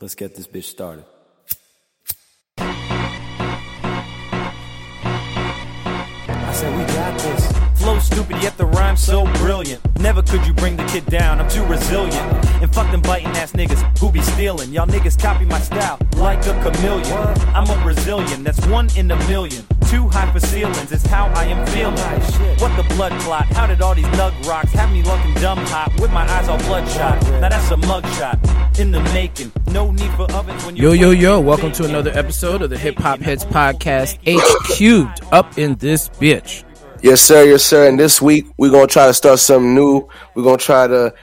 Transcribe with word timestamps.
Let's 0.00 0.14
get 0.14 0.36
this 0.36 0.46
bitch 0.46 0.62
started. 0.64 1.04
I 2.56 2.92
said 6.52 6.78
we 6.78 6.84
got 6.94 7.18
this. 7.18 7.52
Flow 7.80 7.98
stupid, 7.98 8.40
yet 8.40 8.56
the 8.56 8.66
rhyme 8.66 8.96
so 8.96 9.24
brilliant. 9.38 9.80
Never 9.98 10.22
could 10.22 10.46
you 10.46 10.52
bring 10.54 10.76
the 10.76 10.84
kid 10.84 11.04
down, 11.06 11.40
I'm 11.40 11.50
too 11.50 11.64
resilient. 11.64 12.14
And 12.62 12.72
fuck 12.72 12.88
them 12.92 13.02
biting 13.02 13.26
ass 13.38 13.52
niggas 13.52 13.98
who 13.98 14.12
be 14.12 14.20
stealing. 14.20 14.70
Y'all 14.70 14.86
niggas 14.86 15.20
copy 15.20 15.44
my 15.44 15.58
style 15.58 15.98
like 16.16 16.46
a 16.46 16.54
chameleon. 16.62 17.16
I'm 17.52 17.68
a 17.68 17.82
Brazilian, 17.82 18.44
that's 18.44 18.64
one 18.68 18.88
in 18.96 19.10
a 19.10 19.16
million. 19.26 19.64
Too 19.88 20.06
high 20.06 20.30
for 20.30 20.40
ceilings, 20.40 20.92
it's 20.92 21.06
how 21.06 21.28
I 21.28 21.44
am 21.44 21.66
feeling. 21.68 21.96
What 22.58 22.76
the 22.76 22.82
blood 22.94 23.18
clot? 23.22 23.46
How 23.46 23.66
did 23.66 23.80
all 23.80 23.94
these 23.94 24.04
nug 24.04 24.46
rocks 24.46 24.70
have 24.72 24.92
me 24.92 25.02
looking 25.02 25.32
dumb 25.36 25.56
hot 25.56 25.98
with 25.98 26.12
my 26.12 26.30
eyes 26.30 26.46
all 26.46 26.58
bloodshot? 26.58 27.22
Now 27.40 27.48
that's 27.48 27.70
a 27.70 27.76
mugshot 27.76 28.78
in 28.78 28.90
the 28.90 29.00
making. 29.14 29.50
No 29.68 29.90
need 29.90 30.10
for 30.12 30.30
ovens 30.32 30.62
when 30.66 30.76
Yo, 30.76 30.92
you 30.92 31.06
yo, 31.06 31.10
yo, 31.12 31.40
welcome 31.40 31.72
to 31.72 31.86
another 31.86 32.10
episode 32.10 32.60
of 32.60 32.68
the 32.68 32.76
Hip 32.76 32.98
Hop 32.98 33.20
Heads 33.20 33.46
Podcast, 33.46 34.18
H 34.26 34.42
cubed 34.66 35.22
up 35.32 35.56
in 35.56 35.74
this 35.76 36.10
bitch. 36.10 36.64
Yes, 37.02 37.22
sir. 37.22 37.44
Yes, 37.44 37.64
sir. 37.64 37.88
And 37.88 37.98
this 37.98 38.20
week 38.20 38.44
we're 38.58 38.70
gonna 38.70 38.88
try 38.88 39.06
to 39.06 39.14
start 39.14 39.38
something 39.38 39.74
new. 39.74 40.06
We're 40.34 40.44
gonna 40.44 40.58
try 40.58 40.86
to 40.86 41.14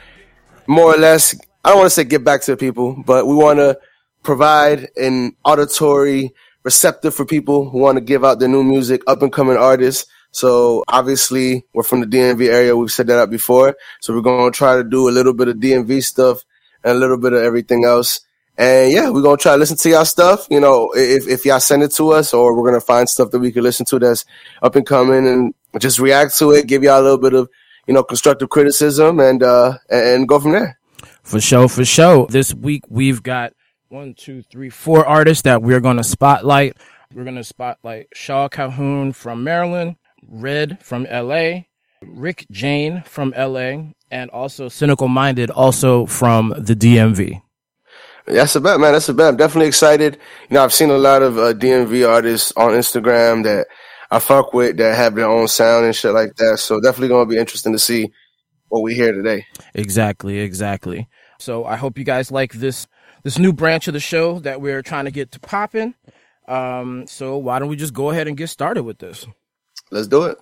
more 0.66 0.92
or 0.92 0.98
less. 0.98 1.38
I 1.64 1.68
don't 1.68 1.78
want 1.78 1.86
to 1.86 1.94
say 1.94 2.02
get 2.02 2.24
back 2.24 2.42
to 2.42 2.50
the 2.50 2.56
people, 2.56 3.00
but 3.06 3.28
we 3.28 3.34
want 3.36 3.60
to 3.60 3.78
provide 4.24 4.88
an 4.96 5.36
auditory 5.44 6.34
receptive 6.66 7.14
for 7.14 7.24
people 7.24 7.70
who 7.70 7.78
want 7.78 7.96
to 7.96 8.02
give 8.02 8.24
out 8.24 8.40
their 8.40 8.48
new 8.48 8.64
music, 8.64 9.00
up 9.06 9.22
and 9.22 9.32
coming 9.32 9.56
artists. 9.56 10.04
So 10.32 10.82
obviously 10.88 11.64
we're 11.72 11.84
from 11.84 12.00
the 12.00 12.06
DMV 12.06 12.48
area. 12.48 12.76
We've 12.76 12.90
said 12.90 13.06
that 13.06 13.20
out 13.20 13.30
before. 13.30 13.76
So 14.00 14.12
we're 14.12 14.20
gonna 14.20 14.50
try 14.50 14.74
to 14.74 14.82
do 14.82 15.08
a 15.08 15.14
little 15.16 15.32
bit 15.32 15.46
of 15.46 15.58
DMV 15.58 16.02
stuff 16.02 16.44
and 16.82 16.96
a 16.96 16.98
little 16.98 17.18
bit 17.18 17.32
of 17.34 17.42
everything 17.42 17.84
else. 17.84 18.20
And 18.58 18.90
yeah, 18.90 19.10
we're 19.10 19.22
gonna 19.22 19.36
try 19.36 19.52
to 19.52 19.58
listen 19.58 19.76
to 19.76 19.88
y'all 19.88 20.04
stuff. 20.04 20.48
You 20.50 20.58
know, 20.58 20.90
if 20.96 21.28
if 21.28 21.46
y'all 21.46 21.60
send 21.60 21.84
it 21.84 21.92
to 21.92 22.10
us, 22.10 22.34
or 22.34 22.56
we're 22.56 22.68
gonna 22.68 22.80
find 22.80 23.08
stuff 23.08 23.30
that 23.30 23.38
we 23.38 23.52
can 23.52 23.62
listen 23.62 23.86
to 23.86 24.00
that's 24.00 24.24
up 24.60 24.74
and 24.74 24.84
coming, 24.84 25.24
and 25.28 25.54
just 25.78 26.00
react 26.00 26.36
to 26.38 26.50
it, 26.50 26.66
give 26.66 26.82
y'all 26.82 27.00
a 27.00 27.06
little 27.08 27.18
bit 27.18 27.34
of 27.34 27.48
you 27.86 27.94
know 27.94 28.02
constructive 28.02 28.48
criticism, 28.48 29.20
and 29.20 29.44
uh 29.44 29.78
and 29.88 30.26
go 30.26 30.40
from 30.40 30.52
there. 30.52 30.80
For 31.22 31.40
sure, 31.40 31.68
for 31.68 31.84
sure. 31.84 32.26
This 32.28 32.52
week 32.52 32.82
we've 32.88 33.22
got 33.22 33.52
one, 33.88 34.14
two, 34.14 34.42
three, 34.42 34.68
four 34.68 35.06
artists 35.06 35.42
that 35.42 35.62
we're 35.62 35.80
going 35.80 35.96
to 35.96 36.04
spotlight. 36.04 36.76
We're 37.14 37.24
going 37.24 37.36
to 37.36 37.44
spotlight 37.44 38.08
Shaw 38.14 38.48
Calhoun 38.48 39.12
from 39.12 39.44
Maryland, 39.44 39.96
Red 40.26 40.82
from 40.82 41.04
LA, 41.04 41.60
Rick 42.02 42.46
Jane 42.50 43.02
from 43.06 43.32
LA, 43.36 43.92
and 44.10 44.30
also 44.30 44.68
Cynical 44.68 45.06
Minded, 45.06 45.50
also 45.50 46.04
from 46.06 46.52
the 46.58 46.74
DMV. 46.74 47.42
That's 48.26 48.56
a 48.56 48.60
bet, 48.60 48.80
man. 48.80 48.92
That's 48.92 49.08
a 49.08 49.14
bet. 49.14 49.28
I'm 49.28 49.36
definitely 49.36 49.68
excited. 49.68 50.18
You 50.50 50.54
know, 50.54 50.64
I've 50.64 50.74
seen 50.74 50.90
a 50.90 50.98
lot 50.98 51.22
of 51.22 51.38
uh, 51.38 51.54
DMV 51.54 52.08
artists 52.08 52.52
on 52.56 52.72
Instagram 52.72 53.44
that 53.44 53.68
I 54.10 54.18
fuck 54.18 54.52
with 54.52 54.78
that 54.78 54.96
have 54.96 55.14
their 55.14 55.28
own 55.28 55.46
sound 55.46 55.86
and 55.86 55.94
shit 55.94 56.12
like 56.12 56.34
that. 56.36 56.58
So 56.58 56.80
definitely 56.80 57.08
gonna 57.08 57.26
be 57.26 57.38
interesting 57.38 57.72
to 57.72 57.78
see 57.78 58.10
what 58.66 58.82
we 58.82 58.94
hear 58.94 59.12
today. 59.12 59.46
Exactly, 59.74 60.40
exactly. 60.40 61.08
So 61.38 61.64
I 61.64 61.76
hope 61.76 61.98
you 61.98 62.04
guys 62.04 62.32
like 62.32 62.54
this 62.54 62.88
this 63.26 63.40
new 63.40 63.52
branch 63.52 63.88
of 63.88 63.92
the 63.92 63.98
show 63.98 64.38
that 64.38 64.60
we're 64.60 64.82
trying 64.82 65.04
to 65.04 65.10
get 65.10 65.32
to 65.32 65.40
popping. 65.40 65.96
Um, 66.46 67.08
so 67.08 67.36
why 67.38 67.58
don't 67.58 67.68
we 67.68 67.74
just 67.74 67.92
go 67.92 68.10
ahead 68.10 68.28
and 68.28 68.36
get 68.36 68.46
started 68.46 68.84
with 68.84 68.98
this? 68.98 69.26
Let's 69.90 70.06
do 70.06 70.26
it. 70.26 70.38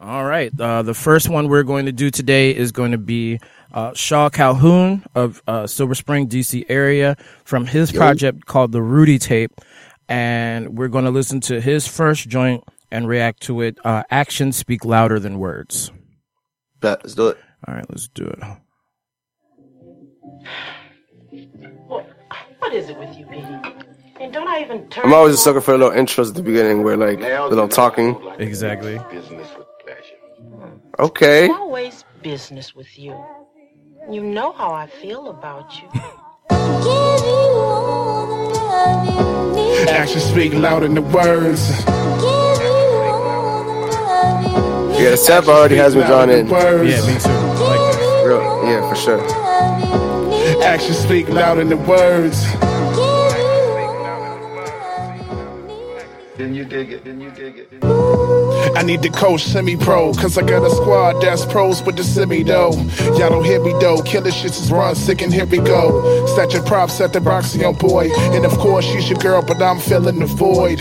All 0.00 0.24
right. 0.24 0.50
Uh, 0.58 0.82
the 0.82 0.94
first 0.94 1.28
one 1.28 1.46
we're 1.46 1.62
going 1.62 1.86
to 1.86 1.92
do 1.92 2.10
today 2.10 2.50
is 2.52 2.72
going 2.72 2.90
to 2.90 2.98
be 2.98 3.38
uh, 3.72 3.94
Shaw 3.94 4.30
Calhoun 4.30 5.04
of 5.14 5.44
uh, 5.46 5.68
Silver 5.68 5.94
Spring, 5.94 6.28
DC 6.28 6.64
area, 6.68 7.16
from 7.44 7.66
his 7.66 7.92
project 7.92 8.46
called 8.46 8.72
the 8.72 8.82
Rudy 8.82 9.20
Tape, 9.20 9.52
and 10.08 10.76
we're 10.76 10.88
going 10.88 11.04
to 11.04 11.12
listen 11.12 11.40
to 11.42 11.60
his 11.60 11.86
first 11.86 12.28
joint 12.28 12.64
and 12.90 13.06
react 13.06 13.42
to 13.42 13.60
it. 13.60 13.78
Uh, 13.84 14.02
actions 14.10 14.56
speak 14.56 14.84
louder 14.84 15.20
than 15.20 15.38
words. 15.38 15.92
Bet. 16.80 17.04
Let's 17.04 17.14
do 17.14 17.28
it. 17.28 17.38
All 17.68 17.76
right, 17.76 17.86
let's 17.88 18.08
do 18.08 18.24
it. 18.24 18.40
What, 22.64 22.72
what 22.72 22.82
is 22.82 22.88
it 22.88 22.98
with 22.98 23.14
you, 23.18 23.26
Petey? 23.26 23.58
And 24.20 24.32
don't 24.32 24.48
I 24.48 24.62
even 24.62 24.88
turn? 24.88 25.04
I'm 25.04 25.12
always 25.12 25.34
a 25.34 25.36
sucker 25.36 25.60
for 25.60 25.74
a 25.74 25.78
little 25.78 25.92
intros 25.92 26.30
at 26.30 26.34
the 26.34 26.42
beginning 26.42 26.82
where 26.82 26.96
like 26.96 27.20
a 27.20 27.46
little 27.46 27.68
talking. 27.68 28.16
Exactly. 28.38 28.98
Business 29.10 29.46
with 29.58 29.66
pleasure. 29.84 30.16
Okay. 30.98 31.50
on? 31.50 31.60
Always 31.60 32.06
business 32.22 32.74
with 32.74 32.98
you. 32.98 33.22
You 34.10 34.22
know 34.22 34.52
how 34.52 34.72
I 34.72 34.86
feel 34.86 35.28
about 35.28 35.74
you. 35.78 35.88
Actions 39.90 40.24
speak 40.24 40.54
louder 40.54 40.86
than 40.86 40.94
the 40.94 41.02
words. 41.02 41.68
Yeah, 44.98 45.10
the 45.10 45.16
sample 45.18 45.52
already 45.52 45.76
has 45.76 45.94
me 45.94 46.02
drawn 46.04 46.30
in. 46.30 46.46
Yeah, 46.48 46.82
me 46.82 47.18
too. 47.20 47.28
Like. 47.62 48.24
Real, 48.24 48.40
yeah, 48.64 48.88
for 48.88 48.96
sure. 48.96 50.03
Actions 50.64 50.98
speak 50.98 51.28
louder 51.28 51.62
than 51.62 51.68
the 51.68 51.76
words. 51.76 52.42
Then 56.38 56.54
you 56.54 56.64
dig 56.64 56.90
it, 56.90 57.04
then 57.04 57.20
you 57.20 57.30
dig 57.30 57.58
it. 57.58 57.70
Then 57.70 57.80
you 57.82 58.53
I 58.76 58.82
need 58.82 59.02
the 59.02 59.10
coach 59.10 59.42
semi-pro, 59.42 60.14
cause 60.14 60.36
I 60.38 60.42
got 60.42 60.62
a 60.64 60.70
squad 60.70 61.20
that's 61.20 61.44
pros 61.46 61.82
with 61.82 61.96
the 61.96 62.04
semi 62.04 62.42
though. 62.42 62.72
Y'all 63.18 63.30
don't 63.30 63.44
hear 63.44 63.60
me 63.62 63.72
though, 63.80 64.02
killer 64.02 64.30
shits 64.30 64.60
is 64.62 64.70
run 64.72 64.94
sick 64.94 65.22
and 65.22 65.32
here 65.32 65.46
we 65.46 65.58
go. 65.58 66.26
Snatching 66.34 66.64
props 66.64 67.00
at 67.00 67.12
the 67.12 67.20
Roxy 67.20 67.64
on 67.64 67.74
boy, 67.74 68.10
and 68.34 68.44
of 68.44 68.52
course 68.58 68.84
she's 68.84 69.08
your 69.08 69.18
girl, 69.18 69.42
but 69.42 69.60
I'm 69.62 69.78
filling 69.80 70.18
the 70.18 70.26
void. 70.26 70.80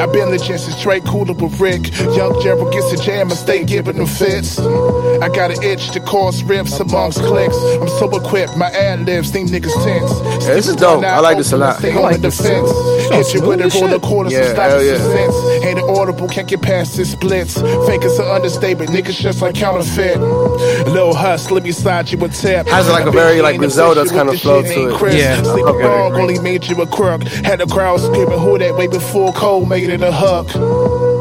I've 0.00 0.12
been 0.12 0.28
legit 0.30 0.60
since 0.60 0.76
straight 0.76 1.04
cooler 1.04 1.32
with 1.34 1.58
Rick. 1.60 1.90
Young 2.16 2.40
Gerald 2.42 2.72
gets 2.72 2.92
a 2.92 2.96
jam 3.02 3.30
and 3.30 3.38
stay 3.38 3.64
giving 3.64 3.96
them 3.96 4.06
fits. 4.06 4.58
I 4.58 5.28
got 5.28 5.50
an 5.50 5.62
itch 5.62 5.90
to 5.92 6.00
cause 6.00 6.42
rips 6.44 6.78
amongst 6.80 7.18
clicks. 7.20 7.56
I'm 7.80 7.88
so 7.88 8.10
equipped, 8.16 8.56
my 8.56 8.68
ad 8.70 9.06
libs 9.06 9.30
think 9.30 9.50
niggas 9.50 9.74
tense. 9.84 10.12
Yeah, 10.46 10.54
this 10.54 10.68
is 10.68 10.76
dope. 10.76 11.04
I 11.04 11.20
like 11.20 11.38
this 11.38 11.52
a 11.52 11.56
lot. 11.56 11.78
Stay 11.78 11.92
I 11.92 11.96
on 11.96 12.02
like 12.02 12.16
the 12.16 12.28
this 12.28 12.38
defense. 12.38 12.70
too. 12.70 13.14
Hit 13.14 13.34
you 13.34 13.40
with 13.48 13.60
a 13.60 13.62
roll 13.64 13.70
shit. 13.70 13.92
of 13.92 14.02
quarters 14.02 14.32
Yeah, 14.32 14.40
and 14.40 14.48
stop 14.56 14.80
yeah. 14.82 14.96
sense. 14.98 15.64
Ain't 15.64 15.78
an 15.78 15.84
audible, 15.88 16.28
can't 16.28 16.48
get 16.48 16.62
past 16.62 16.96
this 16.96 17.13
splits. 17.14 17.54
Fake 17.86 18.04
is 18.04 18.18
an 18.18 18.26
understatement, 18.26 18.90
niggas 18.90 19.18
just 19.18 19.40
like 19.40 19.54
counterfeit. 19.54 20.18
Lil 20.20 21.14
Hus, 21.14 21.50
let 21.50 21.62
me 21.62 21.72
slide 21.72 22.10
you 22.10 22.22
a 22.24 22.28
tip. 22.28 22.66
Has 22.66 22.88
like 22.88 23.06
a 23.06 23.10
very, 23.10 23.40
like, 23.40 23.58
Griselda's 23.58 24.10
kind 24.10 24.28
of 24.28 24.40
flow 24.40 24.62
to 24.62 24.68
it. 24.68 25.14
Yeah, 25.14 25.42
Sleep 25.42 25.64
okay, 25.66 25.84
along 25.84 26.14
only 26.14 26.38
made 26.38 26.66
you 26.66 26.80
a 26.82 26.86
crook. 26.86 27.22
Had 27.22 27.60
the 27.60 27.66
crowd 27.66 28.00
screaming 28.00 28.38
who 28.38 28.58
that 28.58 28.74
way 28.74 28.86
before 28.86 29.32
Cole 29.32 29.66
made 29.66 29.90
it 29.90 30.02
a 30.02 30.12
hook. 30.12 31.13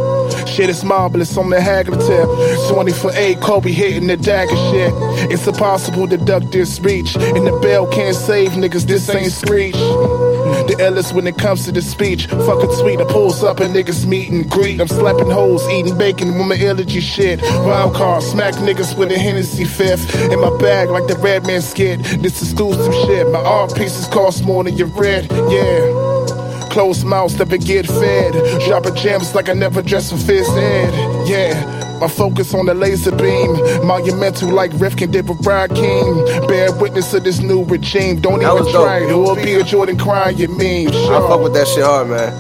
Shit 0.54 0.70
is 0.70 0.84
marvelous 0.84 1.36
on 1.36 1.50
the 1.50 1.56
Hagler 1.56 1.98
tip. 2.06 2.72
20 2.72 2.92
for 2.92 3.12
8, 3.12 3.42
Kobe 3.42 3.72
hitting 3.72 4.06
the 4.06 4.16
dagger 4.16 4.56
shit. 4.56 4.94
It's 5.32 5.48
impossible 5.48 6.08
to 6.10 6.18
duck 6.18 6.44
this 6.52 6.80
reach. 6.80 7.16
And 7.16 7.48
the 7.48 7.60
bell 7.64 7.88
can't 7.88 8.16
save 8.16 8.52
niggas, 8.52 8.86
this 8.86 9.10
ain't 9.10 9.32
screech. 9.32 9.74
The 9.74 10.76
illest 10.80 11.12
when 11.14 11.26
it 11.26 11.40
comes 11.40 11.66
to 11.66 11.72
the 11.72 11.82
speech. 11.82 12.28
Fucking 12.28 12.72
sweet, 12.74 13.02
I 13.02 13.06
pulls 13.06 13.44
up 13.44 13.62
and 13.62 13.74
niggas 13.74 14.06
meet 14.06 14.30
and 14.30 14.48
greet. 14.48 14.80
I'm 14.80 14.88
slapping 14.88 15.32
hoes, 15.32 15.68
eating 15.70 15.98
bacon 15.98 16.28
with 16.38 16.46
my 16.46 16.58
elegy 16.64 17.00
shit. 17.00 17.42
Wild 17.42 17.96
card, 17.96 18.22
smack 18.22 18.54
niggas 18.54 18.96
with 18.96 19.12
a 19.12 19.18
Hennessy 19.18 19.66
fifth. 19.66 20.14
In 20.32 20.40
my 20.40 20.56
bag 20.58 20.90
like 20.92 21.08
the 21.08 21.16
red 21.16 21.48
man 21.48 21.64
skid. 21.64 22.02
This 22.22 22.44
exclusive 22.44 22.94
shit. 22.94 23.28
My 23.32 23.40
art 23.40 23.74
pieces 23.74 24.06
cost 24.06 24.46
more 24.46 24.64
than 24.64 24.78
your 24.78 24.90
red. 24.90 25.32
Yeah. 25.32 26.43
Closed 26.74 27.06
mouths 27.06 27.38
never 27.38 27.58
get 27.58 27.86
fed. 27.88 28.34
Dropping 28.68 28.96
gems 28.96 29.36
like 29.36 29.48
I 29.50 29.54
never 29.54 29.82
dressed 29.84 30.12
for 30.12 30.18
phys 30.18 30.50
ed. 30.58 31.28
Yeah. 31.30 31.54
My 32.00 32.08
focus 32.08 32.54
on 32.56 32.66
the 32.66 32.74
laser 32.74 33.12
beam. 33.16 33.54
Monumental 33.86 34.50
like 34.50 34.72
Rifkin 34.74 35.12
did 35.12 35.30
with 35.30 35.38
Rakim. 35.40 36.48
Bear 36.48 36.72
witness 36.74 37.12
to 37.12 37.20
this 37.20 37.40
new 37.40 37.64
regime. 37.66 38.20
Don't 38.22 38.40
That 38.40 38.52
even 38.52 38.64
was 38.66 38.74
dope. 38.74 38.86
try 38.86 38.98
it. 38.98 39.10
It 39.12 39.16
will 39.16 39.36
be 39.36 39.54
a 39.56 39.64
Jordan 39.64 39.98
crying, 40.00 40.38
you 40.38 40.48
mean. 40.58 40.90
I 40.90 41.20
fuck 41.30 41.42
with 41.44 41.54
that 41.54 41.68
shit 41.68 41.84
hard, 41.86 42.10
man. 42.10 42.34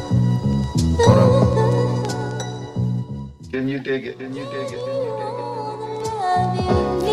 Hold 0.98 1.18
on. 1.20 1.54
Then 3.52 3.68
you 3.68 3.80
dig 3.80 4.08
it, 4.08 4.18
then 4.20 4.34
you 4.36 4.46
dig 4.46 4.74
it, 4.74 4.86
then 4.86 4.96
you 5.04 5.12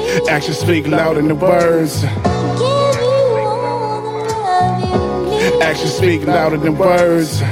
dig 0.08 0.22
it. 0.24 0.28
Actions 0.30 0.58
speak 0.58 0.86
louder 0.86 1.20
than 1.20 1.28
the 1.28 1.34
words. 1.34 2.04
Actions 5.62 5.92
speak 5.92 6.24
louder 6.24 6.56
than 6.56 6.76
words. 6.78 7.42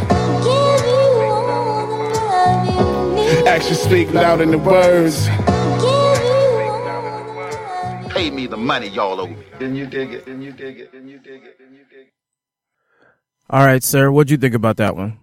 Actions 3.46 3.80
speak 3.80 4.12
louder 4.12 4.46
than 4.46 4.64
words. 4.64 5.28
Pay 8.14 8.30
me 8.30 8.46
the 8.46 8.56
money 8.56 8.88
y'all 8.88 9.20
owe 9.20 9.26
me. 9.26 9.36
Then 9.58 9.74
you 9.74 9.86
dig 9.86 10.12
it, 10.12 10.26
then 10.26 10.42
you 10.42 10.52
dig 10.52 10.80
it, 10.80 10.92
then 10.92 11.08
you 11.08 11.18
dig 11.18 11.44
it, 11.44 11.58
then 11.58 11.72
you 11.72 11.84
dig 11.90 12.06
it. 12.06 12.12
All 13.50 13.64
right, 13.64 13.82
sir. 13.82 14.10
What'd 14.10 14.30
you 14.30 14.36
think 14.36 14.54
about 14.54 14.76
that 14.78 14.96
one? 14.96 15.18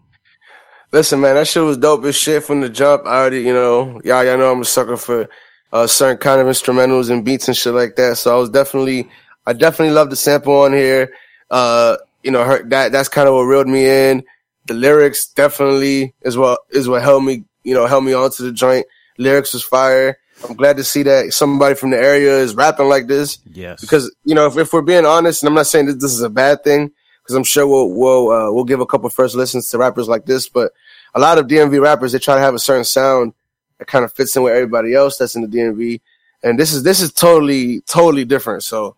Listen, 0.92 1.20
man, 1.20 1.36
that 1.36 1.48
shit 1.48 1.64
was 1.64 1.78
dope 1.78 2.06
as 2.06 2.16
shit 2.16 2.44
from 2.44 2.62
the 2.62 2.70
jump. 2.70 3.06
I 3.06 3.18
already, 3.20 3.42
you 3.42 3.54
know, 3.54 4.00
y'all, 4.04 4.24
y'all 4.24 4.38
know 4.38 4.52
I'm 4.52 4.62
a 4.62 4.66
sucker 4.66 4.98
for 4.98 5.28
uh, 5.74 5.88
certain 5.88 6.18
kind 6.18 6.40
of 6.40 6.48
instrumentals 6.48 7.10
and 7.10 7.26
beats 7.26 7.48
and 7.48 7.58
shit 7.58 7.74
like 7.74 7.96
that. 7.98 8.18
So 8.18 8.36
I 8.36 8.40
was 8.40 8.50
definitely, 8.50 9.10
I 9.46 9.54
definitely 9.54 9.94
love 9.94 10.10
the 10.10 10.16
sample 10.16 10.62
on 10.62 10.72
here. 10.74 11.12
Uh, 11.52 11.98
you 12.26 12.32
know, 12.32 12.44
her, 12.44 12.64
that 12.70 12.92
that's 12.92 13.08
kind 13.08 13.28
of 13.30 13.36
what 13.36 13.44
reeled 13.44 13.68
me 13.68 13.88
in. 13.88 14.24
The 14.66 14.74
lyrics 14.74 15.28
definitely 15.28 16.16
is 16.24 16.36
what 16.36 16.60
is 16.72 16.90
what 16.90 17.04
held 17.04 17.24
me, 17.24 17.46
you 17.64 17.76
know, 17.76 17.86
held 17.86 18.04
me 18.04 18.14
onto 18.14 18.44
the 18.44 18.52
joint. 18.52 18.88
Lyrics 19.20 19.54
was 19.54 19.64
fire. 19.64 20.18
I'm 20.44 20.56
glad 20.56 20.78
to 20.78 20.84
see 20.84 21.04
that 21.04 21.34
somebody 21.34 21.76
from 21.76 21.92
the 21.92 21.98
area 21.98 22.40
is 22.40 22.56
rapping 22.56 22.90
like 22.90 23.06
this. 23.06 23.38
Yes. 23.46 23.80
Because 23.80 24.14
you 24.24 24.34
know, 24.34 24.48
if, 24.48 24.58
if 24.58 24.74
we're 24.74 24.82
being 24.82 25.06
honest, 25.06 25.44
and 25.44 25.48
I'm 25.48 25.54
not 25.54 25.68
saying 25.68 25.86
that 25.86 26.00
this 26.00 26.14
is 26.14 26.24
a 26.24 26.30
bad 26.30 26.64
thing, 26.64 26.92
because 27.22 27.36
I'm 27.36 27.44
sure 27.44 27.68
we'll 27.68 27.92
we'll 27.92 28.32
uh, 28.32 28.52
we'll 28.52 28.64
give 28.64 28.80
a 28.80 28.88
couple 28.88 29.08
first 29.12 29.36
listens 29.36 29.70
to 29.70 29.78
rappers 29.78 30.08
like 30.08 30.26
this, 30.26 30.50
but 30.50 30.74
a 31.14 31.20
lot 31.20 31.38
of 31.38 31.46
DMV 31.46 31.80
rappers 31.80 32.12
they 32.12 32.20
try 32.20 32.34
to 32.34 32.42
have 32.42 32.56
a 32.56 32.60
certain 32.60 32.86
sound 32.86 33.34
that 33.78 33.86
kind 33.86 34.04
of 34.04 34.12
fits 34.12 34.36
in 34.36 34.42
with 34.42 34.54
everybody 34.54 34.96
else 34.96 35.18
that's 35.18 35.36
in 35.36 35.44
the 35.44 35.48
DMV, 35.48 36.02
and 36.42 36.58
this 36.58 36.74
is 36.74 36.82
this 36.82 37.02
is 37.02 37.14
totally 37.14 37.82
totally 37.82 38.26
different. 38.26 38.64
So, 38.64 38.96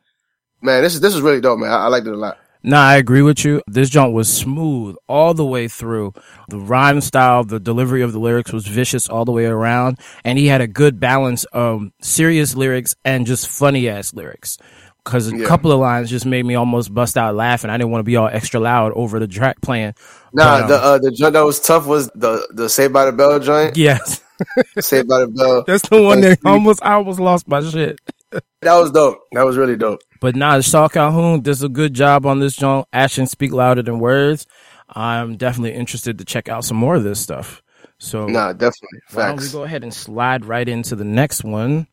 man, 0.62 0.82
this 0.82 0.96
is 0.96 1.02
this 1.02 1.14
is 1.14 1.20
really 1.20 1.42
dope, 1.42 1.60
man. 1.60 1.72
I, 1.72 1.84
I 1.84 1.88
liked 1.88 2.08
it 2.08 2.14
a 2.14 2.16
lot. 2.16 2.38
Nah, 2.64 2.82
I 2.82 2.98
agree 2.98 3.22
with 3.22 3.46
you. 3.46 3.62
This 3.68 3.90
joint 3.90 4.14
was 4.14 4.30
smooth 4.32 4.96
all 5.08 5.34
the 5.34 5.46
way 5.46 5.68
through. 5.68 6.14
The 6.50 6.60
rhyme 6.60 7.02
style, 7.02 7.44
the 7.44 7.60
delivery 7.60 8.02
of 8.02 8.12
the 8.14 8.20
lyrics 8.20 8.52
was 8.54 8.68
vicious 8.68 9.10
all 9.10 9.26
the 9.26 9.32
way 9.32 9.46
around, 9.46 10.00
and 10.26 10.38
he 10.38 10.48
had 10.48 10.62
a 10.62 10.68
good 10.68 11.00
balance 11.00 11.46
of 11.46 11.90
serious 12.02 12.56
lyrics 12.56 12.96
and 13.06 13.26
just 13.26 13.48
funny 13.50 13.88
ass 13.90 14.14
lyrics. 14.14 14.58
Cause 15.06 15.32
a 15.32 15.36
Yeah. 15.36 15.46
couple 15.48 15.72
of 15.72 15.80
lines 15.80 16.10
just 16.10 16.26
made 16.26 16.46
me 16.46 16.56
almost 16.56 16.94
bust 16.94 17.18
out 17.18 17.36
laughing. 17.36 17.70
I 17.70 17.78
didn't 17.78 17.92
want 17.92 18.02
to 18.02 18.06
be 18.06 18.18
all 18.18 18.28
extra 18.28 18.60
loud 18.60 18.92
over 18.94 19.20
the 19.20 19.28
track 19.28 19.62
playing. 19.62 19.96
Nah, 20.34 20.62
But, 20.62 20.64
um, 20.64 20.68
the 20.68 20.76
uh, 20.76 20.98
the 21.00 21.12
joint 21.12 21.34
that 21.34 21.46
was 21.46 21.60
tough 21.62 21.88
was 21.88 22.10
the 22.16 22.48
the 22.54 22.70
Saved 22.70 22.94
by 22.94 23.06
the 23.06 23.14
Bell 23.14 23.40
joint. 23.40 23.76
Yes, 23.76 24.22
Saved 24.80 25.08
by 25.10 25.22
the 25.22 25.28
Bell. 25.28 25.68
that's 25.68 25.88
the 25.90 26.02
one 26.02 26.22
that 26.22 26.40
almost 26.46 26.82
I 26.84 26.94
almost 26.94 27.20
lost 27.20 27.48
my 27.48 27.62
shit. 27.62 28.00
That 28.32 28.76
was 28.76 28.92
dope. 28.92 29.20
That 29.32 29.44
was 29.44 29.56
really 29.58 29.78
dope. 29.78 30.02
But 30.20 30.36
nah, 30.36 30.60
Shaw 30.62 30.88
Calhoun 30.88 31.42
does 31.42 31.64
a 31.64 31.70
good 31.70 31.94
job 31.94 32.26
on 32.26 32.40
this 32.40 32.56
joint. 32.56 32.88
Actions 32.92 33.32
speak 33.32 33.52
louder 33.52 33.82
than 33.82 34.00
words. 34.00 34.46
I'm 34.90 35.38
definitely 35.38 35.74
interested 35.74 36.18
to 36.18 36.26
check 36.26 36.50
out 36.50 36.66
some 36.66 36.78
more 36.78 36.96
of 36.96 37.04
this 37.04 37.20
stuff. 37.20 37.62
So 38.00 38.28
Nah, 38.28 38.54
definitely 38.54 39.00
why 39.12 39.28
don't 39.28 39.40
we 39.42 39.50
go 39.50 39.64
ahead 39.64 39.84
and 39.84 39.94
slide 39.94 40.46
right 40.46 40.68
into 40.68 40.96
the 40.96 41.04
next 41.04 41.44
one, 41.44 41.88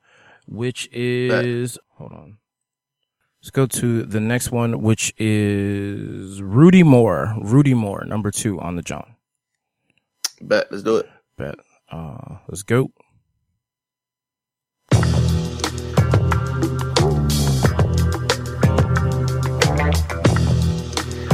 which 0.46 0.88
is 0.92 1.78
hold 1.90 2.12
on. 2.12 2.38
Let's 3.40 3.50
go 3.50 3.66
to 3.66 4.04
the 4.04 4.20
next 4.20 4.50
one, 4.50 4.80
which 4.80 5.12
is 5.18 6.40
Rudy 6.42 6.82
Moore. 6.82 7.34
Rudy 7.42 7.74
Moore, 7.74 8.04
number 8.06 8.30
two 8.30 8.58
on 8.60 8.76
the 8.76 8.82
John. 8.82 9.16
Bet. 10.40 10.66
Let's 10.70 10.82
do 10.82 10.96
it. 10.96 11.08
Bet. 11.36 11.56
Uh, 11.90 12.38
let's 12.48 12.62
go. 12.62 12.90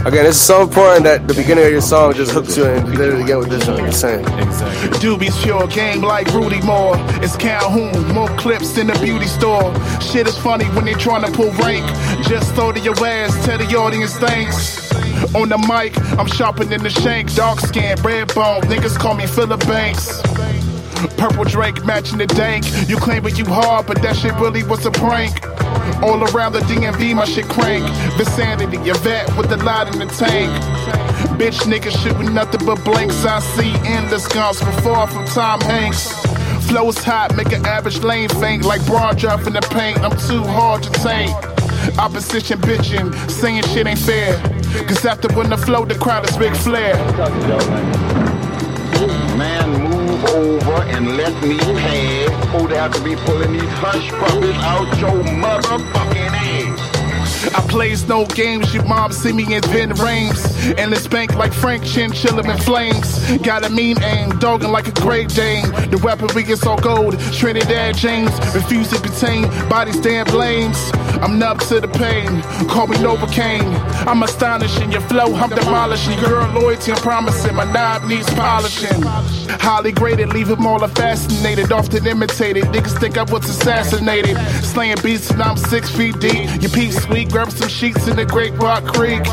Again, 0.07 0.25
it's 0.25 0.39
so 0.39 0.63
important 0.63 1.05
that 1.05 1.29
the 1.29 1.35
beginning 1.35 1.67
of 1.67 1.73
your 1.73 1.83
song 1.83 2.15
just 2.15 2.33
hooks 2.33 2.57
you 2.57 2.65
and 2.65 2.89
you 2.89 2.97
did 2.97 3.13
it 3.13 3.21
again 3.21 3.39
with 3.39 3.51
this 3.51 3.67
joint. 3.67 3.85
Insane. 3.85 4.21
Exactly. 4.39 4.99
Doobie's 4.99 5.37
pure 5.43 5.67
game 5.67 6.01
like 6.01 6.27
Rudy 6.33 6.63
Moore. 6.63 6.95
It's 7.23 7.37
Calhoun, 7.37 8.15
more 8.15 8.29
clips 8.39 8.79
in 8.79 8.87
the 8.87 8.95
beauty 8.95 9.27
store. 9.27 9.75
Shit 10.01 10.27
is 10.27 10.39
funny 10.39 10.65
when 10.71 10.87
they 10.87 10.95
trying 10.95 11.31
to 11.31 11.31
pull 11.31 11.51
rank. 11.63 11.85
Just 12.27 12.55
throw 12.55 12.73
to 12.73 12.81
your 12.81 12.97
ass, 13.05 13.45
tell 13.45 13.59
the 13.59 13.77
audience 13.77 14.17
thanks. 14.17 14.91
On 15.35 15.51
the 15.51 15.59
mic, 15.59 15.95
I'm 16.19 16.27
sharper 16.27 16.65
than 16.65 16.83
the 16.83 16.91
shank. 16.91 17.35
Dark 17.35 17.61
skin, 17.61 17.99
red 18.03 18.35
bone, 18.35 18.63
niggas 18.63 18.99
call 18.99 19.15
me 19.15 19.27
Philip 19.27 19.61
Banks. 19.67 20.23
Purple 21.17 21.45
drank 21.45 21.85
matching 21.85 22.19
the 22.19 22.27
dank. 22.27 22.65
You 22.89 22.97
claim 22.97 23.27
it 23.27 23.39
you 23.39 23.45
hard, 23.45 23.87
but 23.87 24.03
that 24.03 24.17
shit 24.17 24.35
really 24.35 24.63
was 24.63 24.85
a 24.87 24.91
prank. 24.91 25.43
All 26.03 26.23
around 26.33 26.53
the 26.53 26.61
DMV, 26.61 27.15
my 27.15 27.25
shit 27.25 27.49
crank. 27.49 27.85
The 28.17 28.25
Vicinity, 28.25 28.91
a 28.91 28.95
vet 28.95 29.37
with 29.37 29.49
the 29.49 29.57
light 29.59 29.93
in 29.93 29.99
the 29.99 30.07
tank. 30.07 30.51
Bitch 31.39 31.61
niggas 31.63 31.97
shooting 32.03 32.35
nothing 32.35 32.65
but 32.67 32.85
blanks. 32.85 33.25
I 33.25 33.41
see 33.41 33.73
endless 33.87 34.27
guns 34.29 34.61
from 34.61 34.73
far 34.83 35.07
from 35.07 35.25
Tom 35.27 35.61
Hanks. 35.63 36.13
Flow 36.67 36.89
is 36.89 36.99
hot, 36.99 37.35
make 37.37 37.53
an 37.53 37.65
average 37.67 38.01
lane 38.03 38.29
faint 38.29 38.65
like 38.65 38.85
broad 38.87 39.19
drop 39.19 39.47
in 39.47 39.55
the 39.55 39.61
paint. 39.61 39.99
I'm 40.01 40.17
too 40.29 40.43
hard 40.43 40.83
to 40.83 40.91
taint. 41.03 41.33
Opposition 41.99 42.61
bitching, 42.61 43.13
saying 43.31 43.63
shit 43.65 43.87
ain't 43.87 43.99
fair. 43.99 44.39
Cause 44.87 45.05
after 45.05 45.29
when 45.35 45.51
the 45.51 45.57
flow, 45.57 45.85
the 45.85 45.97
crowd 45.97 46.29
is 46.29 46.37
big 46.37 46.55
flare. 46.55 46.95
Move 50.21 50.69
over 50.69 50.83
and 50.85 51.17
let 51.17 51.33
me 51.43 51.59
pass. 51.59 52.49
Oh, 52.53 52.67
they 52.67 52.77
have 52.77 52.93
to 52.95 53.03
be 53.03 53.17
pulling 53.17 53.53
these 53.53 53.63
hush 53.63 54.11
puppies 54.11 54.57
out 54.57 54.99
your 54.99 55.23
motherfucking 55.25 56.31
ass. 56.33 56.40
I 57.55 57.61
plays 57.69 58.07
no 58.07 58.27
games, 58.27 58.75
your 58.75 58.85
mom 58.85 59.13
see 59.13 59.33
me 59.33 59.45
in 59.55 59.63
Ving 59.63 59.91
Rhames. 59.91 60.79
And 60.79 60.93
it's 60.93 61.07
bank 61.07 61.35
like 61.35 61.53
Frank 61.53 61.85
Chinchilla 61.85 62.43
in 62.43 62.59
flames. 62.59 63.19
Got 63.39 63.65
a 63.65 63.71
mean 63.71 64.03
aim, 64.03 64.39
dogging 64.39 64.71
like 64.71 64.89
a 64.89 64.93
great 64.93 65.29
Dane. 65.29 65.71
The 65.91 65.99
weaponry 66.03 66.45
is 66.45 66.63
all 66.65 66.79
gold, 66.79 67.19
Trinidad 67.33 67.97
James. 67.97 68.31
Refuse 68.55 68.91
to 68.91 69.01
pertain, 69.01 69.45
body 69.69 69.93
stand 69.93 70.29
blames. 70.31 70.79
I'm 71.23 71.39
numb 71.39 71.59
to 71.59 71.81
the 71.81 71.89
pain, 71.89 72.43
call 72.69 72.87
me 72.87 72.97
Novocaine. 72.97 73.75
I'm 74.07 74.23
astonishing 74.23 74.93
your 74.93 75.03
flow, 75.03 75.35
I'm 75.35 75.51
demolishing. 75.51 76.19
Girl, 76.21 76.49
loyalty, 76.53 76.93
I'm 76.93 76.99
promising, 76.99 77.55
my 77.55 77.71
knob 77.71 78.05
needs 78.05 78.29
polishing. 78.35 79.03
Highly 79.03 79.93
graded, 79.93 80.33
leave 80.33 80.49
them 80.49 80.67
all 80.67 80.79
fascinated, 80.89 81.73
often 81.73 82.07
imitated. 82.07 82.65
Niggas 82.65 82.99
think 82.99 83.19
I 83.19 83.23
was 83.25 83.49
assassinated. 83.49 84.37
Slaying 84.65 84.97
beats 85.03 85.31
when 85.31 85.43
I'm 85.43 85.57
six 85.57 85.91
feet 85.91 86.19
deep. 86.21 86.49
Your 86.61 86.71
peep 86.71 86.93
sweet, 86.93 87.30
grab 87.31 87.51
some 87.51 87.69
sheets 87.69 88.09
in 88.09 88.17
the 88.17 88.25
Great 88.25 88.53
Rock 88.55 88.85
Creek. 88.85 89.25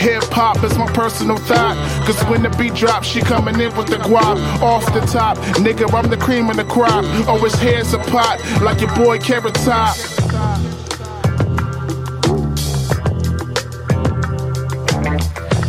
Hip 0.00 0.24
hop 0.24 0.62
is 0.62 0.76
my 0.76 0.86
personal 0.92 1.36
thought. 1.36 1.76
Cause 2.06 2.22
when 2.24 2.42
the 2.42 2.50
beat 2.50 2.74
drops, 2.74 3.06
she 3.06 3.20
coming 3.20 3.58
in 3.58 3.74
with 3.76 3.86
the 3.86 3.96
guap 3.96 4.36
off 4.60 4.84
the 4.92 5.00
top. 5.00 5.38
Nigga, 5.56 5.92
I'm 5.94 6.10
the 6.10 6.16
cream 6.16 6.50
in 6.50 6.56
the 6.56 6.64
crop. 6.64 7.04
Oh, 7.26 7.38
his 7.42 7.54
hair's 7.54 7.94
a 7.94 7.98
pot, 7.98 8.40
like 8.62 8.80
your 8.80 8.94
boy 8.94 9.18
Carrot 9.18 9.54
Top. 9.54 9.96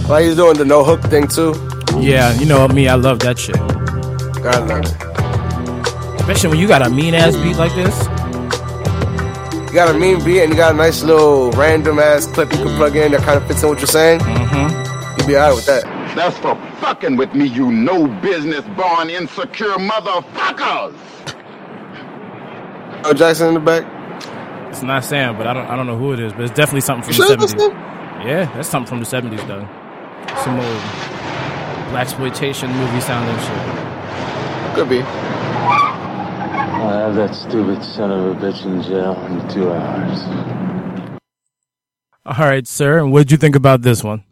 Why 0.08 0.24
he's 0.24 0.36
doing 0.36 0.58
the 0.58 0.66
no 0.66 0.84
hook 0.84 1.02
thing 1.04 1.28
too? 1.28 1.54
Yeah, 2.00 2.34
you 2.34 2.46
know 2.46 2.68
me, 2.68 2.88
I 2.88 2.96
love 2.96 3.20
that 3.20 3.40
shit. 3.40 3.58
I 3.58 4.60
love 4.60 4.86
it. 4.86 6.22
Especially 6.22 6.50
when 6.50 6.60
you 6.60 6.68
got 6.68 6.82
a 6.86 6.90
mean 6.90 7.14
ass 7.14 7.36
beat 7.38 7.56
like 7.56 7.74
this. 7.74 8.15
You 9.76 9.82
got 9.82 9.94
a 9.94 10.00
mean 10.00 10.24
beat 10.24 10.42
and 10.42 10.50
you 10.50 10.56
got 10.56 10.74
a 10.74 10.78
nice 10.78 11.04
little 11.04 11.52
random 11.52 12.00
ass 12.00 12.28
clip 12.28 12.50
you 12.50 12.60
can 12.60 12.78
plug 12.78 12.96
in 12.96 13.12
that 13.12 13.24
kind 13.24 13.36
of 13.38 13.46
fits 13.46 13.62
in 13.62 13.68
what 13.68 13.80
you're 13.80 13.88
saying. 13.88 14.22
Mm-hmm. 14.22 15.20
You'd 15.20 15.28
be 15.28 15.36
alright 15.36 15.54
with 15.54 15.66
that. 15.66 15.84
That's 16.16 16.38
for 16.38 16.56
fucking 16.80 17.18
with 17.18 17.34
me, 17.36 17.48
you 17.48 17.70
no 17.74 18.08
business 18.22 18.62
born 18.78 19.10
insecure 19.10 19.76
motherfuckers. 19.76 20.96
Oh, 23.04 23.12
Jackson 23.14 23.50
in 23.50 23.54
the 23.56 23.60
back. 23.60 23.84
It's 24.70 24.82
not 24.82 25.04
Sam, 25.04 25.38
but 25.38 25.46
I 25.46 25.54
don't 25.54 25.68
I 25.68 25.76
don't 25.76 25.88
know 25.88 25.98
who 25.98 26.14
it 26.14 26.22
is, 26.22 26.32
but 26.32 26.44
it's 26.44 26.54
definitely 26.54 26.80
something 26.80 27.04
from 27.04 27.14
Sure, 27.14 27.28
the 27.28 27.36
that's 27.36 27.52
seventies. 27.52 27.78
Yeah, 28.26 28.50
that's 28.56 28.70
something 28.70 28.88
from 28.88 29.00
the 29.02 29.06
seventies 29.06 29.44
though. 29.44 29.68
Some 30.46 30.58
old 30.58 30.82
black 31.92 32.04
exploitation 32.04 32.72
movie 32.72 33.02
sounding 33.02 33.38
shit. 33.44 34.76
Could 34.76 34.88
be. 34.88 35.25
I'll 37.06 37.14
have 37.14 37.30
that 37.30 37.36
stupid 37.36 37.84
son 37.84 38.10
of 38.10 38.36
a 38.36 38.40
bitch 38.40 38.66
in 38.66 38.82
jail 38.82 39.14
in 39.28 39.48
two 39.48 39.72
hours. 39.72 41.20
All 42.26 42.50
right, 42.50 42.66
sir. 42.66 42.98
And 42.98 43.12
what'd 43.12 43.30
you 43.30 43.38
think 43.38 43.56
about 43.56 43.84
this 43.84 44.04
one? 44.04 44.24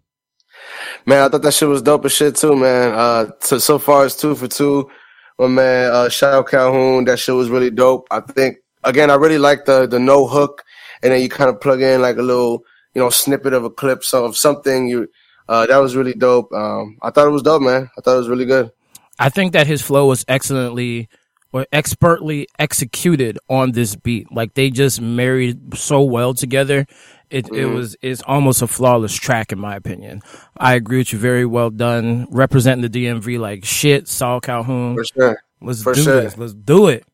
Man, 1.06 1.22
I 1.22 1.30
thought 1.30 1.44
that 1.44 1.54
shit 1.54 1.70
was 1.70 1.84
dope 1.84 2.04
as 2.06 2.14
shit 2.14 2.36
too, 2.36 2.56
man. 2.56 2.96
Uh, 2.96 3.30
so, 3.42 3.60
so 3.60 3.78
far 3.78 4.08
it's 4.08 4.20
two 4.20 4.34
for 4.34 4.48
two. 4.48 4.90
My 5.38 5.46
man, 5.46 5.92
uh, 5.92 6.10
shout 6.10 6.34
out 6.34 6.48
Calhoun. 6.48 7.06
That 7.06 7.20
shit 7.20 7.36
was 7.36 7.52
really 7.52 7.70
dope. 7.70 8.08
I 8.10 8.22
think, 8.22 8.58
again, 8.84 9.12
I 9.12 9.16
really 9.18 9.38
like 9.38 9.66
the, 9.66 9.86
the 9.86 10.00
no 10.00 10.26
hook 10.26 10.64
and 11.04 11.14
then 11.14 11.22
you 11.22 11.30
kind 11.30 11.52
of 11.52 11.62
plug 11.62 11.80
in 11.80 12.02
like 12.02 12.18
a 12.18 12.24
little, 12.24 12.64
you 12.96 13.04
know, 13.04 13.12
snippet 13.12 13.54
of 13.54 13.66
a 13.66 13.70
clip 13.70 14.04
so 14.04 14.26
of 14.26 14.36
something 14.36 14.88
you, 14.88 15.08
uh, 15.48 15.68
that 15.68 15.78
was 15.78 15.96
really 15.96 16.16
dope. 16.16 16.52
Um, 16.52 16.98
I 17.04 17.12
thought 17.12 17.28
it 17.28 17.32
was 17.32 17.44
dope, 17.44 17.62
man. 17.62 17.92
I 17.96 18.02
thought 18.02 18.16
it 18.16 18.22
was 18.22 18.30
really 18.30 18.46
good. 18.46 18.72
I 19.20 19.30
think 19.30 19.54
that 19.54 19.68
his 19.68 19.84
flow 19.84 20.08
was 20.08 20.26
excellently 20.28 21.08
or 21.54 21.68
expertly 21.72 22.48
executed 22.60 23.40
on 23.48 23.72
this 23.72 23.96
beat. 23.96 24.32
Like 24.32 24.56
they 24.56 24.70
just 24.70 25.00
married 25.00 25.78
so 25.78 26.02
well 26.02 26.34
together. 26.34 26.86
It 27.30 27.50
it 27.54 27.66
was 27.68 27.96
it's 28.02 28.22
almost 28.24 28.62
a 28.62 28.68
flawless 28.68 29.14
track 29.16 29.52
in 29.52 29.60
my 29.60 29.76
opinion. 29.76 30.22
I 30.58 30.74
agree 30.74 30.98
with 31.00 31.14
you. 31.14 31.20
Very 31.20 31.46
well 31.46 31.70
done. 31.70 32.28
Representing 32.32 32.90
the 32.90 33.06
DMV 33.06 33.40
like 33.40 33.64
shit. 33.66 34.08
Saul 34.08 34.42
Calhoun. 34.42 34.96
For 34.96 35.06
sure. 35.06 35.42
Let's 35.62 35.82
for 35.82 35.94
do 35.94 36.02
sure. 36.04 36.22
this. 36.22 36.38
Let's 36.38 36.54
do 36.54 36.88
it. 36.88 37.06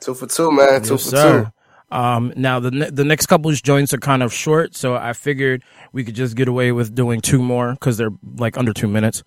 Two 0.00 0.14
for 0.14 0.26
two, 0.26 0.50
man. 0.50 0.82
Two 0.82 0.94
for 0.96 0.98
sir. 0.98 1.44
two. 1.44 1.50
Um, 1.96 2.32
now 2.36 2.58
the 2.58 2.70
ne- 2.72 2.90
the 2.90 3.04
next 3.04 3.26
couple 3.26 3.50
of 3.50 3.62
joints 3.62 3.92
are 3.94 3.98
kind 3.98 4.22
of 4.22 4.32
short, 4.32 4.74
so 4.74 4.96
I 4.96 5.12
figured 5.12 5.62
we 5.92 6.02
could 6.02 6.14
just 6.16 6.34
get 6.34 6.48
away 6.48 6.72
with 6.72 6.94
doing 6.94 7.20
two 7.20 7.40
more 7.40 7.72
because 7.74 7.96
they're 7.96 8.10
like 8.36 8.56
under 8.56 8.72
two 8.72 8.88
minutes. 8.88 9.22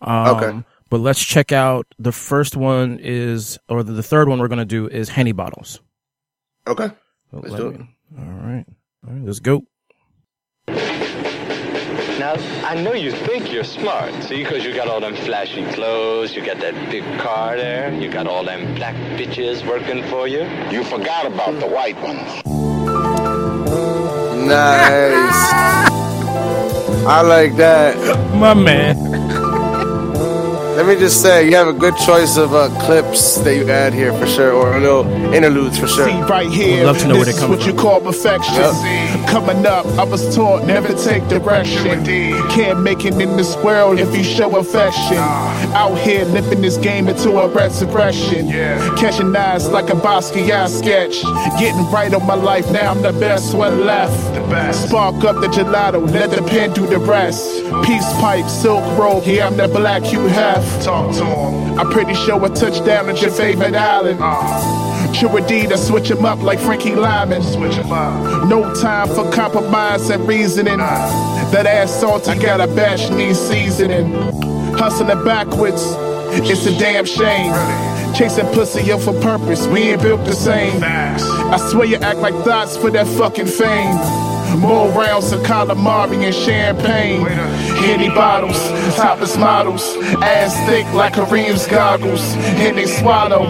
Um, 0.00 0.26
Okay. 0.36 0.64
But 0.90 1.00
let's 1.00 1.22
check 1.22 1.52
out 1.52 1.86
the 1.98 2.12
first 2.12 2.56
one 2.56 2.98
is, 3.02 3.58
or 3.68 3.82
the, 3.82 3.92
the 3.92 4.02
third 4.02 4.28
one 4.28 4.38
we're 4.38 4.48
gonna 4.48 4.64
do 4.64 4.88
is 4.88 5.08
Henny 5.08 5.32
bottles. 5.32 5.80
Okay. 6.66 6.88
So 7.30 7.38
Let's 7.38 7.50
let 7.50 7.58
do 7.58 7.68
it. 7.68 7.80
All 8.18 8.24
right. 8.24 8.64
All 9.06 9.12
right. 9.12 9.24
Let's 9.24 9.40
go. 9.40 9.64
Now, 12.18 12.34
I 12.66 12.74
know 12.74 12.94
you 12.94 13.12
think 13.12 13.52
you're 13.52 13.62
smart, 13.62 14.12
see, 14.24 14.42
because 14.42 14.64
you 14.64 14.74
got 14.74 14.88
all 14.88 14.98
them 15.00 15.14
flashy 15.14 15.64
clothes, 15.72 16.34
you 16.34 16.44
got 16.44 16.58
that 16.58 16.74
big 16.90 17.04
car 17.20 17.56
there, 17.56 17.94
you 17.94 18.10
got 18.10 18.26
all 18.26 18.42
them 18.44 18.74
black 18.74 18.96
bitches 19.16 19.64
working 19.64 20.02
for 20.10 20.26
you. 20.26 20.40
You 20.70 20.82
forgot 20.82 21.26
about 21.26 21.60
the 21.60 21.68
white 21.68 21.96
ones. 22.02 22.18
Nice. 24.48 25.38
I 27.06 27.22
like 27.22 27.56
that. 27.56 27.96
My 28.34 28.54
man. 28.54 29.07
Let 30.78 30.86
me 30.86 30.94
just 30.94 31.20
say, 31.20 31.44
you 31.50 31.56
have 31.56 31.66
a 31.66 31.72
good 31.72 31.96
choice 31.96 32.36
of 32.36 32.54
uh, 32.54 32.68
clips 32.86 33.38
that 33.38 33.56
you 33.56 33.68
add 33.68 33.92
here 33.92 34.12
for 34.12 34.28
sure, 34.28 34.52
or 34.52 34.78
little 34.78 35.04
interludes 35.34 35.76
for 35.76 35.88
sure. 35.88 36.06
See 36.06 36.20
right 36.20 36.48
here, 36.48 36.76
Would 36.76 36.86
love 36.86 36.98
to 36.98 37.08
know 37.08 37.16
where 37.16 37.24
this 37.24 37.34
they 37.34 37.38
is 37.38 37.40
come 37.40 37.50
what 37.50 37.66
you 37.66 37.74
call 37.74 38.00
perfection. 38.00 38.54
Coming 39.26 39.66
up, 39.66 39.86
I 39.98 40.04
was 40.04 40.36
taught 40.36 40.66
never 40.66 40.94
take 40.94 41.26
direction. 41.26 42.04
Can't 42.50 42.80
make 42.80 43.04
it 43.04 43.20
in 43.20 43.36
this 43.36 43.56
world 43.56 43.98
if 43.98 44.16
you 44.16 44.22
show 44.22 44.56
affection. 44.56 45.16
Out 45.74 45.98
here 45.98 46.24
living 46.26 46.60
this 46.62 46.76
game 46.76 47.08
into 47.08 47.30
a 47.40 47.48
resurrection. 47.48 48.48
Catching 48.96 49.34
eyes 49.34 49.68
like 49.68 49.90
a 49.90 49.94
Basquiat 49.94 50.68
sketch. 50.68 51.22
Getting 51.58 51.90
right 51.90 52.14
on 52.14 52.24
my 52.24 52.34
life, 52.36 52.70
now 52.70 52.92
I'm 52.92 53.02
the 53.02 53.18
best 53.18 53.52
one 53.52 53.84
left. 53.84 54.14
Spark 54.76 55.24
up 55.24 55.40
the 55.40 55.48
gelato, 55.48 56.08
let 56.12 56.30
the 56.30 56.42
pen 56.42 56.72
do 56.72 56.86
the 56.86 56.98
rest. 57.00 57.64
Peace 57.84 58.08
pipe, 58.20 58.48
silk 58.48 58.84
robe, 58.96 59.24
yeah, 59.26 59.48
I'm 59.48 59.56
the 59.56 59.66
black 59.66 60.12
you 60.12 60.20
have. 60.28 60.67
Talk 60.82 61.14
to 61.16 61.24
him. 61.24 61.78
I'm 61.78 61.90
pretty 61.90 62.14
sure 62.14 62.44
a 62.44 62.48
touchdown 62.48 63.08
at 63.08 63.20
your 63.20 63.30
favorite 63.30 63.74
island. 63.74 64.18
Uh, 64.22 65.12
true 65.14 65.36
indeed, 65.36 65.72
I 65.72 65.76
switch 65.76 66.10
'em 66.10 66.24
up 66.24 66.42
like 66.42 66.58
Frankie 66.60 66.94
Lymon. 66.94 67.42
Switch 67.42 67.76
'em 67.78 67.92
up. 67.92 68.48
No 68.48 68.72
time 68.74 69.08
for 69.08 69.24
compromise 69.30 70.10
and 70.10 70.26
reasoning. 70.28 70.80
Uh, 70.80 71.50
that 71.52 71.66
ass 71.66 71.90
salty 72.00 72.34
got 72.38 72.60
a 72.60 72.66
bash 72.66 73.10
needs 73.10 73.38
seasoning. 73.38 74.12
Hustling 74.76 75.24
backwards, 75.24 75.82
it's 76.32 76.66
a 76.66 76.78
damn 76.78 77.04
shame. 77.04 77.52
Chasing 78.14 78.46
pussy 78.54 78.90
up 78.92 79.00
for 79.00 79.12
purpose, 79.14 79.66
we 79.66 79.90
ain't 79.90 80.02
built 80.02 80.24
the 80.24 80.32
same. 80.32 80.82
I 80.82 81.56
swear 81.70 81.86
you 81.86 81.96
act 81.96 82.18
like 82.20 82.34
thoughts 82.44 82.76
for 82.76 82.90
that 82.90 83.06
fucking 83.06 83.46
fame. 83.46 83.98
More 84.56 84.88
rounds 84.90 85.32
of 85.32 85.40
calamari 85.40 86.24
and 86.24 86.34
champagne. 86.34 87.26
Henny 87.26 88.08
bottles, 88.08 88.58
topless 88.96 89.36
models, 89.36 89.82
ass 90.22 90.54
thick 90.68 90.86
like 90.94 91.12
Kareem's 91.12 91.66
goggles. 91.66 92.22
And 92.34 92.76
they 92.76 92.86
swallow. 92.86 93.44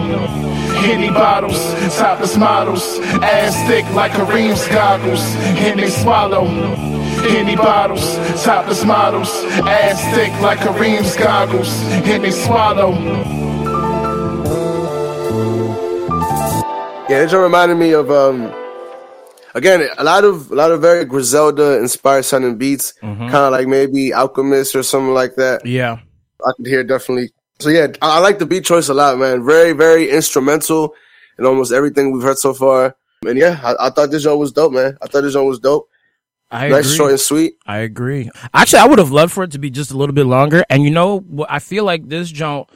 Henny 0.81 1.09
bottles, 1.09 1.59
topless 1.97 2.37
models, 2.37 2.99
ass 3.21 3.55
thick 3.67 3.85
like 3.93 4.11
Kareem's 4.11 4.67
goggles. 4.67 5.21
And 5.65 5.79
they 5.79 5.89
swallow. 5.89 6.45
Henny 6.45 7.55
bottles, 7.55 8.15
topless 8.43 8.85
models, 8.85 9.29
ass 9.67 10.01
thick 10.15 10.31
like 10.41 10.59
Kareem's 10.59 11.15
goggles. 11.17 11.69
And 11.91 12.23
they 12.23 12.31
swallow. 12.31 12.93
Yeah, 17.09 17.23
it 17.23 17.25
just 17.25 17.35
reminded 17.35 17.75
me 17.79 17.93
of 17.93 18.11
um 18.11 18.53
again 19.55 19.87
a 19.97 20.03
lot 20.03 20.23
of 20.23 20.51
a 20.51 20.55
lot 20.55 20.71
of 20.71 20.81
very 20.81 21.05
Griselda 21.05 21.79
inspired 21.79 22.23
sounding 22.23 22.57
beats, 22.57 22.93
mm-hmm. 23.01 23.29
kind 23.29 23.35
of 23.35 23.51
like 23.51 23.67
maybe 23.67 24.13
Alchemist 24.13 24.75
or 24.75 24.83
something 24.83 25.13
like 25.13 25.35
that. 25.35 25.65
Yeah. 25.65 25.99
I 26.45 26.51
could 26.55 26.67
hear 26.67 26.83
definitely. 26.83 27.31
So 27.59 27.69
yeah, 27.69 27.87
I, 28.01 28.17
I 28.17 28.19
like 28.19 28.39
the 28.39 28.45
beat 28.45 28.65
choice 28.65 28.89
a 28.89 28.93
lot, 28.93 29.17
man. 29.17 29.45
Very 29.45 29.73
very 29.73 30.09
instrumental 30.09 30.93
in 31.37 31.45
almost 31.45 31.71
everything 31.71 32.11
we've 32.11 32.23
heard 32.23 32.37
so 32.37 32.53
far. 32.53 32.95
And 33.25 33.37
yeah, 33.37 33.59
I, 33.63 33.87
I 33.87 33.89
thought 33.89 34.11
this 34.11 34.23
show 34.23 34.37
was 34.37 34.51
dope, 34.51 34.73
man. 34.73 34.97
I 35.01 35.07
thought 35.07 35.21
this 35.21 35.33
show 35.33 35.43
was 35.43 35.59
dope. 35.59 35.89
I 36.51 36.69
nice, 36.69 36.85
agree. 36.85 36.97
short 36.97 37.11
and 37.11 37.19
sweet. 37.19 37.53
I 37.67 37.79
agree. 37.79 38.29
Actually, 38.53 38.79
I 38.79 38.87
would 38.87 38.97
have 38.97 39.11
loved 39.11 39.31
for 39.33 39.43
it 39.43 39.51
to 39.51 39.59
be 39.59 39.69
just 39.69 39.91
a 39.91 39.97
little 39.97 40.15
bit 40.15 40.25
longer. 40.25 40.63
And 40.69 40.83
you 40.83 40.89
know. 40.89 41.23
I 41.47 41.59
feel 41.59 41.83
like 41.83 42.07
this 42.07 42.31
joint 42.31 42.69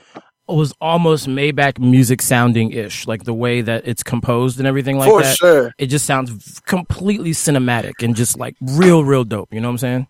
was 0.47 0.73
almost 0.81 1.27
Maybach 1.27 1.79
music 1.79 2.21
sounding 2.21 2.71
ish, 2.71 3.07
like 3.07 3.23
the 3.23 3.33
way 3.33 3.61
that 3.61 3.87
it's 3.87 4.03
composed 4.03 4.59
and 4.59 4.67
everything 4.67 4.97
like 4.97 5.09
For 5.09 5.21
that. 5.21 5.37
sure. 5.37 5.73
It 5.77 5.87
just 5.87 6.05
sounds 6.05 6.59
completely 6.61 7.31
cinematic 7.31 7.93
and 8.01 8.15
just 8.15 8.37
like 8.37 8.55
real, 8.61 9.03
real 9.03 9.23
dope. 9.23 9.53
You 9.53 9.61
know 9.61 9.69
what 9.69 9.73
I'm 9.73 9.77
saying? 9.77 10.07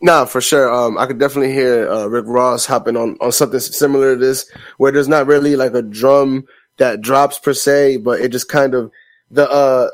Nah, 0.00 0.24
for 0.26 0.40
sure. 0.40 0.72
Um, 0.72 0.98
I 0.98 1.06
could 1.06 1.18
definitely 1.18 1.52
hear 1.52 1.90
uh, 1.90 2.06
Rick 2.06 2.26
Ross 2.28 2.66
hopping 2.66 2.96
on 2.96 3.16
on 3.20 3.32
something 3.32 3.60
similar 3.60 4.14
to 4.14 4.20
this, 4.20 4.48
where 4.76 4.92
there's 4.92 5.08
not 5.08 5.26
really 5.26 5.56
like 5.56 5.74
a 5.74 5.82
drum 5.82 6.44
that 6.76 7.00
drops 7.00 7.38
per 7.38 7.54
se, 7.54 7.98
but 7.98 8.20
it 8.20 8.28
just 8.30 8.48
kind 8.48 8.74
of 8.74 8.90
the 9.30 9.50
uh 9.50 9.88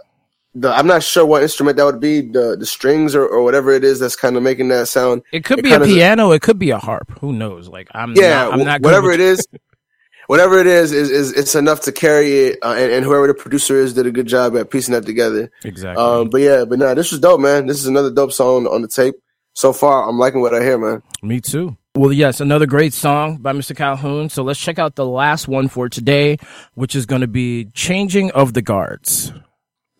the 0.54 0.70
I'm 0.70 0.86
not 0.86 1.02
sure 1.02 1.24
what 1.24 1.42
instrument 1.42 1.76
that 1.78 1.84
would 1.84 2.00
be, 2.00 2.20
the 2.20 2.56
the 2.58 2.66
strings 2.66 3.14
or, 3.14 3.26
or 3.26 3.42
whatever 3.42 3.72
it 3.72 3.84
is 3.84 3.98
that's 4.00 4.16
kind 4.16 4.36
of 4.36 4.42
making 4.42 4.68
that 4.68 4.88
sound. 4.88 5.22
It 5.32 5.44
could 5.44 5.62
be 5.62 5.72
a 5.72 5.80
piano. 5.80 6.32
It 6.32 6.42
could 6.42 6.58
be 6.58 6.70
a 6.70 6.78
harp. 6.78 7.10
Who 7.20 7.32
knows? 7.32 7.68
Like 7.68 7.88
I'm, 7.92 8.14
Yeah, 8.14 8.44
not, 8.44 8.52
I'm 8.52 8.64
not 8.64 8.80
wh- 8.80 8.84
whatever 8.84 9.10
it 9.12 9.20
is, 9.20 9.46
whatever 10.26 10.58
it 10.58 10.66
is, 10.66 10.92
is 10.92 11.10
is 11.10 11.32
it's 11.32 11.54
enough 11.54 11.80
to 11.82 11.92
carry 11.92 12.32
it, 12.46 12.58
uh, 12.62 12.74
and, 12.76 12.92
and 12.92 13.04
whoever 13.04 13.26
the 13.26 13.34
producer 13.34 13.76
is 13.76 13.94
did 13.94 14.06
a 14.06 14.10
good 14.10 14.26
job 14.26 14.56
at 14.56 14.70
piecing 14.70 14.92
that 14.92 15.06
together. 15.06 15.50
Exactly. 15.64 16.02
Um, 16.04 16.28
but 16.28 16.42
yeah, 16.42 16.64
but 16.64 16.78
nah, 16.78 16.94
this 16.94 17.10
was 17.12 17.20
dope, 17.20 17.40
man. 17.40 17.66
This 17.66 17.78
is 17.78 17.86
another 17.86 18.10
dope 18.10 18.32
song 18.32 18.66
on 18.66 18.82
the 18.82 18.88
tape. 18.88 19.14
So 19.54 19.72
far, 19.72 20.08
I'm 20.08 20.18
liking 20.18 20.40
what 20.40 20.54
I 20.54 20.62
hear, 20.62 20.78
man. 20.78 21.02
Me 21.22 21.40
too. 21.40 21.76
Well, 21.94 22.12
yes, 22.12 22.40
another 22.40 22.64
great 22.64 22.94
song 22.94 23.36
by 23.36 23.52
Mr. 23.52 23.76
Calhoun. 23.76 24.30
So 24.30 24.42
let's 24.42 24.58
check 24.58 24.78
out 24.78 24.94
the 24.94 25.04
last 25.04 25.46
one 25.46 25.68
for 25.68 25.90
today, 25.90 26.38
which 26.72 26.96
is 26.96 27.04
going 27.04 27.20
to 27.20 27.26
be 27.26 27.66
Changing 27.74 28.30
of 28.30 28.54
the 28.54 28.62
Guards. 28.62 29.30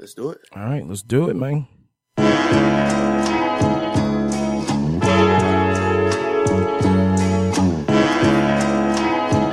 Let's 0.02 0.14
do 0.14 0.30
it. 0.30 0.40
All 0.56 0.64
right, 0.64 0.84
let's 0.84 1.02
do 1.02 1.30
it, 1.30 1.36
man. 1.36 1.68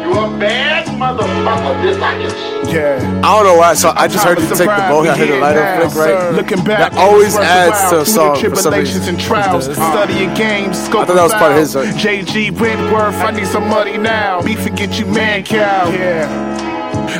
You 0.01 0.12
a 0.15 0.39
bad 0.39 0.88
motherfucker. 0.88 1.82
This 1.84 1.98
I 2.01 2.13
can. 2.18 2.74
Yeah. 2.74 3.22
I 3.24 3.36
don't 3.36 3.46
know 3.46 3.58
why. 3.58 3.74
So 3.74 3.91
I 3.96 4.08
just 4.08 4.24
heard 4.25 4.39
you 4.39 4.48
take 4.48 4.58
the 4.58 4.65
bow, 4.65 5.01
I 5.01 5.15
heard 5.18 5.29
the 5.29 5.39
lighter 5.39 5.89
flick, 5.89 5.96
right? 5.96 6.34
Looking 6.34 6.63
back, 6.63 6.94
That 6.94 6.98
always 6.98 7.36
adds 7.36 7.89
to 7.91 8.01
a 8.01 8.06
song 8.06 8.36
for 8.36 8.56
some 8.56 8.72
tribulations 8.74 9.00
reason. 9.01 9.15
and 9.15 9.24
trials, 9.24 9.68
It 9.68 9.75
studying 9.75 10.34
games, 10.34 10.84
scope 10.84 11.01
I 11.01 11.06
thought 11.06 11.15
that 11.15 11.24
was 11.24 11.34
part 11.34 11.51
of 11.51 11.58
his, 11.60 11.75
and 11.75 11.86
right? 11.86 11.94
Uh, 11.96 11.98
JG 12.00 12.60
Wentworth, 12.60 13.15
I 13.15 13.32
need 13.32 13.48
some 13.48 13.68
money 13.70 13.98
now. 13.98 14.41
Me 14.41 14.56
forget 14.56 14.98
you, 15.00 15.06
man, 15.06 15.44
cow. 15.44 15.89
Yeah. 15.89 16.69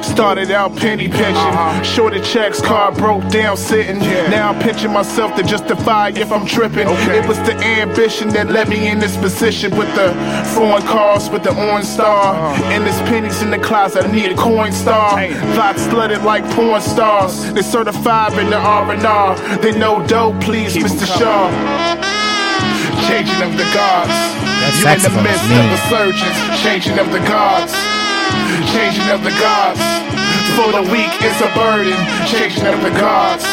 Started 0.03 0.51
out 0.51 0.75
penny 0.75 1.07
pinching, 1.07 1.35
Uh-huh. 1.35 1.81
shorted 1.83 2.23
checks, 2.23 2.61
car 2.61 2.91
broke 2.91 3.27
down 3.29 3.55
sitting. 3.57 3.99
Now 4.29 4.49
I'm 4.49 4.59
pinching 4.59 4.91
myself 4.91 5.35
to 5.35 5.43
justify 5.43 6.09
if 6.15 6.31
I'm 6.31 6.45
tripping. 6.45 6.88
It 6.89 7.25
was 7.27 7.38
the 7.39 7.55
ambition 7.81 8.29
that 8.29 8.49
led 8.49 8.67
me 8.69 8.88
in 8.89 8.99
this 8.99 9.15
position 9.17 9.75
with 9.77 9.93
the 9.95 10.09
foreign 10.55 10.81
cars, 10.83 11.29
with 11.29 11.43
the 11.43 11.55
orange 11.55 11.85
star. 11.85 12.35
Uh-huh. 12.35 12.63
And 12.73 12.85
this 12.85 12.99
pennies 13.09 13.41
in 13.41 13.49
the 13.51 13.59
closet, 13.59 14.05
I 14.05 14.11
need 14.11 14.31
a 14.31 14.35
Coinstar. 14.35 15.31
Thoughts 15.55 15.85
flooded 15.88 16.23
like 16.23 16.43
porn 16.51 16.81
stars. 16.81 17.51
They 17.53 17.61
certified 17.61 18.33
in 18.38 18.49
the 18.49 18.57
R&R. 18.57 19.35
They 19.61 19.71
know 19.77 20.05
dope, 20.07 20.39
please, 20.41 20.75
Mr. 20.75 21.05
Shaw. 21.17 21.49
Changing 23.07 23.41
of 23.41 23.57
the 23.57 23.67
gods. 23.73 24.09
That 24.59 24.73
you 24.75 24.88
in 24.88 24.99
the 24.99 24.99
saxophone 25.09 25.25
is 25.25 25.31
midst 25.31 25.43
of 25.43 25.49
mean. 25.49 25.69
the 25.71 25.81
surgeons. 25.89 26.38
Changing 26.63 26.99
of 26.99 27.11
the 27.11 27.19
gods. 27.27 27.73
Changing 28.74 29.10
of 29.10 29.24
the 29.24 29.36
gods. 29.38 29.82
For 30.56 30.72
the 30.72 30.84
weak, 30.91 31.13
it's 31.22 31.41
a 31.41 31.51
burden. 31.56 31.98
Changing 32.25 32.68
of 32.68 32.82
the 32.82 32.91
gods. 32.98 33.46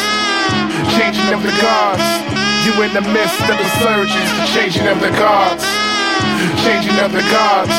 Changing 0.97 1.29
of 1.33 1.41
the 1.43 1.55
gods. 1.61 2.03
You 2.65 2.73
in 2.83 2.93
the 2.93 3.05
midst 3.13 3.41
of 3.47 3.57
the 3.57 3.69
surgeons. 3.79 4.29
Changing 4.53 4.87
of 4.87 4.99
the 4.99 5.11
gods. 5.15 5.63
Changing 6.63 6.97
of 6.99 7.11
the 7.11 7.25
gods. 7.31 7.71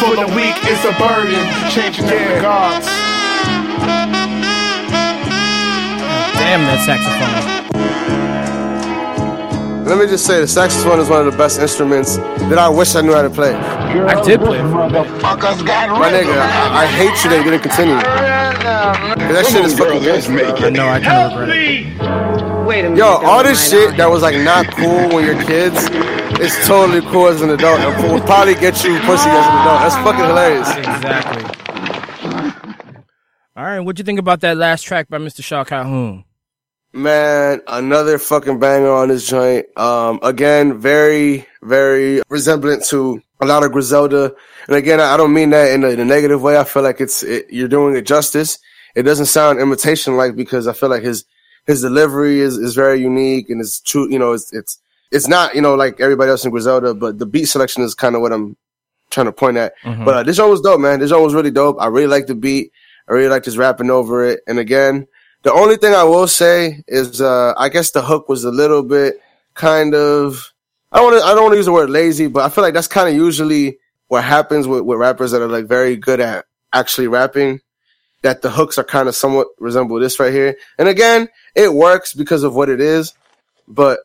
For 0.00 0.16
the 0.16 0.26
weak, 0.34 0.56
it's 0.64 0.84
a 0.84 0.92
burden. 0.98 1.40
Changing 1.70 2.04
of 2.04 2.10
the 2.10 2.40
gods. 2.40 2.86
Damn 6.40 6.64
that 6.66 6.80
saxophone. 6.84 7.60
Let 9.90 9.98
me 9.98 10.06
just 10.06 10.24
say, 10.24 10.40
the 10.40 10.46
saxophone 10.46 11.00
is 11.00 11.08
one 11.08 11.26
of 11.26 11.32
the 11.32 11.36
best 11.36 11.58
instruments 11.60 12.16
that 12.48 12.58
I 12.58 12.68
wish 12.68 12.94
I 12.94 13.00
knew 13.00 13.12
how 13.12 13.22
to 13.22 13.30
play. 13.30 13.52
I 13.54 14.22
did 14.22 14.38
play 14.40 14.58
it. 14.58 14.62
Motherfuckers 14.62 15.66
got 15.66 15.88
My 15.98 16.08
nigga, 16.12 16.30
I, 16.38 16.84
I 16.84 16.86
hate 16.86 17.24
you 17.24 17.30
that 17.30 17.42
you 17.44 17.50
didn't 17.50 17.62
continue. 17.64 17.98
'Cause 17.98 19.34
That 19.34 19.46
shit 19.46 19.64
is 19.64 19.76
fucking 19.76 20.02
good. 20.02 20.28
make 20.30 20.62
I 20.62 20.66
it. 20.68 20.72
know 20.72 20.88
I 20.88 21.00
kind 21.00 21.32
of 21.32 21.40
regret 21.40 21.56
it. 21.56 22.66
Wait 22.66 22.80
a 22.84 22.90
minute. 22.90 22.98
Yo, 22.98 23.04
all 23.06 23.42
this 23.42 23.68
shit 23.68 23.96
that 23.96 24.08
was 24.08 24.22
like 24.22 24.36
not 24.38 24.66
cool 24.76 25.08
when 25.08 25.24
you're 25.26 25.42
kids, 25.42 25.76
it's 26.38 26.66
totally 26.68 27.00
cool 27.10 27.26
as 27.26 27.42
an 27.42 27.50
adult 27.50 27.80
and 27.80 28.12
will 28.12 28.20
probably 28.20 28.54
get 28.54 28.84
you 28.84 28.96
pussy 29.00 29.28
as 29.28 29.44
an 29.44 29.58
adult. 29.58 29.80
That's 29.82 29.96
fucking 30.06 30.24
hilarious. 30.24 30.70
Exactly. 30.76 31.44
All 33.56 33.64
right, 33.64 33.80
what'd 33.80 33.98
you 33.98 34.04
think 34.04 34.20
about 34.20 34.40
that 34.42 34.56
last 34.56 34.82
track 34.82 35.08
by 35.08 35.18
Mr. 35.18 35.42
Shaw 35.42 35.64
Calhoun? 35.64 36.24
Man, 36.92 37.62
another 37.66 38.18
fucking 38.18 38.58
banger 38.58 38.90
on 38.90 39.08
this 39.08 39.28
joint. 39.28 39.66
Um, 39.78 40.18
again, 40.22 40.78
very, 40.80 41.46
very 41.62 42.20
resemblant 42.28 42.84
to 42.86 43.22
a 43.40 43.46
lot 43.46 43.62
of 43.62 43.72
Griselda. 43.72 44.34
And 44.66 44.76
again, 44.76 45.00
I 45.00 45.16
don't 45.16 45.32
mean 45.32 45.50
that 45.50 45.70
in 45.72 45.84
a, 45.84 45.88
in 45.88 46.00
a 46.00 46.04
negative 46.04 46.42
way. 46.42 46.58
I 46.58 46.64
feel 46.64 46.82
like 46.82 47.00
it's, 47.00 47.22
it, 47.22 47.46
you're 47.50 47.68
doing 47.68 47.96
it 47.96 48.06
justice. 48.06 48.58
It 48.96 49.04
doesn't 49.04 49.26
sound 49.26 49.60
imitation 49.60 50.16
like 50.16 50.34
because 50.34 50.66
I 50.66 50.72
feel 50.72 50.88
like 50.88 51.02
his, 51.02 51.24
his 51.66 51.80
delivery 51.80 52.40
is, 52.40 52.56
is 52.56 52.74
very 52.74 53.00
unique 53.00 53.50
and 53.50 53.60
it's 53.60 53.80
true, 53.80 54.10
you 54.10 54.18
know, 54.18 54.32
it's, 54.32 54.52
it's, 54.52 54.80
it's 55.12 55.28
not 55.28 55.54
you 55.54 55.60
know 55.60 55.74
like 55.74 56.00
everybody 56.00 56.30
else 56.30 56.44
in 56.44 56.50
Griselda, 56.50 56.94
but 56.94 57.18
the 57.18 57.26
beat 57.26 57.46
selection 57.46 57.82
is 57.82 57.94
kind 57.94 58.14
of 58.14 58.20
what 58.20 58.32
I'm 58.32 58.56
trying 59.10 59.26
to 59.26 59.32
point 59.32 59.56
at. 59.56 59.74
Mhm. 59.82 60.04
But 60.04 60.14
uh, 60.14 60.22
this 60.22 60.38
one 60.38 60.50
was 60.50 60.60
dope, 60.60 60.80
man. 60.80 61.00
This 61.00 61.12
one 61.12 61.22
was 61.22 61.34
really 61.34 61.50
dope. 61.50 61.76
I 61.80 61.86
really 61.86 62.06
like 62.06 62.26
the 62.26 62.34
beat. 62.34 62.72
I 63.08 63.12
really 63.12 63.28
liked 63.28 63.44
his 63.44 63.58
rapping 63.58 63.90
over 63.90 64.24
it. 64.24 64.40
And 64.46 64.58
again, 64.58 65.08
the 65.42 65.52
only 65.52 65.76
thing 65.76 65.94
I 65.94 66.04
will 66.04 66.28
say 66.28 66.82
is, 66.86 67.20
uh, 67.20 67.54
I 67.56 67.68
guess 67.68 67.90
the 67.92 68.02
hook 68.02 68.28
was 68.28 68.44
a 68.44 68.50
little 68.50 68.82
bit 68.82 69.20
kind 69.54 69.94
of, 69.94 70.52
I 70.92 70.98
don't 70.98 71.12
want 71.12 71.22
to, 71.22 71.26
I 71.26 71.34
don't 71.34 71.42
want 71.42 71.52
to 71.52 71.58
use 71.58 71.66
the 71.66 71.72
word 71.72 71.90
lazy, 71.90 72.26
but 72.26 72.44
I 72.44 72.48
feel 72.48 72.62
like 72.62 72.74
that's 72.74 72.88
kind 72.88 73.08
of 73.08 73.14
usually 73.14 73.78
what 74.08 74.24
happens 74.24 74.66
with, 74.66 74.82
with 74.82 74.98
rappers 74.98 75.30
that 75.30 75.40
are 75.40 75.48
like 75.48 75.66
very 75.66 75.96
good 75.96 76.20
at 76.20 76.44
actually 76.72 77.08
rapping. 77.08 77.60
That 78.22 78.42
the 78.42 78.50
hooks 78.50 78.76
are 78.76 78.84
kind 78.84 79.08
of 79.08 79.14
somewhat 79.14 79.46
resemble 79.58 79.98
this 79.98 80.20
right 80.20 80.30
here. 80.30 80.56
And 80.78 80.88
again, 80.88 81.30
it 81.54 81.72
works 81.72 82.12
because 82.12 82.42
of 82.42 82.54
what 82.54 82.68
it 82.68 82.78
is. 82.78 83.14
But 83.66 84.00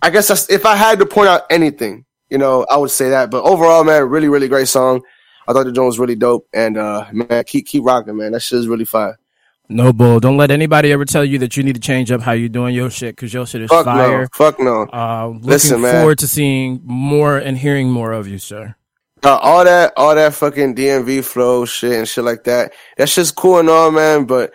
I 0.00 0.08
guess 0.08 0.48
if 0.48 0.64
I 0.64 0.74
had 0.74 1.00
to 1.00 1.06
point 1.06 1.28
out 1.28 1.42
anything, 1.50 2.06
you 2.30 2.38
know, 2.38 2.64
I 2.70 2.78
would 2.78 2.90
say 2.90 3.10
that. 3.10 3.30
But 3.30 3.44
overall, 3.44 3.84
man, 3.84 4.08
really, 4.08 4.28
really 4.28 4.48
great 4.48 4.68
song. 4.68 5.02
I 5.46 5.52
thought 5.52 5.64
the 5.64 5.72
joint 5.72 5.86
was 5.86 5.98
really 5.98 6.14
dope. 6.14 6.48
And, 6.54 6.78
uh, 6.78 7.08
man, 7.12 7.44
keep, 7.44 7.66
keep 7.66 7.84
rocking, 7.84 8.16
man. 8.16 8.32
That 8.32 8.40
shit 8.40 8.58
is 8.58 8.68
really 8.68 8.86
fire. 8.86 9.18
No 9.68 9.92
bull. 9.92 10.18
Don't 10.18 10.38
let 10.38 10.50
anybody 10.50 10.92
ever 10.92 11.04
tell 11.04 11.24
you 11.24 11.38
that 11.40 11.56
you 11.56 11.62
need 11.62 11.74
to 11.74 11.80
change 11.80 12.10
up 12.10 12.22
how 12.22 12.32
you're 12.32 12.48
doing 12.48 12.74
your 12.74 12.88
shit 12.90 13.14
because 13.14 13.34
your 13.34 13.46
shit 13.46 13.62
is 13.62 13.68
Fuck 13.68 13.84
fire. 13.84 14.22
no. 14.22 14.28
Fuck 14.32 14.58
no. 14.60 14.86
Uh, 14.90 15.26
looking 15.28 15.48
Listen, 15.48 15.80
man. 15.82 15.92
forward 15.94 16.18
to 16.20 16.28
seeing 16.28 16.80
more 16.84 17.36
and 17.36 17.58
hearing 17.58 17.90
more 17.90 18.12
of 18.12 18.26
you, 18.26 18.38
sir. 18.38 18.74
Uh, 19.22 19.36
all 19.36 19.64
that, 19.64 19.92
all 19.96 20.14
that 20.14 20.32
fucking 20.32 20.74
DMV 20.74 21.22
flow 21.24 21.64
shit 21.66 21.92
and 21.92 22.08
shit 22.08 22.24
like 22.24 22.44
that. 22.44 22.72
That's 22.96 23.14
just 23.14 23.34
cool 23.34 23.58
and 23.58 23.68
all, 23.68 23.90
man. 23.90 24.24
But 24.24 24.52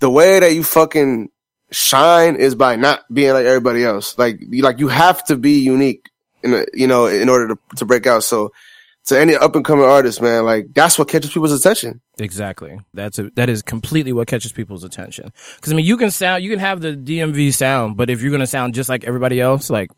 the 0.00 0.10
way 0.10 0.38
that 0.38 0.54
you 0.54 0.62
fucking 0.62 1.30
shine 1.72 2.36
is 2.36 2.54
by 2.54 2.76
not 2.76 3.00
being 3.12 3.32
like 3.32 3.46
everybody 3.46 3.82
else. 3.84 4.16
Like, 4.16 4.36
you, 4.40 4.62
like 4.62 4.78
you 4.78 4.88
have 4.88 5.24
to 5.24 5.36
be 5.36 5.60
unique 5.60 6.08
in 6.42 6.54
a, 6.54 6.64
you 6.72 6.86
know, 6.86 7.06
in 7.06 7.28
order 7.28 7.48
to, 7.48 7.58
to 7.76 7.84
break 7.84 8.06
out. 8.06 8.22
So 8.22 8.52
to 9.06 9.18
any 9.18 9.34
up 9.34 9.56
and 9.56 9.64
coming 9.64 9.84
artist, 9.84 10.22
man, 10.22 10.44
like 10.44 10.66
that's 10.74 10.98
what 10.98 11.08
catches 11.08 11.32
people's 11.32 11.52
attention. 11.52 12.00
Exactly. 12.18 12.78
That's 12.94 13.18
a, 13.18 13.30
that 13.34 13.48
is 13.48 13.62
completely 13.62 14.12
what 14.12 14.28
catches 14.28 14.52
people's 14.52 14.84
attention. 14.84 15.32
Because 15.56 15.72
I 15.72 15.76
mean, 15.76 15.86
you 15.86 15.96
can 15.96 16.10
sound, 16.10 16.44
you 16.44 16.50
can 16.50 16.58
have 16.60 16.80
the 16.80 16.92
DMV 16.94 17.52
sound, 17.54 17.96
but 17.96 18.10
if 18.10 18.22
you're 18.22 18.30
gonna 18.30 18.46
sound 18.46 18.74
just 18.74 18.88
like 18.88 19.04
everybody 19.04 19.40
else, 19.40 19.70
like 19.70 19.90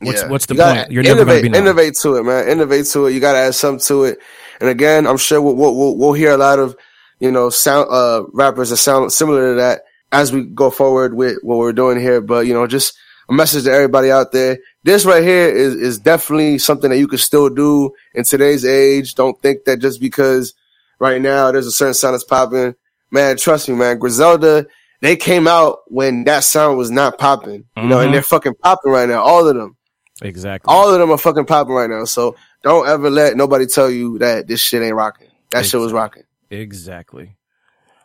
what's 0.00 0.22
Yeah. 0.22 0.28
what's 0.28 0.46
the 0.46 0.54
You 0.54 0.62
point? 0.62 0.90
You're 0.92 1.02
never 1.02 1.16
innovate, 1.22 1.32
gonna 1.34 1.42
be 1.42 1.48
known. 1.48 1.62
innovate 1.62 1.94
to 2.02 2.16
it, 2.16 2.22
man. 2.24 2.48
Innovate 2.48 2.86
to 2.86 3.06
it. 3.06 3.12
You 3.14 3.20
got 3.20 3.32
to 3.32 3.38
add 3.38 3.54
something 3.54 3.84
to 3.86 4.04
it. 4.04 4.18
And 4.60 4.68
again, 4.68 5.06
I'm 5.06 5.16
sure 5.16 5.40
we'll, 5.42 5.56
we'll, 5.56 5.74
we'll, 5.76 5.96
we'll 5.96 6.12
hear 6.12 6.30
a 6.32 6.36
lot 6.36 6.58
of, 6.60 6.76
you 7.18 7.32
know, 7.32 7.50
sound, 7.50 7.88
uh, 7.90 8.22
rappers 8.32 8.70
that 8.70 8.76
sound 8.76 9.12
similar 9.12 9.48
to 9.50 9.54
that 9.56 9.82
as 10.12 10.32
we 10.32 10.44
go 10.44 10.70
forward 10.70 11.14
with 11.14 11.38
what 11.42 11.58
we're 11.58 11.72
doing 11.72 11.98
here. 12.00 12.20
But, 12.20 12.46
you 12.46 12.54
know, 12.54 12.66
just 12.68 12.96
a 13.28 13.32
message 13.32 13.64
to 13.64 13.72
everybody 13.72 14.10
out 14.10 14.32
there. 14.32 14.58
This 14.84 15.04
right 15.04 15.22
here 15.22 15.48
is, 15.48 15.74
is 15.74 15.98
definitely 15.98 16.58
something 16.58 16.90
that 16.90 16.98
you 16.98 17.08
can 17.08 17.18
still 17.18 17.48
do 17.48 17.90
in 18.14 18.24
today's 18.24 18.64
age. 18.64 19.14
Don't 19.14 19.40
think 19.42 19.64
that 19.64 19.78
just 19.78 20.00
because 20.00 20.54
right 20.98 21.20
now 21.20 21.52
there's 21.52 21.66
a 21.66 21.72
certain 21.72 21.94
sound 21.94 22.14
that's 22.14 22.24
popping. 22.24 22.74
Man, 23.10 23.36
trust 23.36 23.68
me, 23.68 23.74
man. 23.74 23.98
Griselda, 23.98 24.66
they 25.00 25.16
came 25.16 25.46
out 25.46 25.80
when 25.86 26.24
that 26.24 26.44
sound 26.44 26.78
was 26.78 26.90
not 26.90 27.18
popping, 27.18 27.64
you 27.76 27.82
know, 27.84 27.98
Mhm. 27.98 28.04
and 28.06 28.14
they're 28.14 28.22
fucking 28.22 28.54
popping 28.62 28.92
right 28.92 29.08
now. 29.08 29.22
All 29.22 29.46
of 29.46 29.54
them. 29.54 29.76
Exactly. 30.20 30.72
All 30.72 30.92
of 30.92 30.98
them 30.98 31.10
are 31.10 31.18
fucking 31.18 31.44
popping 31.46 31.74
right 31.74 31.88
now. 31.88 32.04
So 32.04 32.34
don't 32.64 32.88
ever 32.88 33.08
let 33.08 33.36
nobody 33.36 33.66
tell 33.66 33.88
you 33.90 34.18
that 34.18 34.48
this 34.48 34.60
shit 34.60 34.82
ain't 34.82 34.94
rocking. 34.94 35.28
That 35.52 35.64
shit 35.64 35.80
was 35.80 35.92
rocking. 35.92 36.24
Exactly. 36.50 37.36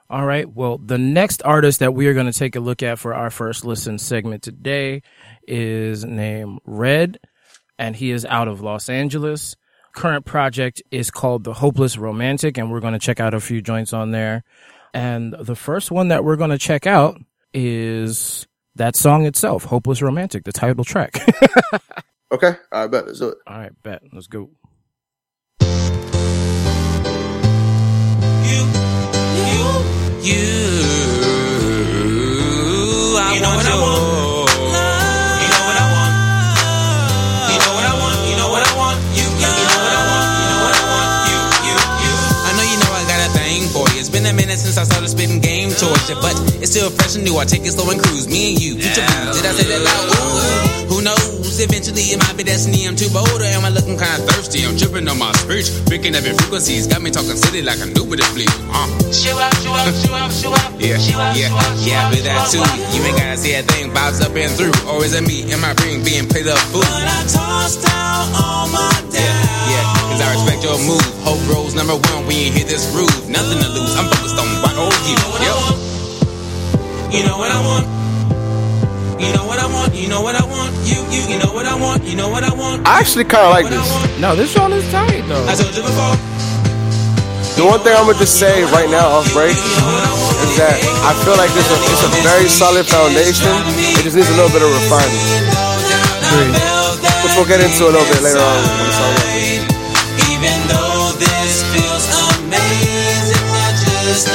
All 0.09 0.25
right. 0.25 0.47
Well, 0.47 0.77
the 0.77 0.97
next 0.97 1.41
artist 1.43 1.79
that 1.79 1.93
we 1.93 2.07
are 2.07 2.13
going 2.13 2.31
to 2.31 2.37
take 2.37 2.55
a 2.55 2.59
look 2.59 2.83
at 2.83 2.99
for 2.99 3.13
our 3.13 3.29
first 3.29 3.65
listen 3.65 3.97
segment 3.97 4.43
today 4.43 5.01
is 5.47 6.03
named 6.05 6.59
Red, 6.65 7.19
and 7.79 7.95
he 7.95 8.11
is 8.11 8.25
out 8.25 8.47
of 8.47 8.61
Los 8.61 8.89
Angeles. 8.89 9.55
Current 9.95 10.25
project 10.25 10.81
is 10.91 11.11
called 11.11 11.43
The 11.43 11.53
Hopeless 11.53 11.97
Romantic, 11.97 12.57
and 12.57 12.71
we're 12.71 12.79
going 12.79 12.93
to 12.93 12.99
check 12.99 13.19
out 13.19 13.33
a 13.33 13.39
few 13.39 13.61
joints 13.61 13.93
on 13.93 14.11
there. 14.11 14.43
And 14.93 15.35
the 15.39 15.55
first 15.55 15.91
one 15.91 16.09
that 16.09 16.23
we're 16.23 16.35
going 16.35 16.51
to 16.51 16.57
check 16.57 16.85
out 16.85 17.19
is 17.53 18.47
that 18.75 18.95
song 18.95 19.25
itself, 19.25 19.63
Hopeless 19.65 20.01
Romantic, 20.01 20.43
the 20.43 20.51
title 20.51 20.83
track. 20.83 21.19
Okay, 22.33 22.55
I 22.71 22.87
bet 22.87 23.05
let's 23.05 23.19
do 23.19 23.29
it. 23.29 23.37
All 23.45 23.59
right, 23.59 23.71
bet. 23.83 24.01
Let's 24.11 24.25
go. 24.25 24.49
You, 30.23 30.39
I 33.19 33.35
want 33.35 33.35
you. 33.35 33.35
You 33.35 33.43
know 33.43 33.51
what 33.59 33.67
I 33.67 33.75
want. 33.75 34.47
You 37.51 37.59
know 37.59 37.75
what 37.75 37.83
I 37.83 37.91
want. 37.99 38.15
You 38.23 38.35
know 38.39 38.47
what 38.47 38.63
I 38.63 38.71
want. 38.79 39.03
You, 39.11 39.27
you, 39.27 39.51
you 39.51 39.67
know 39.67 39.83
what 39.83 39.91
I 39.91 40.03
want. 40.07 40.23
You 40.39 40.47
know 40.47 40.63
what 40.63 40.79
I 40.79 40.87
want. 40.87 41.27
You, 41.27 41.35
you, 41.67 41.75
you. 41.75 42.15
I 42.39 42.55
know 42.55 42.63
you 42.63 42.79
know 42.79 42.91
I 42.95 43.03
got 43.03 43.19
a 43.19 43.35
thing 43.35 43.67
for 43.67 43.83
you. 43.91 43.99
It's 43.99 44.07
been 44.07 44.23
a 44.25 44.31
minute 44.31 44.59
since 44.63 44.77
I 44.77 44.87
started 44.87 45.09
spitting 45.09 45.41
game 45.43 45.52
towards 45.83 46.09
you, 46.09 46.17
but 46.19 46.35
it's 46.59 46.71
still 46.71 46.89
fresh 46.89 47.15
and 47.15 47.23
new. 47.23 47.37
I 47.37 47.45
take 47.45 47.63
it 47.63 47.71
slow 47.71 47.89
and 47.91 47.99
cruise. 48.01 48.27
Me 48.27 48.53
and 48.53 48.57
you, 48.59 48.75
future 48.75 49.03
boo. 49.03 49.35
Did 49.35 49.45
I 49.47 49.53
say 49.55 49.67
that 49.71 49.81
loud? 49.81 50.05
Ooh, 50.11 50.95
who 50.95 50.97
knows? 51.01 51.59
Eventually 51.59 52.11
it 52.11 52.19
might 52.19 52.35
be 52.35 52.43
destiny. 52.43 52.83
I'm 52.87 52.95
too 52.95 53.09
bold, 53.13 53.29
or 53.29 53.47
am 53.47 53.63
I 53.63 53.69
looking 53.69 53.95
kind 53.95 54.11
of 54.19 54.27
thirsty? 54.27 54.65
I'm 54.65 54.75
tripping 54.75 55.07
on 55.07 55.19
my 55.19 55.31
speech, 55.39 55.69
picking 55.87 56.15
up 56.15 56.25
in 56.25 56.35
frequencies. 56.35 56.87
Got 56.87 57.01
me 57.01 57.11
talking 57.11 57.37
city 57.37 57.61
like 57.61 57.79
a 57.79 57.87
new 57.87 58.03
with 58.03 58.23
fleet. 58.33 58.49
Uh. 58.73 58.89
Shoo 59.13 59.37
up, 59.37 59.53
shoo 59.61 59.71
up, 59.71 59.93
shoo 59.93 60.13
up, 60.13 60.31
shoo 60.33 60.51
up. 60.51 60.71
Yeah, 60.81 60.97
yeah, 60.97 61.53
yeah, 61.79 62.09
but 62.09 62.23
that 62.25 62.49
too. 62.49 62.63
You 62.91 63.05
ain't 63.05 63.17
gotta 63.17 63.37
see 63.37 63.53
a 63.53 63.61
thing, 63.63 63.91
vibes 63.91 64.19
up 64.23 64.35
and 64.35 64.51
through. 64.57 64.73
Always 64.89 65.13
is 65.13 65.21
it 65.21 65.27
me 65.27 65.45
and 65.51 65.61
my 65.61 65.73
brain 65.77 66.03
being 66.03 66.25
played 66.27 66.47
up 66.47 66.57
fool? 66.73 66.81
But 66.81 67.05
I 67.05 67.21
tossed 67.29 67.85
out 67.85 68.25
all 68.33 68.65
my 68.73 68.89
doubts. 69.13 69.13
Yeah, 69.13 69.69
yeah, 69.69 69.85
cause 70.09 70.21
I 70.21 70.33
respect 70.33 70.63
your 70.65 70.77
move. 70.89 71.05
Hope 71.21 71.41
rose 71.53 71.75
number 71.75 71.93
one 71.93 72.25
We 72.25 72.49
ain't 72.49 72.57
hit 72.57 72.67
this 72.67 72.89
groove. 72.91 73.29
Nothing 73.29 73.61
to 73.61 73.69
lose, 73.69 73.93
I'm 73.95 74.09
focused 74.09 74.39
on 74.41 74.47
what 74.65 74.73
you. 74.73 74.81
Yo. 74.81 74.82
You 77.13 77.21
know 77.21 77.37
what 77.37 77.53
I 77.53 77.61
want. 77.61 77.85
You 79.21 79.29
know 79.37 79.45
what 79.45 79.59
I 79.61 79.69
want. 79.69 79.93
You 79.93 80.09
know 80.09 80.21
what 80.25 80.33
I 80.33 80.41
want. 80.49 80.73
You, 80.81 80.97
you, 81.13 81.21
you 81.29 81.37
know 81.37 81.53
what 81.53 81.69
I 81.69 81.77
want. 81.77 82.01
You 82.09 82.17
know 82.17 82.27
what 82.27 82.41
I 82.43 82.49
want. 82.49 82.87
I 82.89 82.97
actually 82.97 83.29
kind 83.29 83.45
of 83.45 83.53
like 83.53 83.69
this. 83.69 83.85
No, 84.17 84.35
this 84.35 84.49
song 84.49 84.73
is 84.73 84.81
tight 84.89 85.21
though. 85.29 85.45
I 85.45 85.53
told 85.53 85.69
you 85.77 85.85
before. 85.85 86.17
The 87.53 87.61
one 87.69 87.85
thing 87.85 87.93
I'm 87.93 88.09
gonna 88.09 88.17
just 88.17 88.41
say 88.41 88.65
right 88.73 88.89
now 88.89 89.21
off 89.21 89.29
break 89.29 89.53
is 89.53 90.57
that 90.57 90.73
I 91.05 91.13
feel 91.21 91.37
like 91.37 91.53
this 91.53 91.69
is 91.69 91.77
a, 91.77 91.79
it's 91.85 92.01
a 92.01 92.11
very 92.25 92.49
solid 92.49 92.89
foundation. 92.89 93.45
It 93.93 94.01
just 94.01 94.17
needs 94.17 94.33
a 94.33 94.33
little 94.33 94.49
bit 94.49 94.65
of 94.65 94.73
refinement, 94.73 95.21
which 97.21 97.33
we'll 97.37 97.45
get 97.45 97.61
into 97.61 97.85
a 97.85 97.93
little 97.93 98.09
bit 98.09 98.25
later 98.25 98.41
on. 98.41 98.57
when 98.57 98.89
the 98.89 98.95
song. 98.97 99.13
Even 100.33 100.57
though 100.65 101.13
this 101.21 101.61
feels 101.77 102.09
amazing, 102.41 103.45
I 103.53 103.69
just 104.01 104.25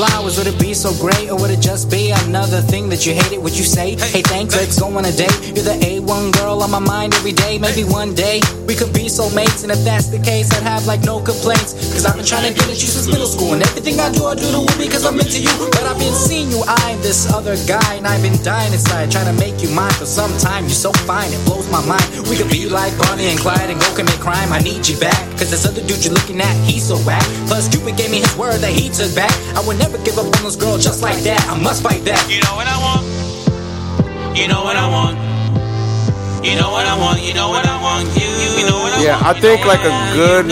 flowers? 0.00 0.38
Would 0.38 0.46
it 0.46 0.58
be 0.58 0.72
so 0.72 0.96
great? 0.96 1.28
Or 1.28 1.36
would 1.36 1.50
it 1.50 1.60
just 1.60 1.90
be 1.90 2.10
another 2.24 2.60
thing 2.64 2.88
that 2.88 3.04
you 3.04 3.12
hated? 3.12 3.38
Would 3.44 3.56
you 3.56 3.64
say, 3.64 4.00
hey, 4.00 4.22
thanks, 4.22 4.56
let's 4.56 4.80
go 4.80 4.88
on 4.96 5.04
a 5.04 5.12
date? 5.12 5.36
You're 5.52 5.68
the 5.68 5.76
A1 5.76 6.32
girl 6.40 6.62
on 6.64 6.70
my 6.70 6.78
mind 6.80 7.12
every 7.14 7.32
day. 7.32 7.58
Maybe 7.58 7.84
one 7.84 8.14
day 8.14 8.40
we 8.64 8.74
could 8.74 8.92
be 8.96 9.12
soulmates. 9.12 9.60
And 9.62 9.70
if 9.70 9.84
that's 9.84 10.08
the 10.08 10.18
case, 10.18 10.48
I'd 10.56 10.64
have 10.64 10.86
like 10.86 11.04
no 11.04 11.20
complaints. 11.20 11.76
Cause 11.92 12.06
I've 12.06 12.16
been 12.16 12.24
trying 12.24 12.48
to 12.48 12.54
get 12.56 12.64
at 12.64 12.80
you 12.80 12.88
since 12.88 13.08
middle 13.12 13.28
school. 13.28 13.52
And 13.52 13.62
everything 13.62 14.00
I 14.00 14.08
do, 14.12 14.24
I 14.24 14.34
do 14.40 14.48
to 14.48 14.60
woo 14.64 14.76
because 14.80 15.04
I'm 15.04 15.20
into 15.20 15.40
you. 15.40 15.52
But 15.76 15.84
I've 15.84 16.00
been 16.00 16.16
seeing 16.16 16.48
you 16.48 16.64
eyeing 16.64 17.00
this 17.04 17.28
other 17.28 17.60
guy. 17.68 18.00
And 18.00 18.06
I've 18.08 18.22
been 18.24 18.40
dying 18.40 18.72
inside, 18.72 19.12
trying 19.12 19.28
to 19.28 19.36
make 19.36 19.60
you 19.60 19.68
mine 19.68 19.92
for 20.00 20.08
some 20.08 20.32
time. 20.40 20.64
You're 20.64 20.80
so 20.80 20.92
fine, 21.04 21.28
it 21.28 21.44
blows 21.44 21.68
my 21.68 21.84
mind. 21.84 22.08
We 22.32 22.40
could 22.40 22.48
be 22.48 22.72
like 22.72 22.96
Bonnie 22.96 23.28
and 23.28 23.38
Clyde 23.38 23.68
and 23.68 23.76
go 23.76 23.88
commit 23.92 24.16
crime. 24.24 24.48
I 24.48 24.64
need 24.64 24.88
you 24.88 24.96
back. 24.96 25.20
Cause 25.36 25.52
this 25.52 25.68
other 25.68 25.84
dude 25.84 26.00
you're 26.04 26.16
looking 26.16 26.40
at, 26.40 26.54
he's 26.64 26.88
so 26.88 26.96
whack. 27.04 27.24
Plus, 27.52 27.68
Cupid 27.68 28.00
gave 28.00 28.10
me 28.10 28.24
his 28.24 28.32
word 28.40 28.64
that 28.64 28.72
he 28.72 28.88
took 28.88 29.12
back. 29.14 29.32
I 29.52 29.60
would 29.66 29.76
never 29.76 29.89
give 29.98 30.18
up 30.18 30.30
on 30.30 30.42
this 30.46 30.54
girl 30.54 30.78
just 30.78 31.02
like 31.02 31.18
that. 31.26 31.42
I 31.50 31.58
must 31.58 31.82
fight 31.82 32.04
back. 32.04 32.22
You 32.30 32.38
know 32.46 32.54
what 32.54 32.70
I 32.70 32.78
want. 32.78 33.02
You 34.38 34.46
know 34.46 34.62
what 34.62 34.76
I 34.78 34.86
want. 34.86 35.18
You 36.46 36.54
know 36.54 36.70
what 36.70 36.86
I 36.86 36.94
want. 36.94 37.18
You 37.20 37.34
know 37.34 37.50
what 37.50 37.66
I 37.66 37.74
want. 37.82 38.06
You, 38.14 38.28
you 38.56 38.64
know 38.70 38.78
what 38.78 38.94
I 38.94 39.02
Yeah, 39.02 39.18
I 39.20 39.34
think 39.34 39.66
like 39.66 39.82
a 39.82 39.92
good 40.14 40.46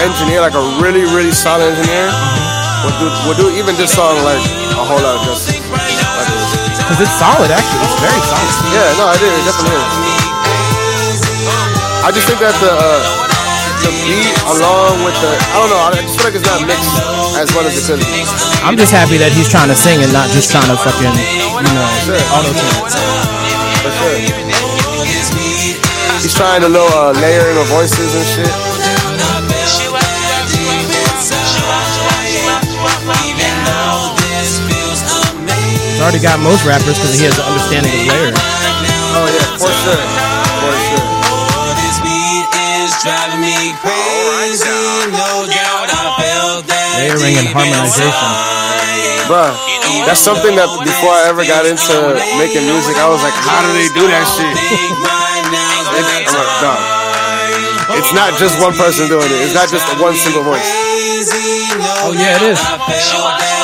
engineer, 0.00 0.40
like 0.40 0.56
a 0.56 0.64
really, 0.80 1.04
really 1.12 1.30
solid 1.30 1.68
engineer, 1.68 2.08
would 2.88 2.96
do, 2.96 3.06
would 3.28 3.38
do 3.38 3.46
even 3.54 3.76
this 3.76 3.92
song 3.94 4.16
like 4.24 4.40
a 4.74 4.84
whole 4.84 5.00
lot 5.04 5.20
of 5.20 5.22
justice. 5.28 5.60
Because 5.60 7.04
it's 7.04 7.16
solid, 7.20 7.52
actually. 7.52 7.84
It's 7.84 7.98
very 8.00 8.22
solid. 8.26 8.52
Yeah, 8.72 8.88
no, 8.96 9.12
it 9.12 9.20
is. 9.20 9.32
It 9.36 9.44
definitely 9.44 9.76
is. 9.76 9.88
I 12.00 12.08
just 12.10 12.24
think 12.24 12.40
that 12.40 12.56
the 12.64 12.72
uh, 12.72 13.37
the 13.88 13.96
beat 14.04 14.36
along 14.52 15.00
with 15.00 15.16
the 15.24 15.32
I 15.32 15.56
don't 15.64 15.72
know. 15.72 15.80
I 15.80 15.96
just 15.96 16.20
feel 16.20 16.28
like 16.28 16.36
it's 16.36 16.44
not 16.44 16.60
mixed 16.68 16.92
as 17.40 17.48
well 17.56 17.64
as 17.64 17.72
it 17.72 17.88
could 17.88 18.04
be. 18.04 18.20
I'm 18.60 18.76
just 18.76 18.92
happy 18.92 19.16
that 19.16 19.32
he's 19.32 19.48
trying 19.48 19.72
to 19.72 19.78
sing 19.78 20.04
and 20.04 20.12
not 20.12 20.28
just 20.28 20.52
trying 20.52 20.68
to 20.68 20.76
fucking, 20.76 21.08
you 21.08 21.72
know, 21.72 21.88
auto 22.36 22.52
tune. 22.52 22.84
For 23.80 23.92
sure. 23.96 24.20
He's 26.20 26.36
trying 26.36 26.68
a 26.68 26.68
little 26.68 26.92
uh, 26.92 27.16
layering 27.16 27.56
of 27.56 27.64
voices 27.72 28.12
and 28.12 28.26
shit. 28.28 28.52
He's 35.88 36.04
already 36.04 36.20
got 36.20 36.36
most 36.44 36.68
rappers 36.68 37.00
because 37.00 37.16
he 37.16 37.24
has 37.24 37.40
an 37.40 37.46
understanding 37.48 37.88
of 37.88 38.04
layering. 38.04 38.36
Oh 39.16 39.24
yeah, 39.32 39.48
for 39.56 39.72
sure, 39.72 39.96
for 40.60 40.76
sure. 40.76 41.27
Layering 47.08 47.40
and 47.40 47.48
harmonization. 47.56 48.28
Bruh, 49.32 49.56
that's 50.04 50.20
something 50.20 50.52
that 50.60 50.68
before 50.84 51.12
I 51.12 51.24
ever 51.32 51.40
got 51.48 51.64
into 51.64 51.96
making 52.36 52.68
music, 52.68 53.00
I 53.00 53.08
was 53.08 53.24
like, 53.24 53.32
how 53.32 53.64
do 53.64 53.72
they 53.72 53.88
do 53.96 54.04
that 54.12 54.28
shit? 54.28 54.52
It's, 55.96 56.32
like, 56.36 56.52
dog. 56.60 56.76
It's 57.96 58.12
not 58.12 58.36
just 58.36 58.60
one 58.60 58.76
person 58.76 59.08
doing 59.08 59.24
it. 59.24 59.40
It's 59.40 59.56
not 59.56 59.72
just 59.72 59.88
one 59.96 60.12
single 60.20 60.44
voice. 60.44 60.68
Oh 62.04 62.12
yeah, 62.12 62.36
it 62.36 62.44
is. 62.52 62.60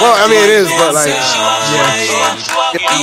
Well, 0.01 0.17
I 0.17 0.25
mean, 0.29 0.41
it 0.41 0.53
is, 0.65 0.69
but 0.81 0.97
like, 0.97 1.13
yeah, 1.13 2.41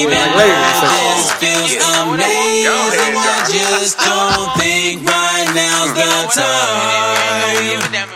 like 0.10 0.34
later. 0.38 0.58
It's 0.58 0.82
like, 0.82 0.98
This 1.22 1.30
feels 1.38 1.78
amazing. 2.02 3.14
I 3.14 3.46
just 3.46 3.98
don't 4.02 4.50
think 4.58 5.06
right 5.06 5.50
now's 5.54 5.94
the 5.94 6.10
time. 6.34 8.11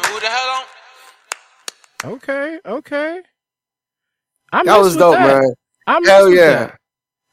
Okay, 2.06 2.60
okay. 2.66 3.22
I 4.52 4.64
that 4.64 4.78
was 4.80 4.96
dope, 4.96 5.16
that. 5.16 5.42
man. 5.42 5.54
I 5.88 6.02
Hell 6.06 6.30
yeah. 6.30 6.50
that. 6.68 6.80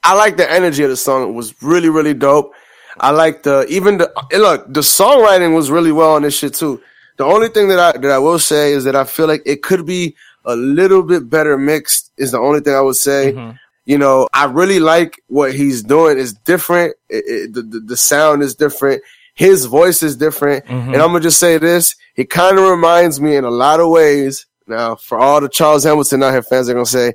I 0.05 0.15
like 0.15 0.37
the 0.37 0.51
energy 0.51 0.83
of 0.83 0.91
the 0.91 0.97
song. 0.97 1.29
It 1.29 1.33
was 1.33 1.55
really, 1.63 1.89
really 1.89 2.15
dope. 2.15 2.53
I 2.99 3.11
like 3.11 3.43
the 3.45 3.67
even 3.69 3.99
the 3.99 4.13
look, 4.33 4.67
the 4.73 4.81
songwriting 4.81 5.55
was 5.55 5.71
really 5.71 5.93
well 5.93 6.15
on 6.15 6.23
this 6.23 6.37
shit 6.37 6.55
too. 6.55 6.83
The 7.17 7.25
only 7.25 7.49
thing 7.49 7.69
that 7.69 7.79
I 7.79 7.99
that 7.99 8.11
I 8.11 8.19
will 8.19 8.39
say 8.39 8.73
is 8.73 8.85
that 8.85 8.97
I 8.97 9.05
feel 9.05 9.27
like 9.27 9.43
it 9.47 9.63
could 9.63 9.87
be 9.87 10.17
a 10.45 10.57
little 10.57 11.03
bit 11.03 11.31
better 11.31 11.57
mixed. 11.57 12.11
Is 12.17 12.33
the 12.33 12.39
only 12.39 12.61
thing 12.61 12.75
I 12.75 12.81
would 12.81 12.97
say. 12.97 13.33
Mm-hmm. 13.33 13.57
You 13.85 13.99
know, 13.99 14.29
I 14.33 14.45
really 14.45 14.79
like 14.79 15.21
what 15.27 15.55
he's 15.55 15.83
doing. 15.83 16.19
It's 16.19 16.33
different. 16.33 16.95
It, 17.09 17.25
it, 17.27 17.55
the, 17.55 17.63
the 17.63 17.81
the 17.81 17.97
sound 17.97 18.43
is 18.43 18.55
different. 18.55 19.03
His 19.35 19.65
voice 19.65 20.03
is 20.03 20.17
different. 20.17 20.65
Mhm. 20.67 20.93
And 20.93 20.97
I'm 20.97 21.09
gonna 21.09 21.21
just 21.21 21.41
say 21.41 21.59
this: 21.59 21.97
it 22.17 22.31
kind 22.31 22.59
of 22.59 22.69
reminds 22.69 23.21
me 23.21 23.35
in 23.37 23.45
a 23.45 23.51
lot 23.51 23.81
of 23.81 23.89
ways. 23.89 24.47
Now, 24.73 24.97
for 24.97 25.19
all 25.19 25.41
the 25.41 25.49
Charles 25.49 25.85
Hamilton 25.85 26.23
out 26.23 26.33
here 26.33 26.43
fans, 26.43 26.69
are 26.69 26.75
gonna 26.75 26.87
say 26.87 27.13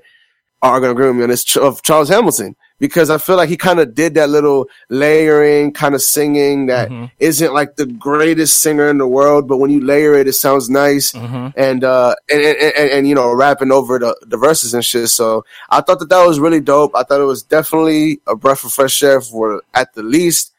are 0.62 0.80
gonna 0.80 0.94
agree 0.94 1.08
with 1.08 1.16
me 1.18 1.24
on 1.24 1.30
this 1.30 1.56
of 1.58 1.82
Charles 1.84 2.10
Hamilton 2.10 2.56
because 2.80 3.10
I 3.10 3.18
feel 3.18 3.36
like 3.38 3.50
he 3.50 3.58
kind 3.58 3.80
of 3.80 3.94
did 3.96 4.14
that 4.16 4.30
little 4.30 4.68
layering, 4.90 5.72
kind 5.74 5.96
of 5.96 6.02
singing 6.02 6.68
that 6.68 6.90
Mm-hmm. 6.90 7.44
not 7.46 7.54
like 7.54 7.76
the 7.76 7.86
greatest 7.86 8.58
singer 8.62 8.88
in 8.88 8.98
the 8.98 9.08
world, 9.08 9.48
but 9.48 9.58
when 9.58 9.72
you 9.72 9.82
layer 9.82 10.14
it, 10.16 10.28
it 10.28 10.34
sounds 10.34 10.70
nice 10.70 11.12
Mm-hmm. 11.12 11.48
and 11.56 11.84
uh 11.84 12.16
and, 12.32 12.42
and, 12.42 12.58
and, 12.80 12.90
and 12.92 13.08
you 13.08 13.16
know 13.16 13.34
rapping 13.34 13.72
over 13.72 14.00
the, 14.00 14.16
the 14.28 14.38
verses 14.38 14.74
and 14.74 14.84
shit. 14.86 15.10
So 15.10 15.46
I 15.70 15.82
thought 15.82 16.00
that 16.00 16.10
that 16.10 16.26
was 16.26 16.40
really 16.40 16.62
dope. 16.62 16.96
I 16.96 17.04
thought 17.04 17.22
it 17.22 17.26
was 17.26 17.44
definitely 17.44 18.20
a 18.28 18.36
breath 18.36 18.64
of 18.64 18.72
fresh 18.74 19.02
air 19.04 19.22
for 19.22 19.62
at 19.74 19.94
the 19.94 20.04
least. 20.04 20.54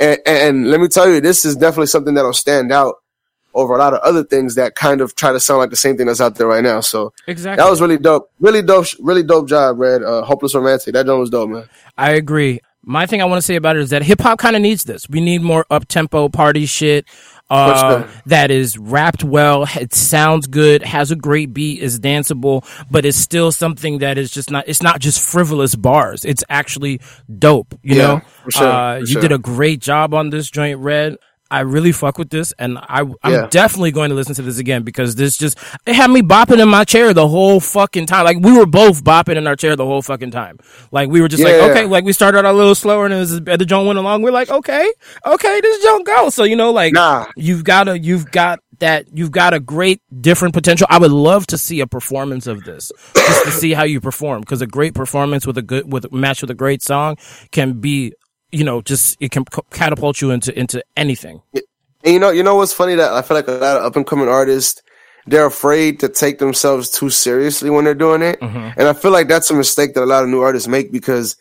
And, 0.00 0.18
and 0.26 0.70
let 0.72 0.80
me 0.80 0.88
tell 0.88 1.08
you, 1.08 1.20
this 1.20 1.44
is 1.44 1.54
definitely 1.54 1.86
something 1.86 2.14
that'll 2.14 2.32
stand 2.32 2.72
out 2.72 2.96
over 3.54 3.74
a 3.74 3.78
lot 3.78 3.94
of 3.94 4.00
other 4.00 4.24
things 4.24 4.54
that 4.56 4.74
kind 4.74 5.00
of 5.00 5.14
try 5.14 5.32
to 5.32 5.40
sound 5.40 5.60
like 5.60 5.70
the 5.70 5.76
same 5.76 5.96
thing 5.96 6.06
that's 6.06 6.20
out 6.20 6.34
there 6.36 6.46
right 6.46 6.62
now. 6.64 6.80
So 6.80 7.12
Exactly. 7.26 7.62
that 7.62 7.70
was 7.70 7.80
really 7.80 7.98
dope. 7.98 8.30
Really 8.40 8.62
dope. 8.62 8.86
Really 9.00 9.22
dope 9.22 9.48
job, 9.48 9.78
Red. 9.78 10.02
Uh, 10.02 10.22
Hopeless 10.22 10.54
Romantic. 10.54 10.92
That 10.94 11.06
joint 11.06 11.20
was 11.20 11.30
dope, 11.30 11.50
man. 11.50 11.68
I 11.96 12.12
agree. 12.12 12.60
My 12.86 13.06
thing 13.06 13.22
I 13.22 13.24
want 13.24 13.38
to 13.38 13.42
say 13.42 13.54
about 13.56 13.76
it 13.76 13.82
is 13.82 13.90
that 13.90 14.02
hip 14.02 14.20
hop 14.20 14.38
kind 14.38 14.54
of 14.56 14.60
needs 14.60 14.84
this. 14.84 15.08
We 15.08 15.20
need 15.20 15.40
more 15.40 15.64
up 15.70 15.88
tempo 15.88 16.28
party 16.28 16.66
shit. 16.66 17.06
Uh, 17.50 18.06
that 18.26 18.50
is 18.50 18.76
rapped 18.78 19.22
well. 19.22 19.66
It 19.76 19.94
sounds 19.94 20.46
good. 20.46 20.82
Has 20.82 21.10
a 21.10 21.16
great 21.16 21.52
beat. 21.54 21.80
Is 21.82 22.00
danceable, 22.00 22.64
but 22.90 23.04
it's 23.04 23.16
still 23.18 23.52
something 23.52 23.98
that 23.98 24.18
is 24.18 24.30
just 24.30 24.50
not. 24.50 24.64
It's 24.66 24.82
not 24.82 25.00
just 25.00 25.20
frivolous 25.20 25.74
bars. 25.74 26.24
It's 26.24 26.42
actually 26.48 27.00
dope. 27.38 27.74
You 27.82 27.96
Yeah, 27.96 28.06
know. 28.06 28.20
for 28.44 28.50
sure, 28.50 28.66
Uh, 28.66 28.96
you 28.98 29.06
sure. 29.06 29.22
did 29.22 29.32
a 29.32 29.38
great 29.38 29.80
job 29.80 30.12
on 30.14 30.30
this 30.30 30.50
joint, 30.50 30.78
Red. 30.80 31.16
I 31.54 31.60
really 31.60 31.92
fuck 31.92 32.18
with 32.18 32.30
this, 32.30 32.52
and 32.58 32.78
I 32.78 33.00
I'm 33.22 33.32
Yeah. 33.32 33.46
definitely 33.50 33.90
going 33.92 34.10
to 34.10 34.14
listen 34.16 34.34
to 34.36 34.42
this 34.42 34.58
again 34.58 34.82
because 34.82 35.14
this 35.14 35.36
just 35.36 35.56
it 35.86 35.94
had 35.94 36.10
me 36.10 36.20
bopping 36.22 36.60
in 36.60 36.68
my 36.68 36.84
chair 36.84 37.14
the 37.14 37.28
whole 37.28 37.60
fucking 37.60 38.06
time. 38.06 38.24
Like 38.24 38.38
we 38.40 38.52
were 38.56 38.66
both 38.66 39.04
bopping 39.04 39.36
in 39.36 39.46
our 39.46 39.56
chair 39.56 39.76
the 39.76 39.86
whole 39.86 40.02
fucking 40.02 40.30
time. 40.30 40.58
Like 40.90 41.08
we 41.08 41.20
were 41.20 41.28
just 41.28 41.42
like, 41.42 41.54
Yeah. 41.54 41.70
okay, 41.70 41.86
like 41.86 42.04
we 42.04 42.12
started 42.12 42.38
out 42.38 42.44
a 42.44 42.52
little 42.52 42.74
slower, 42.74 43.04
and 43.06 43.14
as 43.14 43.40
the 43.40 43.64
joint 43.66 43.86
went 43.86 43.98
along, 43.98 44.22
we're 44.22 44.30
like, 44.32 44.50
okay, 44.50 44.92
okay, 45.26 45.60
this 45.60 45.82
joint 45.84 46.06
go. 46.06 46.28
So 46.30 46.44
you 46.44 46.56
know, 46.56 46.70
like 46.72 46.92
Nah. 46.92 47.26
you've 47.36 47.64
got 47.64 47.88
a 47.88 47.98
you've 47.98 48.30
got 48.30 48.58
that 48.80 49.06
you've 49.16 49.30
got 49.30 49.54
a 49.54 49.60
great 49.60 50.02
different 50.20 50.52
potential. 50.52 50.86
I 50.90 50.98
would 50.98 51.12
love 51.12 51.46
to 51.48 51.56
see 51.58 51.78
a 51.80 51.86
performance 51.86 52.48
of 52.48 52.64
this 52.64 52.90
just 53.14 53.44
to 53.44 53.50
see 53.52 53.72
how 53.72 53.84
you 53.84 54.00
perform 54.00 54.40
because 54.40 54.60
a 54.62 54.66
great 54.66 54.94
performance 54.94 55.46
with 55.46 55.56
a 55.56 55.62
good 55.62 55.92
with 55.92 56.12
match 56.12 56.40
with 56.40 56.50
a 56.50 56.54
great 56.54 56.82
song 56.82 57.16
can 57.52 57.74
be 57.80 58.12
you 58.54 58.64
know 58.64 58.80
just 58.80 59.16
it 59.20 59.30
can 59.30 59.44
catapult 59.70 60.20
you 60.20 60.30
into 60.30 60.56
into 60.58 60.82
anything. 60.96 61.42
And 61.52 62.12
you 62.12 62.20
know, 62.20 62.30
you 62.30 62.42
know 62.42 62.56
what's 62.56 62.72
funny 62.72 62.94
that 62.94 63.12
I 63.12 63.22
feel 63.22 63.36
like 63.36 63.48
a 63.48 63.52
lot 63.52 63.78
of 63.78 63.84
up 63.84 63.96
and 63.96 64.06
coming 64.06 64.28
artists, 64.28 64.82
they're 65.26 65.46
afraid 65.46 66.00
to 66.00 66.08
take 66.08 66.38
themselves 66.38 66.90
too 66.90 67.10
seriously 67.10 67.70
when 67.70 67.84
they're 67.84 67.94
doing 67.94 68.22
it. 68.22 68.40
Mm-hmm. 68.40 68.78
And 68.78 68.88
I 68.88 68.92
feel 68.92 69.10
like 69.10 69.28
that's 69.28 69.50
a 69.50 69.54
mistake 69.54 69.94
that 69.94 70.04
a 70.04 70.06
lot 70.06 70.22
of 70.22 70.28
new 70.28 70.40
artists 70.40 70.68
make 70.68 70.92
because 70.92 71.36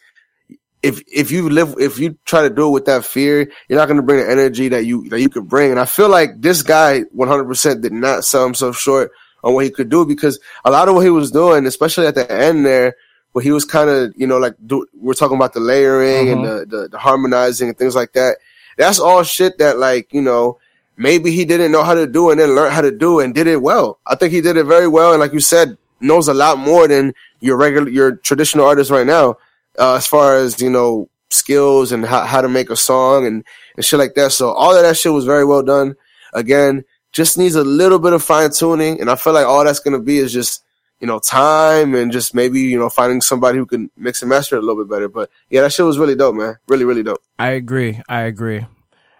if 0.81 1.01
if 1.07 1.31
you 1.31 1.49
live 1.49 1.75
if 1.79 1.99
you 1.99 2.17
try 2.25 2.41
to 2.41 2.49
do 2.49 2.67
it 2.67 2.71
with 2.71 2.85
that 2.85 3.05
fear, 3.05 3.51
you're 3.67 3.79
not 3.79 3.87
going 3.87 3.97
to 3.97 4.03
bring 4.03 4.19
the 4.19 4.31
energy 4.31 4.69
that 4.69 4.85
you 4.85 5.07
that 5.09 5.21
you 5.21 5.29
could 5.29 5.47
bring. 5.47 5.71
And 5.71 5.79
I 5.79 5.85
feel 5.85 6.09
like 6.09 6.41
this 6.41 6.63
guy 6.63 7.03
100% 7.15 7.81
did 7.81 7.93
not 7.93 8.25
sell 8.25 8.43
himself 8.43 8.77
short 8.77 9.11
on 9.43 9.53
what 9.53 9.65
he 9.65 9.71
could 9.71 9.89
do 9.89 10.05
because 10.05 10.39
a 10.63 10.71
lot 10.71 10.87
of 10.87 10.95
what 10.95 11.03
he 11.03 11.09
was 11.09 11.31
doing, 11.31 11.65
especially 11.65 12.07
at 12.07 12.15
the 12.15 12.31
end 12.31 12.65
there, 12.65 12.95
where 13.33 13.43
he 13.43 13.51
was 13.51 13.65
kind 13.65 13.89
of 13.89 14.13
you 14.15 14.25
know 14.25 14.37
like 14.37 14.55
do, 14.65 14.87
we're 14.93 15.13
talking 15.13 15.37
about 15.37 15.53
the 15.53 15.59
layering 15.59 16.29
and 16.29 16.45
the, 16.45 16.65
the 16.65 16.87
the 16.89 16.97
harmonizing 16.97 17.69
and 17.69 17.77
things 17.77 17.95
like 17.95 18.13
that. 18.13 18.37
That's 18.77 18.99
all 18.99 19.23
shit 19.23 19.57
that 19.59 19.77
like 19.77 20.13
you 20.13 20.21
know 20.21 20.59
maybe 20.95 21.31
he 21.31 21.43
didn't 21.43 21.71
know 21.71 21.83
how 21.83 21.93
to 21.93 22.07
do 22.07 22.31
and 22.31 22.39
then 22.39 22.55
learned 22.55 22.73
how 22.73 22.81
to 22.81 22.91
do 22.91 23.19
and 23.19 23.33
did 23.35 23.47
it 23.47 23.61
well. 23.61 23.99
I 24.07 24.15
think 24.15 24.31
he 24.31 24.41
did 24.41 24.57
it 24.57 24.65
very 24.65 24.87
well 24.87 25.11
and 25.11 25.19
like 25.19 25.33
you 25.33 25.39
said 25.39 25.77
knows 25.99 26.27
a 26.27 26.33
lot 26.33 26.57
more 26.57 26.87
than 26.87 27.13
your 27.39 27.57
regular 27.57 27.89
your 27.89 28.15
traditional 28.15 28.65
artist 28.65 28.91
right 28.91 29.07
now 29.07 29.37
uh, 29.79 29.95
as 29.95 30.07
far 30.07 30.37
as 30.37 30.61
you 30.61 30.69
know 30.69 31.09
skills 31.29 31.91
and 31.91 32.05
how, 32.05 32.23
how 32.25 32.41
to 32.41 32.49
make 32.49 32.69
a 32.69 32.75
song 32.75 33.25
and, 33.25 33.43
and 33.75 33.85
shit 33.85 33.99
like 33.99 34.13
that. 34.15 34.31
So 34.31 34.51
all 34.51 34.75
of 34.75 34.83
that 34.83 34.97
shit 34.97 35.11
was 35.11 35.25
very 35.25 35.45
well 35.45 35.63
done. 35.63 35.95
Again, 36.33 36.83
just 37.11 37.37
needs 37.37 37.55
a 37.55 37.63
little 37.63 37.99
bit 37.99 38.13
of 38.13 38.23
fine 38.23 38.51
tuning, 38.51 38.99
and 38.99 39.09
I 39.09 39.15
feel 39.15 39.33
like 39.33 39.45
all 39.45 39.63
that's 39.63 39.79
gonna 39.79 39.99
be 39.99 40.17
is 40.17 40.33
just 40.33 40.63
you 41.03 41.07
know 41.07 41.19
time 41.19 41.93
and 41.95 42.13
just 42.13 42.33
maybe 42.33 42.61
you 42.61 42.79
know 42.79 42.87
finding 42.87 43.19
somebody 43.19 43.57
who 43.57 43.65
can 43.65 43.91
mix 43.97 44.21
and 44.21 44.29
master 44.29 44.55
it 44.55 44.63
a 44.63 44.65
little 44.65 44.81
bit 44.81 44.89
better. 44.89 45.09
But 45.09 45.29
yeah, 45.49 45.63
that 45.63 45.73
shit 45.73 45.85
was 45.85 45.99
really 45.99 46.15
dope, 46.15 46.33
man. 46.33 46.55
Really, 46.69 46.85
really 46.85 47.03
dope. 47.03 47.21
I 47.37 47.49
agree. 47.49 47.99
I 48.07 48.21
agree. 48.21 48.65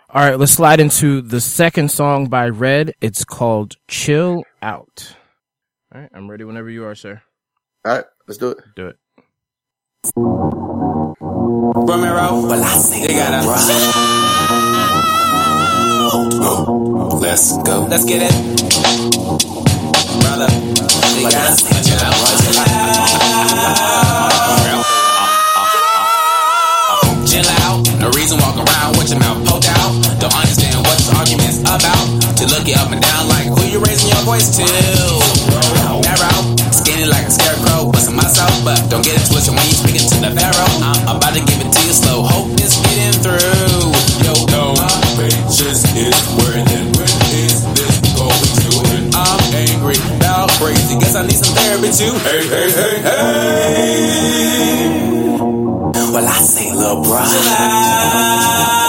All 0.10 0.26
right, 0.26 0.40
let's 0.40 0.54
slide 0.54 0.80
into 0.80 1.20
the 1.20 1.42
second 1.42 1.92
song 1.92 2.28
by 2.28 2.48
Red. 2.48 2.94
It's 3.02 3.26
called 3.26 3.76
"Chill 3.90 4.46
Out." 4.62 5.14
All 5.94 6.00
right, 6.00 6.10
I'm 6.14 6.32
ready 6.32 6.46
whenever 6.46 6.70
you 6.70 6.86
are, 6.86 6.96
sir. 6.96 7.22
All 7.84 7.98
right, 7.98 8.06
let's 8.30 8.38
do 8.38 8.52
it. 8.52 8.60
Do 8.78 8.88
it. 8.88 8.96
Romero, 10.16 11.16
well, 12.48 12.64
I 12.64 13.06
they 13.06 13.14
got 13.14 13.44
Let's 17.22 17.58
go. 17.64 17.88
Let's 17.90 18.06
get 18.06 18.32
it. 18.32 19.53
Chill 27.26 27.50
out. 27.66 27.82
No 28.00 28.10
reason 28.12 28.38
walk 28.40 28.58
around 28.58 28.98
with 28.98 29.10
your 29.10 29.20
mouth 29.20 29.42
poked 29.48 29.70
out. 29.70 29.92
Don't 30.20 30.34
understand 30.36 30.78
what 30.86 30.98
this 30.98 31.10
argument's 31.14 31.60
about. 31.62 32.06
To 32.38 32.46
look 32.48 32.68
you 32.68 32.76
up 32.76 32.92
and 32.92 33.02
down 33.02 33.28
like 33.30 33.48
who 33.48 33.64
you 33.66 33.80
raising 33.80 34.10
your 34.10 34.24
voice 34.26 34.50
to. 34.58 34.66
Skinny 36.72 37.06
like 37.06 37.28
a 37.28 37.32
scarecrow, 37.32 37.92
myself, 38.12 38.52
but 38.66 38.78
don't 38.90 39.06
get 39.06 39.16
it 39.16 39.26
twisted 39.30 39.56
when 39.56 39.66
you 39.66 39.78
speaking 39.78 40.04
to 40.10 40.18
the 40.20 40.32
pharaoh. 40.36 40.74
I'm 41.08 41.18
about 41.18 41.34
to 41.34 41.42
give 41.46 41.62
it 41.62 41.72
to 41.72 41.82
you 41.86 41.94
slow. 41.94 42.24
Hope 42.24 42.43
I 51.24 51.26
need 51.26 51.38
some 51.38 51.56
therapy 51.56 51.90
too. 51.94 52.14
Hey, 52.20 52.48
hey, 52.48 52.70
hey, 52.72 53.02
hey. 53.02 54.44
Well, 56.12 56.28
I 56.28 56.38
say, 56.40 56.74
little 56.74 57.02
bro. 57.02 58.83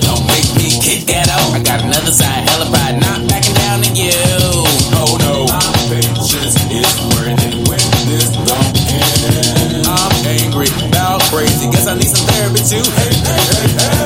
don't 0.00 0.26
make 0.26 0.46
me 0.54 0.70
kick. 0.78 1.10
I 1.10 1.58
got 1.62 1.82
another 1.82 2.12
side, 2.12 2.48
hella 2.48 2.70
pride, 2.70 3.00
not 3.00 3.26
backing 3.28 3.54
down 3.54 3.82
you. 3.96 4.14
Oh 4.94 5.18
no, 5.26 5.46
my 5.50 5.60
patience 5.90 6.54
is 6.70 6.86
burning 7.10 7.66
this 8.06 8.30
end. 8.30 9.86
I'm 9.86 10.14
angry, 10.26 10.70
about 10.86 11.20
crazy, 11.28 11.66
guess 11.70 11.86
I 11.86 11.94
need 11.94 12.06
some 12.06 12.26
therapy 12.30 12.62
too. 12.62 12.84
Hey, 12.94 13.10
hey, 13.10 13.42
hey, 13.50 13.66
hey. 13.74 14.00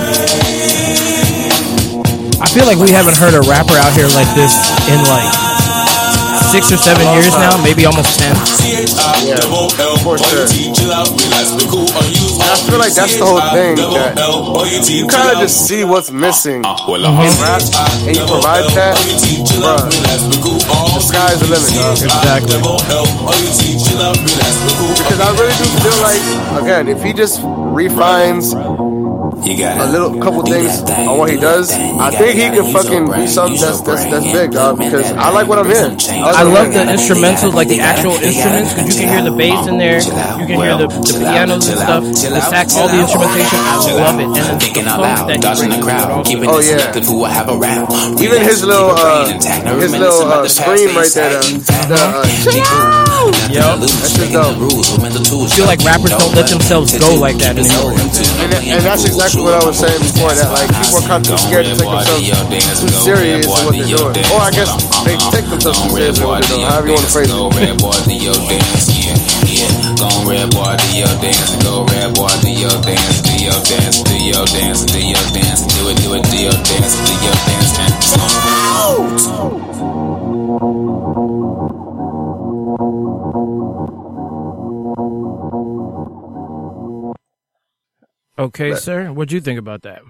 I 2.40 2.48
feel 2.48 2.64
like 2.66 2.78
we 2.78 2.90
haven't 2.90 3.16
heard 3.16 3.34
a 3.34 3.40
rapper 3.44 3.76
out 3.76 3.92
here 3.92 4.08
like 4.16 4.34
this 4.34 4.56
in 4.88 4.98
like 5.04 5.28
six 6.50 6.72
or 6.72 6.78
seven 6.78 7.04
years 7.12 7.32
now, 7.36 7.60
maybe 7.62 7.84
almost 7.84 8.18
ten. 8.18 8.34
Yeah, 9.24 9.40
for 10.02 10.18
sure. 10.18 10.44
And 10.44 10.50
I 12.50 12.56
feel 12.68 12.78
like 12.78 12.92
that's 12.94 13.16
the 13.16 13.24
whole 13.24 13.40
thing. 13.52 13.76
That 13.76 14.86
you 14.88 15.06
kind 15.08 15.30
of 15.34 15.38
just 15.42 15.66
see 15.66 15.84
what's 15.84 16.10
missing 16.10 16.62
ah, 16.64 16.76
in 16.88 17.04
uh-huh. 17.04 17.42
rap, 17.42 17.62
and 18.06 18.16
you 18.16 18.24
provide 18.26 18.64
that. 18.74 18.96
Bruh, 19.54 19.88
the 20.94 21.00
sky's 21.00 21.40
the 21.40 21.46
limit, 21.50 21.74
dog. 21.74 21.98
Exactly. 21.98 22.58
Because 24.98 25.20
I 25.20 25.30
really 25.38 25.56
do 25.58 25.64
feel 25.82 25.98
like, 26.02 26.22
again, 26.62 26.88
if 26.88 27.02
he 27.02 27.12
just 27.12 27.40
refines 27.42 28.54
a 29.34 29.86
little 29.90 30.20
couple 30.20 30.42
things 30.42 30.80
on 30.90 31.18
what 31.18 31.30
he 31.30 31.36
does, 31.36 31.72
I 31.72 32.10
think 32.10 32.38
he 32.38 32.50
could 32.50 32.72
fucking 32.72 33.10
be 33.12 33.26
something 33.26 33.60
that's 33.60 33.80
that's, 33.80 34.04
that's 34.04 34.26
big, 34.32 34.52
dog. 34.52 34.78
Because 34.78 35.10
I 35.12 35.30
like 35.30 35.48
what 35.48 35.58
I'm 35.58 35.66
hearing. 35.66 35.98
I 36.10 36.42
love 36.42 36.72
the 36.72 36.84
instrumentals, 36.84 37.54
like 37.54 37.68
the 37.68 37.80
actual 37.80 38.12
instruments, 38.12 38.74
because 38.74 38.96
you 38.98 39.06
can 39.06 39.12
hear 39.14 39.30
the 39.30 39.36
bass 39.36 39.66
in 39.66 39.78
there, 39.78 40.00
you 40.00 40.46
can 40.46 40.60
hear 40.60 40.76
the, 40.78 40.86
the 40.88 41.18
pianos 41.18 41.68
and 41.68 41.78
stuff, 41.78 42.04
the 42.04 42.40
sax, 42.40 42.76
all 42.76 42.88
the 42.88 43.00
instrumentation. 43.00 43.58
I 43.58 43.76
love 43.90 44.18
it. 44.20 44.24
And 44.24 44.34
then 44.36 44.44
the 44.50 44.98
funk 45.02 45.26
that 45.28 45.42
he 45.42 45.50
brings 45.56 45.90
to 45.90 45.98
it 46.34 46.48
also. 46.48 46.54
Oh 46.54 47.60
yeah. 47.60 48.22
Even 48.22 48.42
his 48.42 48.64
little 48.64 48.90
uh, 48.90 49.26
his 49.80 49.92
little 49.92 50.22
uh, 50.22 50.48
scream 50.48 50.96
right 50.96 51.12
there. 51.12 51.40
The, 51.42 51.58
the, 51.88 52.60
uh, 52.64 53.13
Yo, 53.48 53.64
that 53.80 54.10
shit 54.12 54.32
dope. 54.32 54.58
I 54.60 55.48
feel 55.54 55.64
like 55.66 55.80
rappers 55.86 56.12
don't 56.12 56.34
let 56.36 56.48
themselves 56.50 56.92
go 56.98 57.14
like 57.16 57.38
that 57.40 57.56
anymore. 57.56 57.92
And, 57.96 58.10
that- 58.52 58.64
and 58.64 58.82
that's 58.84 59.04
exactly 59.08 59.40
what 59.42 59.54
I 59.56 59.62
was 59.64 59.78
saying 59.80 60.00
before. 60.00 60.32
That 60.34 60.50
like 60.52 60.68
people 60.74 60.98
are 61.00 61.06
kind 61.08 61.22
of 61.24 61.32
too 61.32 61.38
scared 61.40 61.64
to 61.64 61.72
take 61.78 61.88
themselves 61.88 62.26
too 62.84 62.88
serious 63.00 63.46
in 63.46 63.50
what 63.50 63.72
they're 63.72 63.88
doing. 63.88 64.12
Or 64.34 64.40
I 64.44 64.50
guess 64.52 64.70
they 65.08 65.16
take 65.32 65.46
themselves 65.48 65.80
too 65.80 65.90
serious 65.96 66.18
in 66.20 66.26
what 66.28 66.42
they're 66.44 66.52
doing. 66.52 66.66
However 66.68 66.86
you 66.90 66.96
want 67.00 67.06
to 67.08 67.12
phrase 67.14 67.30
it. 67.32 67.36
red 67.56 67.76
boy, 67.80 67.96
do 68.04 68.14
your 68.16 68.36
dance, 68.44 68.86
yeah, 68.92 69.16
yeah. 69.48 69.72
Go 69.96 70.08
red 70.28 70.48
boy, 70.52 70.72
do 70.76 70.88
your 70.98 71.14
dance. 71.22 71.50
Go, 71.64 71.84
red 71.88 72.10
boy, 72.18 72.32
do 72.44 72.50
your 72.52 72.76
dance, 72.84 73.16
do 73.24 73.32
your 73.40 73.56
dance, 73.64 73.96
do 74.04 74.16
your 74.20 74.44
dance, 74.52 74.84
do 74.84 74.98
your 75.00 75.24
dance, 75.32 75.60
do 75.70 75.80
it, 75.88 75.96
do 76.02 76.08
it, 76.18 76.24
do 76.28 76.36
your 76.44 76.56
dance, 76.60 76.92
do 77.00 77.12
your 77.24 77.36
dance, 77.48 77.72
and 77.80 77.94
Okay, 88.38 88.74
sir, 88.74 89.12
what'd 89.12 89.32
you 89.32 89.40
think 89.40 89.58
about 89.58 89.82
that? 89.82 90.02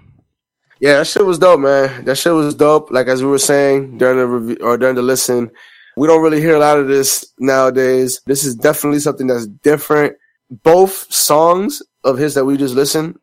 Yeah, 0.79 0.97
that 0.97 1.07
shit 1.07 1.25
was 1.25 1.39
dope, 1.39 1.59
man. 1.59 2.05
That 2.05 2.17
shit 2.17 2.33
was 2.33 2.55
dope. 2.55 2.91
Like 2.91 3.07
as 3.07 3.23
we 3.23 3.29
were 3.29 3.37
saying 3.37 3.97
during 3.97 4.17
the 4.17 4.27
review 4.27 4.57
or 4.61 4.77
during 4.77 4.95
the 4.95 5.01
listen, 5.01 5.49
we 5.95 6.07
don't 6.07 6.21
really 6.21 6.41
hear 6.41 6.55
a 6.55 6.59
lot 6.59 6.79
of 6.79 6.87
this 6.87 7.25
nowadays. 7.39 8.21
This 8.25 8.43
is 8.43 8.55
definitely 8.55 8.99
something 8.99 9.27
that's 9.27 9.47
different. 9.47 10.15
Both 10.49 11.13
songs 11.13 11.81
of 12.03 12.17
his 12.17 12.33
that 12.33 12.45
we 12.45 12.57
just 12.57 12.75
listened 12.75 13.17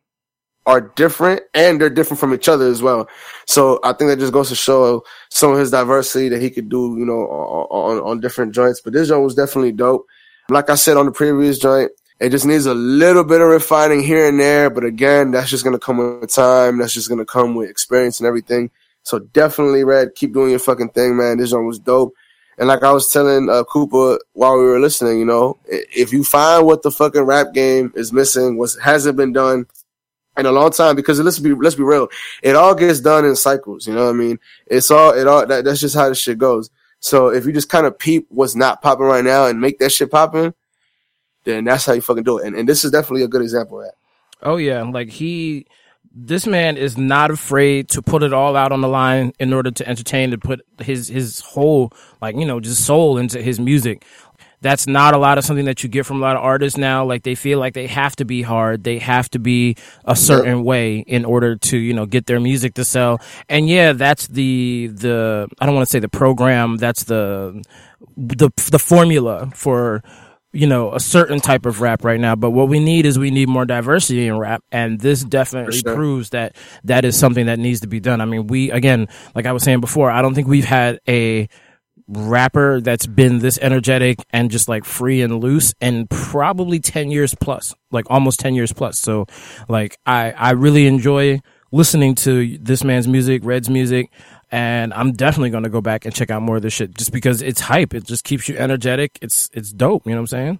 are 0.65 0.81
different 0.95 1.41
and 1.53 1.79
they're 1.79 1.89
different 1.89 2.19
from 2.19 2.33
each 2.33 2.47
other 2.47 2.67
as 2.67 2.81
well. 2.81 3.07
So 3.45 3.79
I 3.83 3.93
think 3.93 4.09
that 4.09 4.19
just 4.19 4.33
goes 4.33 4.49
to 4.49 4.55
show 4.55 5.03
some 5.29 5.51
of 5.51 5.59
his 5.59 5.71
diversity 5.71 6.29
that 6.29 6.41
he 6.41 6.49
could 6.49 6.69
do, 6.69 6.95
you 6.97 7.05
know, 7.05 7.13
on, 7.13 7.97
on, 7.97 8.03
on 8.03 8.19
different 8.21 8.55
joints. 8.55 8.81
But 8.81 8.93
this 8.93 9.09
joint 9.09 9.23
was 9.23 9.35
definitely 9.35 9.73
dope. 9.73 10.05
Like 10.49 10.69
I 10.69 10.75
said 10.75 10.97
on 10.97 11.05
the 11.05 11.11
previous 11.11 11.59
joint, 11.59 11.91
it 12.23 12.29
just 12.29 12.45
needs 12.45 12.65
a 12.65 12.73
little 12.73 13.25
bit 13.25 13.41
of 13.41 13.49
refining 13.49 14.01
here 14.01 14.29
and 14.29 14.39
there. 14.39 14.69
But 14.69 14.85
again, 14.85 15.31
that's 15.31 15.49
just 15.49 15.65
to 15.65 15.77
come 15.77 15.97
with 16.21 16.33
time. 16.33 16.77
That's 16.77 16.93
just 16.93 17.09
to 17.09 17.25
come 17.25 17.53
with 17.53 17.69
experience 17.69 18.21
and 18.21 18.27
everything. 18.27 18.71
So 19.03 19.19
definitely, 19.19 19.83
Red, 19.83 20.15
keep 20.15 20.31
doing 20.31 20.51
your 20.51 20.59
fucking 20.59 20.91
thing, 20.91 21.17
man. 21.17 21.37
This 21.37 21.51
joint 21.51 21.67
was 21.67 21.79
dope. 21.79 22.13
And 22.57 22.69
like 22.69 22.81
I 22.81 22.93
was 22.93 23.11
telling 23.11 23.49
uh, 23.49 23.65
Cooper 23.65 24.19
while 24.31 24.57
we 24.57 24.63
were 24.63 24.79
listening, 24.79 25.19
you 25.19 25.25
know, 25.25 25.59
if 25.65 26.13
you 26.13 26.23
find 26.23 26.65
what 26.65 26.81
the 26.81 26.91
fucking 26.91 27.23
rap 27.23 27.53
game 27.53 27.91
is 27.93 28.13
missing, 28.13 28.57
what 28.57 28.71
hasn't 28.81 29.17
been 29.17 29.33
done 29.33 29.65
in 30.37 30.45
a 30.45 30.51
long 30.51 30.71
time, 30.71 30.95
because 30.95 31.19
let's 31.19 31.39
be 31.39 31.53
let's 31.53 31.75
be 31.75 31.83
real, 31.83 32.07
it 32.41 32.55
all 32.55 32.73
gets 32.73 33.01
done 33.01 33.25
in 33.25 33.35
cycles. 33.35 33.85
You 33.85 33.95
know 33.95 34.05
what 34.05 34.11
I 34.11 34.17
mean? 34.17 34.39
It's 34.67 34.89
all 34.91 35.11
it 35.11 35.27
all 35.27 35.45
that, 35.45 35.65
that's 35.65 35.81
just 35.81 35.95
how 35.95 36.07
this 36.07 36.19
shit 36.19 36.37
goes. 36.37 36.69
So 36.99 37.27
if 37.27 37.45
you 37.45 37.51
just 37.51 37.69
kind 37.69 37.85
of 37.85 37.99
peep 37.99 38.27
what's 38.29 38.55
not 38.55 38.81
popping 38.81 39.07
right 39.07 39.25
now 39.25 39.47
and 39.47 39.59
make 39.59 39.79
that 39.79 39.91
shit 39.91 40.09
popping, 40.09 40.53
then 41.43 41.65
that's 41.65 41.85
how 41.85 41.93
you 41.93 42.01
fucking 42.01 42.23
do 42.23 42.39
it. 42.39 42.47
And, 42.47 42.55
and 42.55 42.67
this 42.67 42.83
is 42.83 42.91
definitely 42.91 43.23
a 43.23 43.27
good 43.27 43.41
example 43.41 43.79
of 43.81 43.87
that. 43.87 43.95
Oh 44.41 44.57
yeah, 44.57 44.81
like 44.83 45.09
he, 45.09 45.65
this 46.13 46.45
man 46.45 46.77
is 46.77 46.97
not 46.97 47.31
afraid 47.31 47.89
to 47.89 48.01
put 48.01 48.23
it 48.23 48.33
all 48.33 48.55
out 48.55 48.71
on 48.71 48.81
the 48.81 48.87
line 48.87 49.33
in 49.39 49.53
order 49.53 49.71
to 49.71 49.87
entertain 49.87 50.33
and 50.33 50.41
put 50.41 50.61
his 50.79 51.07
his 51.07 51.39
whole 51.39 51.91
like 52.21 52.35
you 52.35 52.45
know 52.45 52.59
just 52.59 52.85
soul 52.85 53.17
into 53.17 53.41
his 53.41 53.59
music. 53.59 54.05
That's 54.61 54.87
not 54.87 55.13
a 55.13 55.17
lot 55.17 55.37
of 55.37 55.43
something 55.43 55.65
that 55.65 55.83
you 55.83 55.89
get 55.89 56.05
from 56.05 56.17
a 56.17 56.19
lot 56.21 56.37
of 56.37 56.41
artists 56.43 56.77
now. 56.77 57.03
Like 57.03 57.23
they 57.23 57.35
feel 57.35 57.59
like 57.59 57.73
they 57.73 57.87
have 57.87 58.15
to 58.15 58.25
be 58.25 58.41
hard, 58.41 58.85
they 58.85 58.97
have 58.99 59.29
to 59.31 59.39
be 59.39 59.75
a 60.05 60.15
certain 60.15 60.63
way 60.63 60.99
in 60.99 61.25
order 61.25 61.57
to 61.57 61.77
you 61.77 61.93
know 61.93 62.05
get 62.05 62.27
their 62.27 62.39
music 62.39 62.73
to 62.75 62.85
sell. 62.85 63.21
And 63.49 63.67
yeah, 63.67 63.93
that's 63.93 64.27
the 64.27 64.89
the 64.93 65.49
I 65.59 65.65
don't 65.65 65.75
want 65.75 65.87
to 65.87 65.91
say 65.91 65.99
the 65.99 66.09
program. 66.09 66.77
That's 66.77 67.03
the 67.03 67.63
the 68.15 68.49
the 68.71 68.79
formula 68.79 69.51
for 69.55 70.03
you 70.53 70.67
know, 70.67 70.93
a 70.93 70.99
certain 70.99 71.39
type 71.39 71.65
of 71.65 71.81
rap 71.81 72.03
right 72.03 72.19
now. 72.19 72.35
But 72.35 72.51
what 72.51 72.69
we 72.69 72.79
need 72.79 73.05
is 73.05 73.17
we 73.17 73.31
need 73.31 73.49
more 73.49 73.65
diversity 73.65 74.27
in 74.27 74.37
rap. 74.37 74.63
And 74.71 74.99
this 74.99 75.23
definitely 75.23 75.79
sure. 75.79 75.95
proves 75.95 76.29
that 76.29 76.55
that 76.83 77.03
is 77.05 77.17
something 77.17 77.47
that 77.47 77.59
needs 77.59 77.81
to 77.81 77.87
be 77.87 77.99
done. 77.99 78.21
I 78.21 78.25
mean, 78.25 78.47
we, 78.47 78.71
again, 78.71 79.07
like 79.35 79.47
I 79.47 79.51
was 79.51 79.63
saying 79.63 79.81
before, 79.81 80.11
I 80.11 80.21
don't 80.21 80.35
think 80.35 80.47
we've 80.47 80.63
had 80.63 80.99
a 81.07 81.49
rapper 82.07 82.81
that's 82.81 83.07
been 83.07 83.39
this 83.39 83.57
energetic 83.59 84.19
and 84.29 84.51
just 84.51 84.67
like 84.67 84.85
free 84.85 85.21
and 85.21 85.39
loose 85.39 85.73
and 85.81 86.09
probably 86.09 86.79
10 86.79 87.09
years 87.09 87.33
plus, 87.33 87.73
like 87.91 88.05
almost 88.09 88.39
10 88.39 88.53
years 88.53 88.71
plus. 88.71 88.99
So 88.99 89.25
like 89.67 89.97
I, 90.05 90.31
I 90.31 90.51
really 90.51 90.85
enjoy 90.85 91.39
listening 91.71 92.13
to 92.13 92.57
this 92.59 92.83
man's 92.83 93.07
music, 93.07 93.41
Red's 93.43 93.69
music. 93.69 94.11
And 94.53 94.93
I'm 94.93 95.13
definitely 95.13 95.49
going 95.49 95.63
to 95.63 95.69
go 95.69 95.81
back 95.81 96.05
and 96.05 96.13
check 96.13 96.29
out 96.29 96.43
more 96.43 96.57
of 96.57 96.61
this 96.61 96.73
shit 96.73 96.95
just 96.95 97.11
because 97.11 97.41
it's 97.41 97.59
hype. 97.59 97.95
It 97.95 98.03
just 98.03 98.23
keeps 98.23 98.47
you 98.47 98.55
energetic. 98.55 99.17
It's, 99.19 99.49
it's 99.51 99.73
dope. 99.73 100.05
You 100.05 100.11
know 100.11 100.17
what 100.17 100.21
I'm 100.21 100.27
saying? 100.27 100.59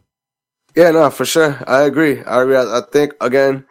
Yeah, 0.75 0.89
no, 0.89 1.11
for 1.11 1.25
sure. 1.25 1.63
I 1.67 1.83
agree. 1.83 2.23
I 2.23 2.41
agree. 2.41 2.55
I, 2.55 2.79
I 2.79 2.81
think 2.91 3.13
again, 3.21 3.65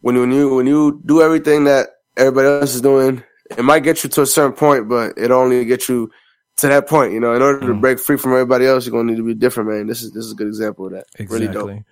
when 0.00 0.18
when 0.18 0.32
you 0.32 0.54
when 0.54 0.66
you 0.66 1.02
do 1.04 1.20
everything 1.20 1.64
that 1.64 1.90
everybody 2.16 2.48
else 2.48 2.74
is 2.74 2.80
doing, 2.80 3.22
it 3.50 3.62
might 3.62 3.80
get 3.80 4.02
you 4.02 4.08
to 4.08 4.22
a 4.22 4.26
certain 4.26 4.54
point, 4.54 4.88
but 4.88 5.18
it 5.18 5.30
only 5.30 5.66
get 5.66 5.86
you 5.86 6.10
to 6.56 6.68
that 6.68 6.88
point. 6.88 7.12
You 7.12 7.20
know, 7.20 7.34
in 7.34 7.42
order 7.42 7.60
to 7.60 7.74
mm. 7.74 7.80
break 7.82 7.98
free 7.98 8.16
from 8.16 8.32
everybody 8.32 8.64
else, 8.64 8.86
you're 8.86 8.92
gonna 8.92 9.10
need 9.10 9.18
to 9.18 9.26
be 9.26 9.34
different, 9.34 9.68
man. 9.68 9.86
This 9.86 10.00
is 10.00 10.12
this 10.12 10.24
is 10.24 10.32
a 10.32 10.34
good 10.34 10.46
example 10.46 10.86
of 10.86 10.92
that. 10.92 11.04
Really 11.18 11.48
dope. 11.48 11.82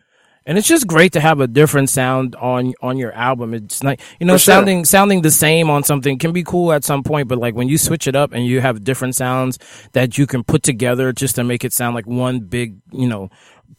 And 0.47 0.57
it's 0.57 0.67
just 0.67 0.87
great 0.87 1.13
to 1.13 1.21
have 1.21 1.41
a 1.41 1.47
different 1.47 1.91
sound 1.91 2.35
on 2.37 2.75
on 2.81 2.97
your 2.97 3.13
album. 3.13 3.55
It's 3.55 3.83
like 3.85 4.01
you 4.19 4.27
know, 4.27 4.35
sure. 4.35 4.55
sounding 4.55 4.85
sounding 4.85 5.23
the 5.23 5.31
same 5.31 5.71
on 5.71 5.85
something 5.85 6.19
can 6.19 6.33
be 6.33 6.43
cool 6.43 6.73
at 6.73 6.85
some 6.85 7.03
point, 7.03 7.29
but 7.29 7.39
like 7.39 7.55
when 7.55 7.69
you 7.69 7.79
switch 7.79 8.07
it 8.07 8.17
up 8.17 8.33
and 8.33 8.47
you 8.47 8.61
have 8.61 8.83
different 8.83 9.17
sounds 9.17 9.59
that 9.93 10.19
you 10.19 10.27
can 10.27 10.43
put 10.43 10.63
together 10.63 11.13
just 11.13 11.37
to 11.37 11.45
make 11.45 11.65
it 11.65 11.73
sound 11.73 11.95
like 11.95 12.07
one 12.07 12.41
big, 12.41 12.77
you 12.91 13.07
know, 13.07 13.31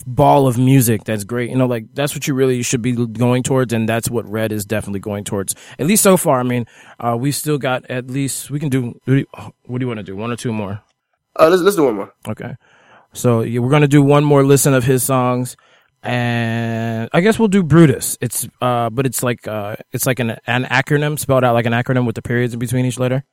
ball 0.06 0.48
of 0.48 0.58
music 0.58 1.04
that's 1.04 1.24
great. 1.24 1.50
You 1.50 1.56
know, 1.56 1.66
like 1.66 1.86
that's 1.94 2.14
what 2.14 2.28
you 2.28 2.34
really 2.34 2.62
should 2.62 2.82
be 2.82 2.94
going 2.94 3.44
towards, 3.44 3.74
and 3.74 3.88
that's 3.88 4.10
what 4.10 4.30
Red 4.30 4.52
is 4.52 4.66
definitely 4.66 5.00
going 5.00 5.24
towards. 5.24 5.56
At 5.80 5.88
least 5.88 6.04
so 6.04 6.18
far. 6.18 6.40
I 6.40 6.44
mean, 6.44 6.66
uh, 7.00 7.18
we 7.20 7.32
still 7.32 7.58
got 7.58 7.90
at 7.90 8.08
least 8.08 8.50
we 8.50 8.60
can 8.60 8.70
do. 8.70 8.88
What 8.88 9.06
do 9.06 9.16
you, 9.18 9.28
what 9.66 9.80
do 9.80 9.84
you 9.84 9.88
want 9.88 10.00
to 10.00 10.04
do? 10.04 10.16
One 10.16 10.32
or 10.32 10.36
two 10.36 10.54
more? 10.54 10.82
Uh, 11.40 11.50
let's 11.50 11.62
let's 11.62 11.76
do 11.76 11.86
one 11.86 11.96
more. 11.96 12.14
Okay. 12.28 12.56
So 13.14 13.42
yeah, 13.42 13.60
we're 13.60 13.70
gonna 13.70 13.88
do 13.88 14.02
one 14.02 14.24
more 14.24 14.44
listen 14.44 14.74
of 14.74 14.84
his 14.84 15.04
songs, 15.04 15.58
and 16.04 17.10
I 17.14 17.22
guess 17.22 17.38
we'll 17.38 17.48
do 17.48 17.64
Brutus. 17.64 18.18
It's 18.22 18.48
uh, 18.62 18.90
but 18.90 19.06
it's 19.06 19.24
like 19.24 19.48
uh, 19.48 19.76
it's 19.92 20.06
like 20.06 20.20
an 20.20 20.38
an 20.48 20.66
acronym 20.66 21.20
spelled 21.20 21.44
out 21.44 21.54
like 21.54 21.66
an 21.66 21.74
acronym 21.74 22.06
with 22.06 22.16
the 22.16 22.22
periods 22.22 22.54
in 22.54 22.60
between 22.60 22.86
each 22.86 23.00
letter. 23.00 23.24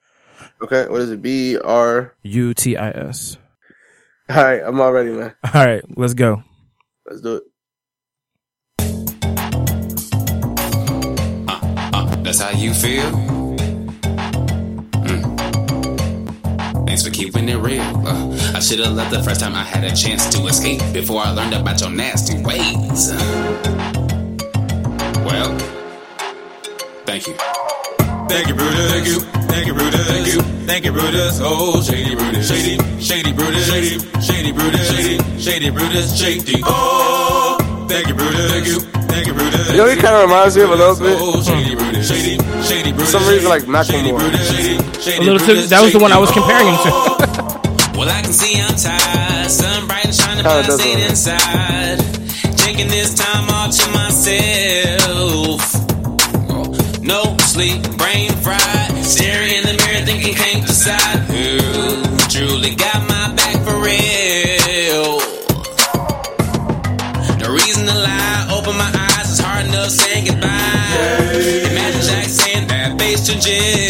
Okay, 0.62 0.86
what 0.88 1.00
is 1.00 1.10
it? 1.10 1.22
B 1.22 1.58
R. 1.58 2.14
U 2.22 2.54
T 2.54 2.76
I 2.76 2.90
S. 2.90 3.38
All 4.30 4.36
right, 4.36 4.62
I'm 4.64 4.80
all 4.80 4.92
ready, 4.92 5.10
man. 5.10 5.34
All 5.54 5.64
right, 5.64 5.82
let's 5.96 6.14
go. 6.14 6.42
Let's 7.06 7.22
do 7.22 7.36
it. 7.36 7.42
Uh, 11.48 11.60
uh, 11.92 12.16
That's 12.16 12.40
how 12.40 12.50
you 12.50 12.74
feel? 12.74 13.47
Thanks 16.88 17.04
for 17.04 17.10
keeping 17.10 17.50
it 17.50 17.56
real. 17.58 17.82
Uh, 17.82 18.52
I 18.54 18.60
should 18.60 18.78
have 18.78 18.94
left 18.94 19.10
the 19.10 19.22
first 19.22 19.40
time 19.40 19.54
I 19.54 19.62
had 19.62 19.84
a 19.84 19.94
chance 19.94 20.26
to 20.34 20.46
escape 20.46 20.80
before 20.94 21.20
I 21.20 21.32
learned 21.32 21.52
about 21.52 21.78
your 21.82 21.90
nasty 21.90 22.42
ways. 22.42 23.12
Well, 25.20 25.52
thank 27.04 27.26
you. 27.26 27.34
Thank 28.30 28.48
you, 28.48 28.54
Brutus. 28.54 28.90
Thank 28.90 29.06
you. 29.06 29.20
Thank 29.20 29.66
you, 29.66 29.74
Brutus. 29.74 30.06
Thank 30.06 30.26
you. 30.28 30.40
Thank 30.64 30.84
you, 30.86 30.92
Brutus. 30.92 31.40
Oh, 31.42 31.82
shady 31.82 32.14
Brutus. 32.14 32.48
Shady. 32.48 32.78
Shady 32.98 33.32
Brutus. 33.34 33.68
Shady. 33.68 33.98
Shady 34.22 34.52
Brutus. 34.52 34.88
Shady. 34.88 35.38
Shady 35.38 35.68
Brutus. 35.68 36.18
Shady. 36.18 36.62
Oh, 36.64 37.57
thank 37.88 38.08
you, 38.08 38.14
Brutus. 38.14 38.50
Thank 38.52 38.66
you. 38.66 38.80
Thank 38.80 39.08
Thank 39.10 39.26
you, 39.26 39.34
Brutus. 39.34 39.70
You 39.70 39.76
know, 39.78 39.88
he 39.88 39.96
kind 39.96 40.14
of 40.14 40.22
reminds 40.28 40.56
me 40.56 40.62
of 40.62 40.70
a 40.70 40.76
little 40.76 40.96
bit. 40.96 41.44
Shady 41.44 41.74
Brutus. 41.74 42.08
Hmm. 42.08 42.14
Shady, 42.14 42.62
Shady 42.62 42.92
For 42.92 43.06
some 43.06 43.26
reason, 43.26 43.48
like 43.48 43.64
Macklemore. 43.64 44.20
A 44.20 45.20
little 45.22 45.38
too, 45.38 45.62
that 45.66 45.80
was 45.82 45.92
the 45.92 45.98
one 45.98 46.12
I 46.12 46.18
was 46.18 46.30
comparing 46.30 46.66
him 46.68 46.76
to. 46.84 46.90
Well, 47.98 48.08
I 48.08 48.22
can 48.22 48.32
see 48.32 48.60
I'm 48.60 48.76
tired. 48.76 49.50
Sun 49.50 49.86
bright 49.88 50.04
and 50.04 50.14
shining, 50.14 50.44
Kinda 50.44 50.62
but 50.62 50.70
I 50.70 50.76
stayed 50.76 51.00
look- 51.00 51.10
inside. 51.10 51.98
Taking 52.56 52.88
this 52.88 53.14
time 53.14 53.48
all 53.50 53.70
to 53.72 53.86
myself. 53.90 55.60
Oh, 56.52 56.70
No 57.02 57.36
sleep, 57.40 57.82
brain 57.98 58.30
fried. 58.44 59.04
Staring 59.04 59.50
in 59.54 59.62
the 59.64 59.74
mirror, 59.82 60.04
thinking 60.06 60.34
can't 60.34 60.64
decide 60.66 61.18
who 61.26 61.58
truly 62.28 62.74
got 62.76 62.97
yeah. 73.58 73.87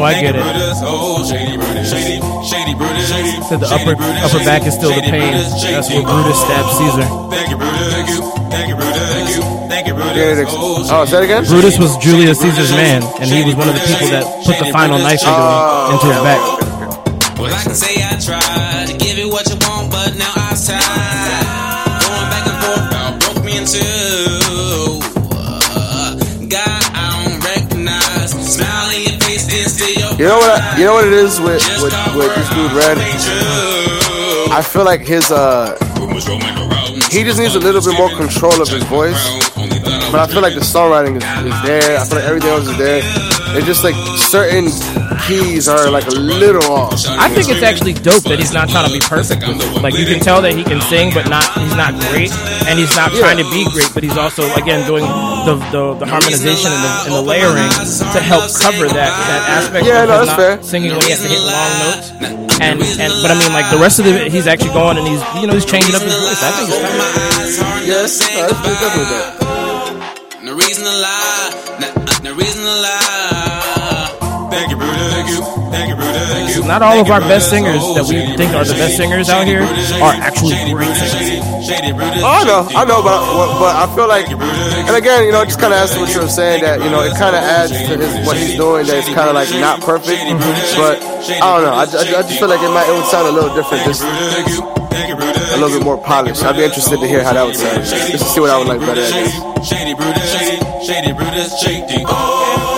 Oh, 0.00 0.04
I 0.04 0.16
get 0.20 0.32
it. 0.34 0.40
Oh, 0.80 1.20
shady 1.28 1.56
Brutus. 1.60 1.92
Shady, 1.92 2.16
shady 2.48 2.72
Brutus. 2.74 3.04
Shady, 3.12 3.36
Said 3.44 3.60
the 3.60 3.68
upper 3.68 3.92
upper 4.00 4.40
back 4.48 4.64
is 4.66 4.72
still 4.74 4.88
the 4.96 5.02
pain. 5.04 5.36
That's 5.36 5.60
shady 5.60 6.00
what 6.00 6.08
Brutus 6.08 6.40
stabbed 6.40 6.70
Caesar. 6.80 7.06
Thank 7.28 7.48
you, 7.52 7.56
Brutus. 7.60 7.92
Thank 8.48 8.68
you. 8.72 8.76
Brutus. 8.80 8.96
Thank 9.12 9.28
you. 9.36 9.42
Thank 9.68 9.84
you, 9.88 9.94
Brutus. 9.94 10.16
Yeah, 10.16 10.40
it's- 10.40 10.56
Oh, 10.56 10.80
oh, 10.88 11.04
say 11.04 11.20
that 11.20 11.24
again? 11.28 11.44
Brutus 11.44 11.76
was 11.78 11.92
Julius 11.98 12.40
Caesar's 12.40 12.72
man, 12.72 13.02
and 13.20 13.28
he 13.28 13.44
was 13.44 13.54
one 13.54 13.68
of 13.68 13.74
the 13.76 13.84
people 13.84 14.08
that 14.08 14.24
put 14.48 14.56
the 14.58 14.72
final 14.72 14.96
knife 14.98 15.20
into, 15.20 15.36
him, 15.36 15.92
into 15.92 16.06
his 16.08 16.20
back. 16.24 16.40
Well, 17.38 17.52
I 17.54 17.60
can 17.62 17.74
say 17.76 18.00
I 18.02 18.09
You 30.20 30.26
know 30.26 30.36
what? 30.36 30.50
I, 30.50 30.76
you 30.76 30.84
know 30.84 30.92
what 30.92 31.06
it 31.06 31.14
is 31.14 31.40
with 31.40 31.64
with, 31.80 31.96
with 32.14 32.34
this 32.34 32.46
dude 32.50 32.72
Red. 32.72 32.98
I 34.52 34.60
feel 34.60 34.84
like 34.84 35.00
his 35.00 35.30
uh, 35.32 35.72
he 37.10 37.24
just 37.24 37.38
needs 37.38 37.54
a 37.54 37.58
little 37.58 37.80
bit 37.80 37.96
more 37.96 38.14
control 38.14 38.60
of 38.60 38.68
his 38.68 38.82
voice. 38.82 39.16
But 40.12 40.20
I 40.20 40.26
feel 40.26 40.42
like 40.42 40.52
the 40.52 40.60
songwriting 40.60 41.16
is, 41.16 41.24
is 41.24 41.62
there. 41.62 41.98
I 41.98 42.04
feel 42.04 42.18
like 42.18 42.26
everything 42.26 42.50
else 42.50 42.68
is 42.68 42.76
there. 42.76 43.00
It's 43.56 43.66
just 43.66 43.82
like 43.82 43.94
certain 44.16 44.70
keys 45.26 45.66
are 45.68 45.90
like 45.90 46.06
a 46.06 46.14
little 46.14 46.62
off. 46.70 46.94
I 47.18 47.28
think 47.28 47.50
it's 47.50 47.62
actually 47.62 47.94
dope 47.94 48.22
that 48.30 48.38
he's 48.38 48.52
not 48.54 48.68
trying 48.70 48.86
to 48.86 48.92
be 48.94 49.00
perfect 49.02 49.42
with 49.46 49.58
it. 49.60 49.82
Like 49.82 49.98
you 49.98 50.06
can 50.06 50.20
tell 50.20 50.40
that 50.42 50.54
he 50.54 50.62
can 50.64 50.80
sing, 50.86 51.10
but 51.12 51.28
not 51.28 51.42
he's 51.58 51.74
not 51.74 51.92
great, 52.10 52.30
and 52.70 52.78
he's 52.78 52.94
not 52.94 53.10
trying 53.12 53.36
to 53.42 53.46
be 53.50 53.66
great, 53.74 53.90
but 53.92 54.02
he's 54.06 54.16
also 54.16 54.46
again 54.54 54.86
doing 54.86 55.02
the 55.46 55.54
the, 55.74 55.82
the 55.98 56.06
harmonization 56.06 56.70
and 56.70 56.82
the, 56.82 56.92
and 57.10 57.12
the 57.18 57.24
layering 57.26 57.70
to 58.14 58.20
help 58.22 58.46
cover 58.54 58.86
that 58.86 59.10
that 59.10 59.42
aspect 59.50 59.82
Yeah, 59.86 60.06
of 60.06 60.08
no, 60.08 60.14
that's 60.22 60.30
not 60.30 60.38
fair. 60.38 60.52
singing 60.62 60.90
when 60.94 61.02
he 61.02 61.10
has 61.10 61.22
to 61.22 61.28
hit 61.28 61.42
long 61.42 61.72
notes. 61.84 62.06
And 62.62 62.78
and 63.02 63.10
but 63.24 63.30
I 63.32 63.36
mean 63.40 63.50
like 63.52 63.66
the 63.74 63.80
rest 63.82 63.98
of 63.98 64.06
it, 64.06 64.30
he's 64.30 64.46
actually 64.46 64.72
going 64.78 64.94
and 64.96 65.06
he's 65.08 65.22
you 65.42 65.46
know 65.50 65.54
he's 65.58 65.66
changing 65.66 65.94
up 65.96 66.02
his 66.06 66.14
voice. 66.14 66.38
I 66.38 66.50
think 66.54 66.68
it's 66.70 66.78
kind 66.78 67.82
of 67.82 67.88
Yes, 67.88 68.20
no, 68.20 68.46
it's 68.46 68.62
definitely 68.62 69.10
dope. 69.10 69.49
No 70.42 70.54
reason 70.54 70.84
to 70.84 70.90
lie. 70.90 71.76
No, 71.80 72.30
no 72.30 72.36
reason 72.36 72.62
to 72.62 72.80
lie. 72.80 73.59
You. 75.40 75.70
Thank 75.72 75.88
you, 75.88 75.96
Brutus. 75.96 76.28
Thank 76.30 76.56
you. 76.56 76.62
not 76.68 76.82
all 76.82 77.00
of 77.00 77.08
our 77.10 77.20
best 77.20 77.48
singers 77.50 77.80
that 77.96 78.04
we 78.04 78.20
think 78.36 78.52
are 78.52 78.64
the 78.64 78.76
best 78.76 78.96
singers 78.96 79.28
out 79.28 79.46
here 79.46 79.62
are 80.04 80.14
actually 80.20 80.56
great 80.72 80.92
singers. 80.94 81.40
Shady 81.64 81.92
Brutus. 81.92 82.22
Oh, 82.22 82.28
I 82.28 82.44
know, 82.44 82.60
I 82.76 82.84
know, 82.84 83.00
but 83.02 83.18
but 83.58 83.74
I 83.76 83.84
feel 83.94 84.08
like, 84.08 84.28
and 84.28 84.96
again, 84.96 85.24
you 85.24 85.32
know, 85.32 85.44
just 85.44 85.60
kind 85.60 85.72
of 85.72 85.80
adds 85.80 85.94
to 85.94 86.00
what 86.00 86.12
you 86.14 86.20
were 86.20 86.28
saying 86.28 86.62
that 86.62 86.82
you 86.82 86.90
know 86.90 87.02
it 87.02 87.16
kind 87.16 87.34
of 87.36 87.42
adds 87.42 87.72
to 87.72 87.96
his 87.96 88.26
what 88.26 88.36
he's 88.36 88.56
doing 88.56 88.86
that 88.86 88.96
it's 89.00 89.08
kind 89.12 89.28
of 89.28 89.34
like 89.34 89.50
not 89.60 89.80
perfect, 89.80 90.20
but 90.76 91.00
I 91.40 91.46
don't 91.56 91.64
know. 91.64 91.76
I, 91.76 91.84
I, 91.88 92.02
I 92.20 92.22
just 92.26 92.38
feel 92.38 92.48
like 92.48 92.60
it 92.62 92.72
might 92.72 92.88
it 92.88 92.94
would 92.94 93.06
sound 93.08 93.28
a 93.28 93.32
little 93.32 93.54
different, 93.54 93.84
just 93.84 94.02
a 94.04 95.56
little 95.56 95.70
bit 95.76 95.84
more 95.84 95.98
polished. 95.98 96.42
I'd 96.44 96.56
be 96.56 96.64
interested 96.64 96.98
to 97.00 97.06
hear 97.06 97.22
how 97.22 97.32
that 97.34 97.44
would 97.44 97.56
sound, 97.56 97.84
just 97.84 98.10
to 98.12 98.18
see 98.18 98.40
what 98.40 98.50
I 98.50 98.58
would 98.58 98.68
like 98.68 98.80
better. 98.80 99.00
I 99.00 99.10
guess. 99.10 99.50
Shady 99.68 99.94
Brutus. 99.94 100.32
Shady, 100.32 100.58
shady 100.86 101.12
Brutus. 101.12 101.60
Shady. 101.60 102.04
Oh, 102.06 102.69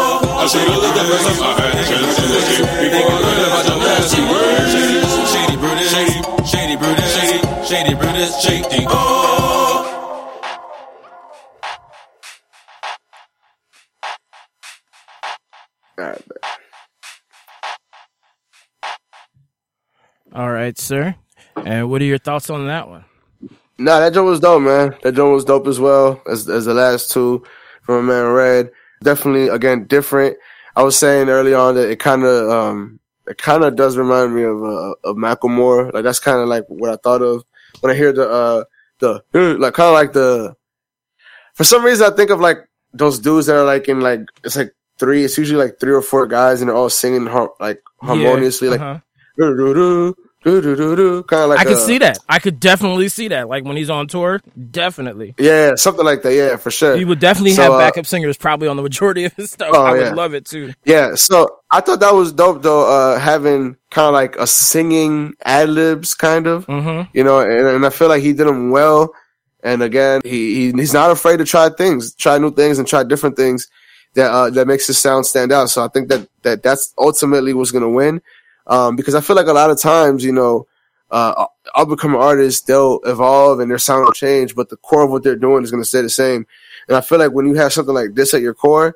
I 0.42 0.44
looked 0.44 0.84
at 0.84 0.94
the 0.94 1.04
first 1.06 1.38
time 1.38 1.38
I 1.40 1.60
had 1.60 1.70
a 1.70 1.86
chance 1.86 2.16
to 2.16 2.22
look 2.26 2.42
at 2.42 2.58
before 2.82 3.12
I 3.12 3.20
learned 3.22 3.46
about 3.46 3.64
your 3.68 3.78
nasty 3.78 4.22
words. 4.26 4.74
Shady, 5.30 5.56
Brutus. 5.56 5.92
Shady, 5.94 6.18
shady 6.44 6.76
Brutus. 6.76 7.10
Shady, 7.14 7.38
shady 7.64 7.94
Brutus. 7.94 8.42
Shady. 8.42 8.86
Oh. 8.88 9.88
All 15.96 16.06
right, 16.08 16.28
bet. 16.28 16.50
All 20.34 20.50
right, 20.50 20.76
sir. 20.76 21.14
And 21.64 21.88
what 21.88 22.02
are 22.02 22.06
your 22.06 22.18
thoughts 22.18 22.50
on 22.50 22.66
that 22.66 22.88
one? 22.88 23.04
Nah, 23.78 24.00
that 24.00 24.12
joint 24.12 24.26
was 24.26 24.40
dope, 24.40 24.62
man. 24.62 24.96
That 25.04 25.14
joint 25.14 25.34
was 25.34 25.44
dope 25.44 25.68
as 25.68 25.78
well 25.78 26.20
as 26.28 26.48
as 26.48 26.64
the 26.64 26.74
last 26.74 27.12
two 27.12 27.44
from 27.82 27.94
a 27.96 28.02
man 28.02 28.26
Red. 28.32 28.72
Definitely, 29.02 29.48
again, 29.48 29.86
different. 29.86 30.36
I 30.74 30.82
was 30.82 30.98
saying 30.98 31.28
early 31.28 31.54
on 31.54 31.74
that 31.74 31.90
it 31.90 31.98
kind 31.98 32.24
of 32.24 32.50
um 32.50 33.00
it 33.26 33.38
kind 33.38 33.64
of 33.64 33.76
does 33.76 33.96
remind 33.96 34.34
me 34.34 34.42
of 34.42 34.62
uh, 34.62 34.94
of 35.04 35.16
Macklemore. 35.16 35.92
Like 35.92 36.04
that's 36.04 36.18
kind 36.18 36.40
of 36.40 36.48
like 36.48 36.64
what 36.68 36.90
I 36.90 36.96
thought 36.96 37.22
of 37.22 37.44
when 37.80 37.92
I 37.92 37.96
hear 37.96 38.12
the 38.12 38.28
uh 38.28 38.64
the 38.98 39.22
like 39.58 39.74
kind 39.74 39.88
of 39.88 39.94
like 39.94 40.12
the. 40.12 40.54
For 41.54 41.64
some 41.64 41.84
reason, 41.84 42.10
I 42.10 42.16
think 42.16 42.30
of 42.30 42.40
like 42.40 42.58
those 42.94 43.18
dudes 43.18 43.46
that 43.46 43.56
are 43.56 43.64
like 43.64 43.88
in 43.88 44.00
like 44.00 44.20
it's 44.44 44.56
like 44.56 44.74
three. 44.98 45.24
It's 45.24 45.36
usually 45.36 45.62
like 45.62 45.78
three 45.78 45.92
or 45.92 46.02
four 46.02 46.26
guys, 46.26 46.60
and 46.60 46.68
they're 46.68 46.76
all 46.76 46.88
singing 46.90 47.26
har- 47.26 47.52
like 47.60 47.82
harmoniously, 48.00 48.68
like 48.70 48.80
uh-huh. 48.80 49.00
do 49.36 50.14
do 50.44 51.22
kind 51.24 51.42
of 51.44 51.48
like 51.50 51.60
I 51.60 51.64
could 51.64 51.74
uh, 51.74 51.86
see 51.86 51.98
that. 51.98 52.18
I 52.28 52.38
could 52.38 52.58
definitely 52.60 53.08
see 53.08 53.28
that. 53.28 53.48
Like 53.48 53.64
when 53.64 53.76
he's 53.76 53.90
on 53.90 54.08
tour, 54.08 54.40
definitely. 54.70 55.34
Yeah, 55.38 55.74
something 55.76 56.04
like 56.04 56.22
that. 56.22 56.34
Yeah, 56.34 56.56
for 56.56 56.70
sure. 56.70 56.96
He 56.96 57.04
would 57.04 57.20
definitely 57.20 57.52
So, 57.52 57.62
have 57.62 57.72
uh, 57.72 57.78
backup 57.78 58.06
singers 58.06 58.36
probably 58.36 58.68
on 58.68 58.76
the 58.76 58.82
majority 58.82 59.24
of 59.26 59.32
his 59.34 59.52
stuff. 59.52 59.70
Oh, 59.72 59.82
I 59.84 59.92
would 59.92 60.00
yeah. 60.00 60.12
love 60.14 60.34
it 60.34 60.44
too. 60.46 60.72
Yeah, 60.84 61.14
so 61.14 61.60
I 61.70 61.80
thought 61.80 62.00
that 62.00 62.14
was 62.14 62.32
dope 62.32 62.62
though, 62.62 62.86
uh, 62.90 63.18
having 63.18 63.76
kind 63.90 64.08
of 64.08 64.14
like 64.14 64.36
a 64.36 64.46
singing 64.46 65.34
ad 65.44 65.68
libs 65.68 66.14
kind 66.14 66.46
of, 66.46 66.66
Mhm. 66.66 67.08
you 67.12 67.22
know, 67.24 67.40
and, 67.40 67.66
and 67.66 67.86
I 67.86 67.90
feel 67.90 68.08
like 68.08 68.22
he 68.22 68.32
did 68.32 68.46
them 68.46 68.70
well. 68.70 69.14
And 69.64 69.80
again, 69.82 70.22
he, 70.24 70.54
he 70.54 70.72
he's 70.72 70.92
not 70.92 71.12
afraid 71.12 71.36
to 71.36 71.44
try 71.44 71.68
things, 71.68 72.14
try 72.16 72.36
new 72.38 72.52
things, 72.52 72.78
and 72.80 72.88
try 72.88 73.04
different 73.04 73.36
things 73.36 73.68
that 74.14 74.28
uh, 74.30 74.50
that 74.50 74.66
makes 74.66 74.88
his 74.88 74.98
sound 74.98 75.24
stand 75.24 75.52
out. 75.52 75.70
So 75.70 75.84
I 75.84 75.88
think 75.88 76.08
that 76.08 76.26
that 76.42 76.64
that's 76.64 76.92
ultimately 76.98 77.54
what's 77.54 77.70
gonna 77.70 77.88
win, 77.88 78.20
um, 78.66 78.96
because 78.96 79.14
I 79.14 79.20
feel 79.20 79.36
like 79.36 79.46
a 79.46 79.52
lot 79.52 79.70
of 79.70 79.80
times, 79.80 80.24
you 80.24 80.32
know, 80.32 80.66
uh, 81.10 81.46
up 81.74 81.88
and 81.88 81.98
coming 81.98 82.20
artists 82.20 82.62
they'll 82.62 83.00
evolve 83.04 83.60
and 83.60 83.70
their 83.70 83.78
sound 83.78 84.04
will 84.04 84.12
change, 84.12 84.54
but 84.54 84.70
the 84.70 84.76
core 84.78 85.04
of 85.04 85.10
what 85.10 85.22
they're 85.22 85.36
doing 85.36 85.62
is 85.62 85.70
gonna 85.70 85.84
stay 85.84 86.00
the 86.00 86.08
same. 86.08 86.46
And 86.88 86.96
I 86.96 87.00
feel 87.00 87.18
like 87.18 87.32
when 87.32 87.46
you 87.46 87.54
have 87.54 87.72
something 87.72 87.94
like 87.94 88.14
this 88.14 88.34
at 88.34 88.40
your 88.40 88.54
core, 88.54 88.94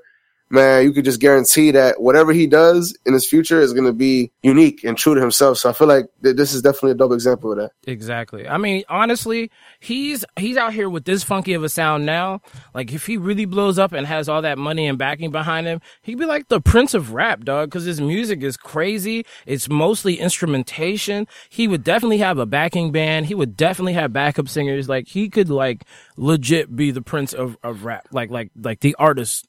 man, 0.50 0.84
you 0.84 0.92
could 0.92 1.04
just 1.04 1.20
guarantee 1.20 1.70
that 1.72 2.00
whatever 2.00 2.32
he 2.32 2.46
does 2.46 2.96
in 3.04 3.12
his 3.12 3.26
future 3.26 3.60
is 3.60 3.72
going 3.72 3.86
to 3.86 3.92
be 3.92 4.30
unique 4.42 4.84
and 4.84 4.96
true 4.96 5.14
to 5.14 5.20
himself. 5.20 5.58
So 5.58 5.68
I 5.68 5.72
feel 5.72 5.88
like 5.88 6.06
th- 6.22 6.36
this 6.36 6.52
is 6.52 6.62
definitely 6.62 6.92
a 6.92 6.94
dope 6.94 7.12
example 7.12 7.52
of 7.52 7.58
that. 7.58 7.72
Exactly. 7.86 8.46
I 8.48 8.56
mean, 8.58 8.84
honestly, 8.88 9.50
he's 9.80 10.24
he's 10.36 10.56
out 10.56 10.72
here 10.72 10.88
with 10.88 11.04
this 11.04 11.24
funky 11.24 11.54
of 11.54 11.64
a 11.64 11.68
sound 11.68 12.06
now. 12.06 12.40
Like, 12.74 12.92
if 12.92 13.06
he 13.06 13.16
really 13.16 13.44
blows 13.44 13.78
up 13.78 13.92
and 13.92 14.06
has 14.06 14.28
all 14.28 14.42
that 14.42 14.58
money 14.58 14.86
and 14.86 14.98
backing 14.98 15.30
behind 15.30 15.66
him, 15.66 15.80
he'd 16.02 16.18
be 16.18 16.26
like 16.26 16.48
the 16.48 16.60
prince 16.60 16.94
of 16.94 17.12
rap, 17.12 17.44
dog. 17.44 17.70
Because 17.70 17.84
his 17.84 18.00
music 18.00 18.42
is 18.42 18.56
crazy. 18.56 19.26
It's 19.46 19.68
mostly 19.68 20.18
instrumentation. 20.20 21.26
He 21.48 21.66
would 21.66 21.82
definitely 21.82 22.18
have 22.18 22.38
a 22.38 22.46
backing 22.46 22.92
band. 22.92 23.26
He 23.26 23.34
would 23.34 23.56
definitely 23.56 23.94
have 23.94 24.12
backup 24.12 24.48
singers. 24.48 24.88
Like, 24.88 25.08
he 25.08 25.28
could 25.28 25.50
like 25.50 25.84
legit 26.16 26.74
be 26.74 26.90
the 26.90 27.02
prince 27.02 27.32
of 27.32 27.56
of 27.62 27.84
rap. 27.84 28.08
Like 28.12 28.30
like 28.30 28.50
like 28.56 28.80
the 28.80 28.94
artist 28.98 29.46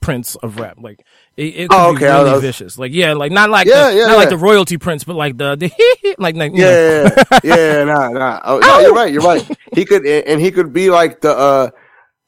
Prince 0.00 0.36
of 0.36 0.58
rap. 0.60 0.76
Like 0.80 1.04
it, 1.36 1.42
it 1.56 1.68
could 1.70 1.76
Oh, 1.76 1.92
be 1.92 1.96
okay, 1.96 2.08
I 2.08 2.18
really 2.18 2.32
was- 2.32 2.42
vicious. 2.42 2.78
Like 2.78 2.92
yeah, 2.92 3.14
like 3.14 3.32
not 3.32 3.50
like 3.50 3.66
Yeah, 3.66 3.90
the, 3.90 3.96
yeah, 3.96 4.06
not 4.06 4.16
like 4.16 4.28
the 4.28 4.36
royalty 4.36 4.78
Prince, 4.78 5.04
but 5.04 5.16
like 5.16 5.36
the 5.36 5.56
the 5.56 6.14
like, 6.18 6.36
like. 6.36 6.52
Yeah, 6.54 7.08
yeah, 7.44 7.56
yeah, 7.56 7.84
nah, 7.84 8.08
nah. 8.10 8.40
Oh, 8.44 8.58
no, 8.58 8.80
you're 8.80 8.94
right. 8.94 9.12
You're 9.12 9.22
right. 9.22 9.46
He 9.74 9.84
could, 9.84 10.06
and 10.06 10.40
he 10.40 10.50
could 10.50 10.72
be 10.72 10.90
like 10.90 11.20
the. 11.20 11.30
uh 11.36 11.70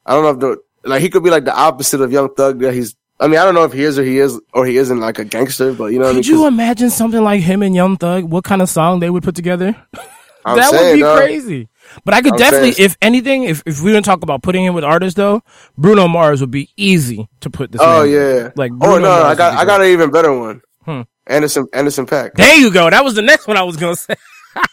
I 0.05 0.13
don't 0.13 0.23
know 0.23 0.29
if 0.31 0.39
the 0.39 0.89
like 0.89 1.01
he 1.01 1.09
could 1.09 1.23
be 1.23 1.29
like 1.29 1.45
the 1.45 1.55
opposite 1.55 2.01
of 2.01 2.11
Young 2.11 2.33
Thug. 2.33 2.59
That 2.59 2.73
he's. 2.73 2.95
I 3.21 3.27
mean, 3.27 3.37
I 3.37 3.43
don't 3.45 3.53
know 3.53 3.65
if 3.65 3.73
he 3.73 3.83
is 3.83 3.99
or 3.99 4.03
he 4.03 4.17
is 4.17 4.39
or 4.53 4.65
he 4.65 4.77
isn't 4.77 4.99
like 4.99 5.19
a 5.19 5.25
gangster, 5.25 5.73
but 5.73 5.87
you 5.87 5.99
know 5.99 6.05
what 6.05 6.11
I 6.11 6.13
mean. 6.13 6.23
Could 6.23 6.29
you 6.29 6.47
imagine 6.47 6.89
something 6.89 7.21
like 7.21 7.41
him 7.41 7.61
and 7.61 7.75
Young 7.75 7.97
Thug? 7.97 8.23
What 8.23 8.43
kind 8.45 8.61
of 8.61 8.69
song 8.69 8.99
they 9.01 9.09
would 9.09 9.23
put 9.23 9.35
together? 9.35 9.75
I'm 10.45 10.57
that 10.57 10.71
would 10.71 10.93
be 10.95 11.01
crazy. 11.01 11.67
But 12.05 12.13
I 12.13 12.21
could 12.21 12.33
I'm 12.33 12.37
definitely, 12.37 12.73
saying- 12.73 12.85
if 12.85 12.97
anything, 13.01 13.43
if 13.43 13.63
if 13.65 13.81
we 13.81 13.91
didn't 13.91 14.05
talk 14.05 14.23
about 14.23 14.41
putting 14.43 14.65
him 14.65 14.73
with 14.73 14.83
artists 14.83 15.15
though, 15.15 15.41
Bruno 15.77 16.07
Mars 16.07 16.41
would 16.41 16.51
be 16.51 16.69
easy 16.77 17.27
to 17.41 17.49
put 17.49 17.71
this. 17.71 17.81
Oh 17.83 18.03
yeah. 18.03 18.51
like 18.55 18.71
oh 18.81 18.97
no, 18.97 19.09
Mars 19.09 19.23
I 19.25 19.35
got 19.35 19.57
I 19.57 19.65
got 19.65 19.81
an 19.81 19.87
even 19.87 20.11
better 20.11 20.37
one. 20.37 20.61
Hmm. 20.85 21.01
Anderson 21.27 21.67
Anderson 21.73 22.05
Paak. 22.05 22.33
There 22.33 22.57
you 22.57 22.71
go. 22.71 22.89
That 22.89 23.03
was 23.03 23.15
the 23.15 23.21
next 23.21 23.47
one 23.47 23.57
I 23.57 23.63
was 23.63 23.77
gonna 23.77 23.95
say. 23.95 24.15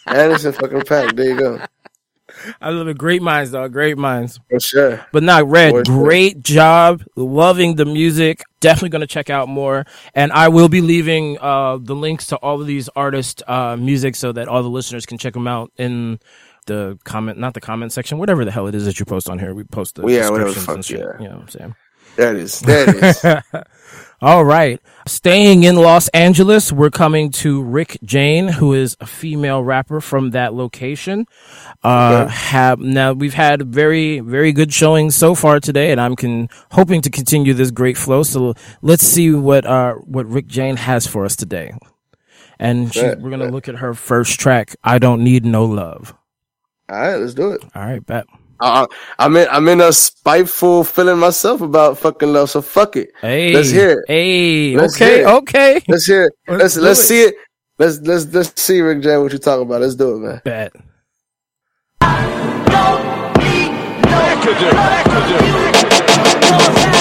Anderson 0.07 0.53
fucking 0.53 0.81
Paak. 0.81 1.17
There 1.17 1.27
you 1.27 1.39
go. 1.39 1.61
I 2.61 2.71
love 2.71 2.89
it. 2.89 2.99
Great 2.99 3.23
minds, 3.23 3.53
dog. 3.53 3.73
Great 3.73 3.97
minds. 3.97 4.39
For 4.51 4.61
sure. 4.61 5.07
But 5.13 5.23
not 5.23 5.49
Red. 5.49 5.71
For 5.71 5.85
sure. 5.85 6.05
Great 6.05 6.43
job. 6.43 7.03
Loving 7.17 7.77
the 7.77 7.85
music. 7.85 8.43
Definitely 8.61 8.91
going 8.91 9.01
to 9.01 9.07
check 9.07 9.31
out 9.31 9.49
more. 9.49 9.87
And 10.15 10.33
I 10.33 10.49
will 10.49 10.69
be 10.69 10.81
leaving 10.81 11.39
uh, 11.39 11.79
the 11.81 11.95
links 11.95 12.27
to 12.29 12.37
all 12.37 12.61
of 12.61 12.67
these 12.67 12.89
artists' 12.91 13.43
uh, 13.47 13.77
music 13.77 14.17
so 14.17 14.33
that 14.33 14.49
all 14.49 14.63
the 14.63 14.69
listeners 14.69 15.07
can 15.07 15.19
check 15.19 15.33
them 15.33 15.47
out 15.49 15.73
in 15.77 16.19
the 16.67 16.99
comment, 17.05 17.39
not 17.39 17.55
the 17.55 17.61
comment 17.61 17.93
section, 17.93 18.19
whatever 18.19 18.45
the 18.45 18.51
hell 18.51 18.67
it 18.67 18.75
is 18.75 18.85
that 18.87 18.99
you 19.01 19.07
post 19.07 19.29
on 19.29 19.39
here. 19.39 19.55
We 19.55 19.65
post 19.65 19.97
the 19.97 20.07
Yeah, 20.07 20.31
whatever 20.31 20.53
the 20.53 20.55
descriptions 20.55 20.65
fuck, 20.65 20.77
and 20.77 20.85
shit. 20.85 21.01
yeah. 21.01 21.23
You 21.23 21.29
know 21.29 21.35
what 21.37 21.43
I'm 21.43 21.49
saying? 21.49 21.75
It 22.19 22.37
is. 22.37 22.63
It 22.67 23.03
is. 23.03 23.25
All 24.23 24.45
right. 24.47 24.81
Staying 25.07 25.65
in 25.65 25.77
Los 25.77 26.09
Angeles, 26.09 26.73
we're 26.73 26.89
coming 26.91 27.31
to 27.33 27.63
Rick 27.63 27.99
Jane, 28.03 28.49
who 28.49 28.73
is 28.73 28.97
a 29.01 29.07
female 29.07 29.63
rapper 29.63 30.01
from 30.01 30.31
that 30.31 30.55
location. 30.55 31.27
Uh, 31.85 32.25
Okay. 32.25 32.35
have 32.35 32.79
now 32.79 33.13
we've 33.13 33.35
had 33.35 33.67
very, 33.67 34.21
very 34.21 34.53
good 34.53 34.73
showings 34.73 35.15
so 35.15 35.35
far 35.35 35.61
today, 35.61 35.93
and 35.93 36.01
I'm 36.01 36.17
can, 36.17 36.49
hoping 36.73 37.03
to 37.03 37.11
continue 37.11 37.53
this 37.53 37.71
great 37.71 37.99
flow. 37.99 38.23
So 38.23 38.55
let's 38.81 39.05
see 39.07 39.31
what, 39.33 39.67
uh, 39.67 39.95
what 39.97 40.27
Rick 40.27 40.47
Jane 40.47 40.77
has 40.77 41.07
for 41.07 41.27
us 41.27 41.37
today. 41.37 41.75
And 42.59 42.95
she, 42.95 43.03
we're 43.03 43.29
going 43.29 43.41
to 43.41 43.51
look 43.51 43.69
at 43.69 43.77
her 43.77 43.93
first 43.93 44.41
track, 44.41 44.75
I 44.83 44.99
Don't 44.99 45.23
Need 45.23 45.45
No 45.45 45.67
Love. 45.67 46.15
All 46.89 47.01
right, 47.01 47.17
let's 47.17 47.35
do 47.35 47.51
it. 47.53 47.63
All 47.75 47.85
right, 47.85 48.05
bet. 48.05 48.27
Uh, 48.61 48.87
I'm 49.19 49.37
in 49.37 49.49
I'm 49.51 49.69
in 49.69 49.81
a 49.81 49.93
spiteful 49.93 50.85
feeling 50.85 51.19
myself 51.19 51.61
about 51.61 51.99
fucking 51.99 52.33
love. 52.33 52.49
So 52.51 52.63
fuck 52.63 52.97
it. 52.97 53.11
Hey, 53.21 53.53
let's 53.53 53.71
hear 53.71 54.01
it. 54.01 54.05
Hey, 54.09 54.77
Let's 54.77 54.95
okay, 54.97 55.21
it. 55.23 55.27
okay. 55.27 55.81
Let's 55.89 56.07
hear 56.07 56.25
it. 56.27 56.33
Let's 56.49 56.77
Let's 56.77 56.77
let's 56.77 57.01
it. 57.01 57.05
see 57.05 57.23
it. 57.25 57.35
Let's 57.79 57.99
let's 58.01 58.27
let's 58.33 58.61
see 58.63 58.81
Rick 58.81 59.03
Jam 59.03 59.23
what 59.23 59.33
you 59.33 59.39
talking 59.39 59.63
about. 59.67 59.83
Let's 59.83 59.95
do 59.95 60.17
it, 60.17 60.19
man. 60.21 60.41
Bet. 60.45 60.73
That's 66.49 66.96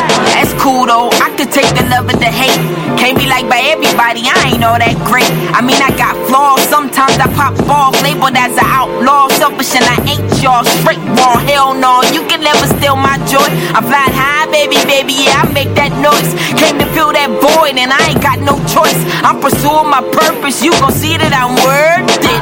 cool 0.65 0.89
though. 0.89 1.13
I 1.21 1.29
could 1.37 1.53
take 1.53 1.69
the 1.77 1.85
love 1.93 2.09
and 2.09 2.17
the 2.17 2.25
hate. 2.25 2.57
Can't 2.97 3.13
be 3.13 3.29
liked 3.29 3.45
by 3.45 3.61
everybody. 3.69 4.25
I 4.25 4.57
ain't 4.57 4.65
all 4.65 4.81
that 4.81 4.97
great. 5.05 5.29
I 5.53 5.61
mean, 5.61 5.77
I 5.77 5.93
got 5.93 6.17
flaws. 6.25 6.65
Sometimes 6.65 7.21
I 7.21 7.29
pop 7.37 7.53
off, 7.69 7.93
labeled 8.01 8.33
as 8.33 8.57
an 8.57 8.65
outlaw. 8.65 9.29
Selfish 9.37 9.77
and 9.77 9.85
I 9.85 10.01
ain't 10.09 10.25
y'all. 10.41 10.65
Straight 10.81 10.97
raw. 11.21 11.37
Hell 11.45 11.77
no. 11.77 12.01
You 12.09 12.25
can 12.25 12.41
never 12.41 12.65
steal 12.81 12.97
my 12.97 13.21
joy. 13.29 13.45
I'm 13.77 13.85
flying 13.85 14.09
high, 14.09 14.49
baby, 14.49 14.81
baby. 14.89 15.29
Yeah, 15.29 15.45
I 15.45 15.53
make 15.53 15.69
that 15.77 15.93
noise. 16.01 16.33
Came 16.57 16.81
to 16.81 16.87
fill 16.97 17.13
that 17.13 17.29
void 17.29 17.77
and 17.77 17.93
I 17.93 18.17
ain't 18.17 18.23
got 18.25 18.41
no 18.41 18.57
choice. 18.65 18.97
I'm 19.21 19.37
pursuing 19.37 19.85
my 19.93 20.01
purpose. 20.01 20.65
You 20.65 20.73
gon' 20.81 20.97
see 20.97 21.13
that 21.21 21.29
I'm 21.29 21.53
worth 21.61 22.09
it. 22.25 22.41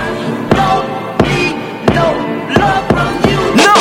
No. 0.55 1.03
Love 2.55 2.87
from 2.87 3.13
you. 3.27 3.39
No. 3.59 3.75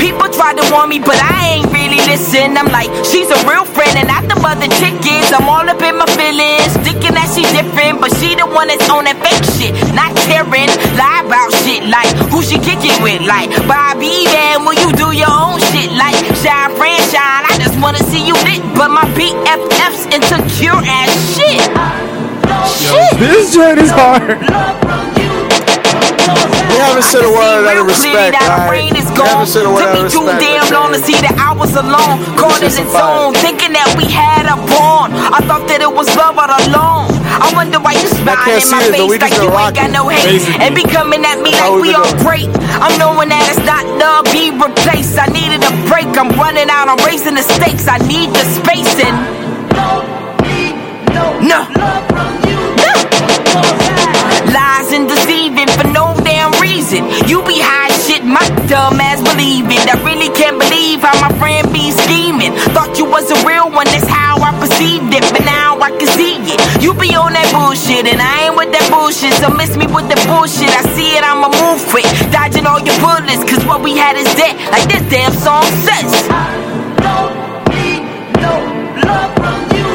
People 0.00 0.32
try 0.32 0.56
to 0.56 0.64
warn 0.72 0.88
me, 0.88 1.04
but 1.04 1.20
I 1.20 1.60
ain't 1.60 1.67
really 1.88 2.04
listen. 2.04 2.56
I'm 2.56 2.68
like, 2.68 2.92
she's 3.04 3.30
a 3.32 3.40
real 3.48 3.64
friend, 3.64 3.96
and 3.96 4.08
not 4.08 4.28
the 4.28 4.36
mother 4.40 4.68
chick 4.76 5.00
is. 5.08 5.32
I'm 5.32 5.48
all 5.48 5.64
up 5.64 5.80
in 5.80 5.96
my 5.96 6.06
feelings, 6.12 6.76
thinking 6.84 7.16
that 7.16 7.32
she's 7.32 7.48
different, 7.56 8.00
but 8.00 8.12
she 8.20 8.36
the 8.36 8.44
one 8.44 8.68
that's 8.68 8.84
on 8.92 9.08
that 9.08 9.16
fake 9.24 9.44
shit, 9.56 9.72
not 9.96 10.12
caring. 10.28 10.68
Lie 11.00 11.24
about 11.24 11.48
shit 11.64 11.88
like 11.88 12.12
who 12.28 12.44
she 12.44 12.60
kicking 12.60 12.94
with, 13.00 13.24
like 13.24 13.48
Bobby 13.64 14.28
man, 14.28 14.64
will 14.64 14.76
you 14.76 14.92
do 14.92 15.16
your 15.16 15.32
own 15.32 15.56
shit 15.72 15.88
like 15.96 16.16
Shine 16.44 16.72
Franchine? 16.76 17.44
I 17.48 17.56
just 17.56 17.80
wanna 17.80 18.02
see 18.04 18.20
you 18.20 18.36
lit, 18.44 18.60
but 18.76 18.92
my 18.92 19.04
BFF's 19.16 20.04
insecure 20.12 20.76
as 20.84 21.08
shit. 21.32 21.64
Shit. 22.68 23.12
This 23.18 23.54
joint 23.54 23.78
is 23.78 23.90
hard. 23.90 25.27
We 26.68 26.76
haven't 26.76 27.04
said 27.08 27.24
a 27.24 27.30
word 27.32 27.64
out 27.66 27.76
of 27.80 27.86
Real 27.88 27.88
clearly 27.88 28.32
respect. 28.32 28.32
that 28.38 28.48
right? 28.48 28.68
brain 28.68 28.92
is 28.96 29.08
We 29.10 29.16
gone. 29.16 29.26
haven't 29.40 29.50
said 29.50 29.64
a 29.64 29.70
word 29.72 29.82
Took 29.82 29.92
me 29.96 30.02
too 30.12 30.26
damn 30.38 30.66
long 30.72 30.92
to 30.92 31.00
see 31.00 31.16
that 31.24 31.34
I 31.40 31.50
was 31.56 31.72
alone. 31.74 32.20
Caught 32.36 32.60
in 32.62 32.70
shit's 32.70 32.84
its 32.86 32.92
some 32.92 33.32
zone, 33.32 33.32
thinking 33.40 33.72
that 33.74 33.88
we 33.96 34.04
had 34.08 34.44
a 34.46 34.56
bond. 34.76 35.16
I 35.16 35.40
thought 35.48 35.64
that 35.72 35.80
it 35.80 35.90
was 35.92 36.08
love 36.16 36.36
all 36.38 36.50
along. 36.50 37.10
I 37.38 37.48
wonder 37.54 37.78
why 37.80 37.94
you 37.96 38.06
smiling 38.08 38.62
in 38.62 38.70
my 38.70 38.82
see 38.84 38.88
it, 38.88 38.92
face 38.92 39.16
like 39.20 39.34
you 39.40 39.48
been 39.48 39.58
ain't 39.58 39.74
got 39.76 39.90
no 39.90 40.08
hate. 40.08 40.44
basically. 40.44 40.60
And 40.64 40.72
be 40.74 40.84
coming 40.84 41.24
at 41.24 41.40
me 41.40 41.52
like 41.56 41.72
we 41.80 41.90
we 41.90 41.94
all 41.94 42.04
doing. 42.04 42.22
great. 42.22 42.50
I'm 42.82 42.94
knowing 42.98 43.28
that 43.30 43.44
it's 43.48 43.62
not 43.64 43.84
love, 43.98 44.26
be 44.32 44.50
replaced. 44.52 45.16
I 45.18 45.26
needed 45.32 45.62
a 45.64 45.72
break. 45.88 46.08
I'm 46.18 46.30
running 46.36 46.68
out, 46.70 46.88
I'm 46.88 47.00
raising 47.06 47.34
the 47.34 47.42
stakes. 47.44 47.88
I 47.88 47.98
need 48.04 48.30
the 48.34 48.44
spacing. 48.44 49.14
No. 49.80 50.04
No. 51.42 51.60
Lies 54.46 54.92
and 54.94 55.08
deceiving 55.08 55.68
for 55.74 55.86
no 55.90 56.14
damn 56.22 56.52
reason. 56.62 57.04
You 57.26 57.42
be 57.42 57.58
high 57.58 57.90
shit, 58.06 58.22
my 58.24 58.44
dumb 58.70 59.00
ass 59.02 59.18
believing. 59.20 59.82
I 59.90 59.98
really 60.06 60.30
can't 60.30 60.58
believe 60.58 61.02
how 61.02 61.16
my 61.18 61.32
friend 61.38 61.66
be 61.72 61.90
scheming. 61.90 62.54
Thought 62.70 62.98
you 62.98 63.04
was 63.04 63.26
a 63.30 63.38
real 63.42 63.70
one, 63.70 63.86
that's 63.90 64.06
how 64.06 64.38
I 64.38 64.54
perceived 64.62 65.10
it. 65.12 65.24
But 65.34 65.44
now 65.44 65.78
I 65.80 65.90
can 65.90 66.08
see 66.14 66.38
it. 66.38 66.58
You 66.82 66.94
be 66.94 67.14
on 67.18 67.34
that 67.34 67.50
bullshit, 67.50 68.06
and 68.06 68.22
I 68.22 68.48
ain't 68.48 68.56
with 68.56 68.70
that 68.70 68.86
bullshit. 68.88 69.34
So 69.42 69.50
miss 69.50 69.74
me 69.76 69.86
with 69.90 70.06
the 70.06 70.18
bullshit. 70.30 70.70
I 70.70 70.82
see 70.94 71.18
it, 71.18 71.24
I'ma 71.26 71.50
move 71.50 71.82
quick. 71.90 72.06
Dodging 72.30 72.66
all 72.66 72.80
your 72.80 72.96
bullets, 73.02 73.42
cause 73.42 73.64
what 73.66 73.82
we 73.82 73.98
had 73.98 74.16
is 74.16 74.30
dead. 74.38 74.54
Like 74.70 74.86
this 74.86 75.02
damn 75.10 75.34
song 75.34 75.66
says. 75.82 76.10
I 76.30 76.54
don't 77.02 77.34
need 77.74 78.06
no 78.38 78.54
love 79.02 79.30
from 79.34 79.58
you. 79.76 79.88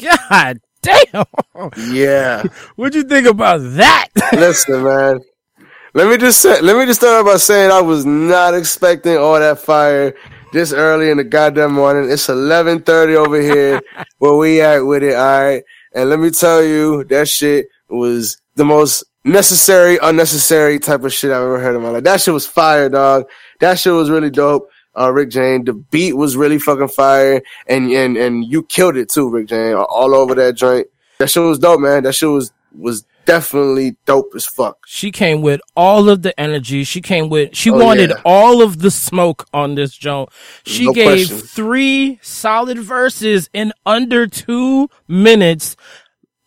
God 0.00 0.60
damn. 0.82 1.24
Yeah. 1.76 2.42
What'd 2.76 2.94
you 2.94 3.04
think 3.04 3.26
about 3.26 3.58
that? 3.76 4.08
Listen, 4.32 4.82
man. 4.82 5.20
Let 5.94 6.08
me 6.08 6.16
just 6.18 6.40
say, 6.40 6.60
let 6.60 6.76
me 6.76 6.86
just 6.86 7.00
start 7.00 7.26
by 7.26 7.36
saying 7.36 7.70
I 7.70 7.80
was 7.80 8.04
not 8.04 8.54
expecting 8.54 9.16
all 9.16 9.38
that 9.38 9.58
fire 9.58 10.14
this 10.52 10.72
early 10.72 11.10
in 11.10 11.16
the 11.16 11.24
goddamn 11.24 11.72
morning. 11.72 12.10
It's 12.10 12.28
eleven 12.28 12.82
thirty 12.82 13.16
over 13.16 13.40
here 13.40 13.80
where 14.18 14.34
we 14.34 14.60
at 14.60 14.80
with 14.80 15.02
it. 15.02 15.14
All 15.14 15.42
right, 15.42 15.64
and 15.94 16.10
let 16.10 16.20
me 16.20 16.30
tell 16.30 16.62
you, 16.62 17.04
that 17.04 17.28
shit 17.28 17.68
was 17.88 18.40
the 18.54 18.64
most 18.64 19.04
necessary, 19.24 19.98
unnecessary 20.02 20.78
type 20.78 21.04
of 21.04 21.12
shit 21.12 21.30
I've 21.30 21.42
ever 21.42 21.58
heard 21.60 21.76
in 21.76 21.82
my 21.82 21.90
life. 21.90 22.04
That 22.04 22.20
shit 22.20 22.34
was 22.34 22.46
fire, 22.46 22.88
dog. 22.88 23.24
That 23.60 23.78
shit 23.78 23.92
was 23.92 24.10
really 24.10 24.30
dope. 24.30 24.68
Uh, 24.98 25.12
Rick 25.12 25.30
Jane, 25.30 25.64
the 25.64 25.74
beat 25.74 26.14
was 26.14 26.36
really 26.36 26.58
fucking 26.58 26.88
fire, 26.88 27.42
and 27.66 27.90
and 27.92 28.16
and 28.16 28.44
you 28.44 28.62
killed 28.64 28.96
it 28.96 29.08
too, 29.08 29.30
Rick 29.30 29.48
Jane, 29.48 29.74
all 29.74 30.14
over 30.14 30.34
that 30.34 30.56
joint. 30.56 30.86
That 31.18 31.30
shit 31.30 31.42
was 31.42 31.58
dope, 31.58 31.80
man. 31.80 32.02
That 32.02 32.14
shit 32.14 32.28
was 32.30 32.52
was 32.76 33.04
definitely 33.24 33.94
dope 34.06 34.32
as 34.34 34.46
fuck. 34.46 34.78
She 34.86 35.10
came 35.12 35.42
with 35.42 35.60
all 35.76 36.08
of 36.08 36.22
the 36.22 36.38
energy. 36.40 36.82
She 36.84 37.02
came 37.02 37.28
with, 37.28 37.54
she 37.54 37.70
Oh, 37.70 37.76
wanted 37.84 38.08
yeah. 38.10 38.22
all 38.24 38.62
of 38.62 38.78
the 38.78 38.90
smoke 38.90 39.46
on 39.52 39.74
this 39.74 39.94
joint. 39.94 40.30
She 40.64 40.86
No 40.86 40.92
gave 40.94 41.28
question. 41.28 41.38
three 41.46 42.18
solid 42.22 42.78
verses 42.78 43.50
in 43.52 43.72
under 43.84 44.26
two 44.26 44.88
minutes. 45.06 45.76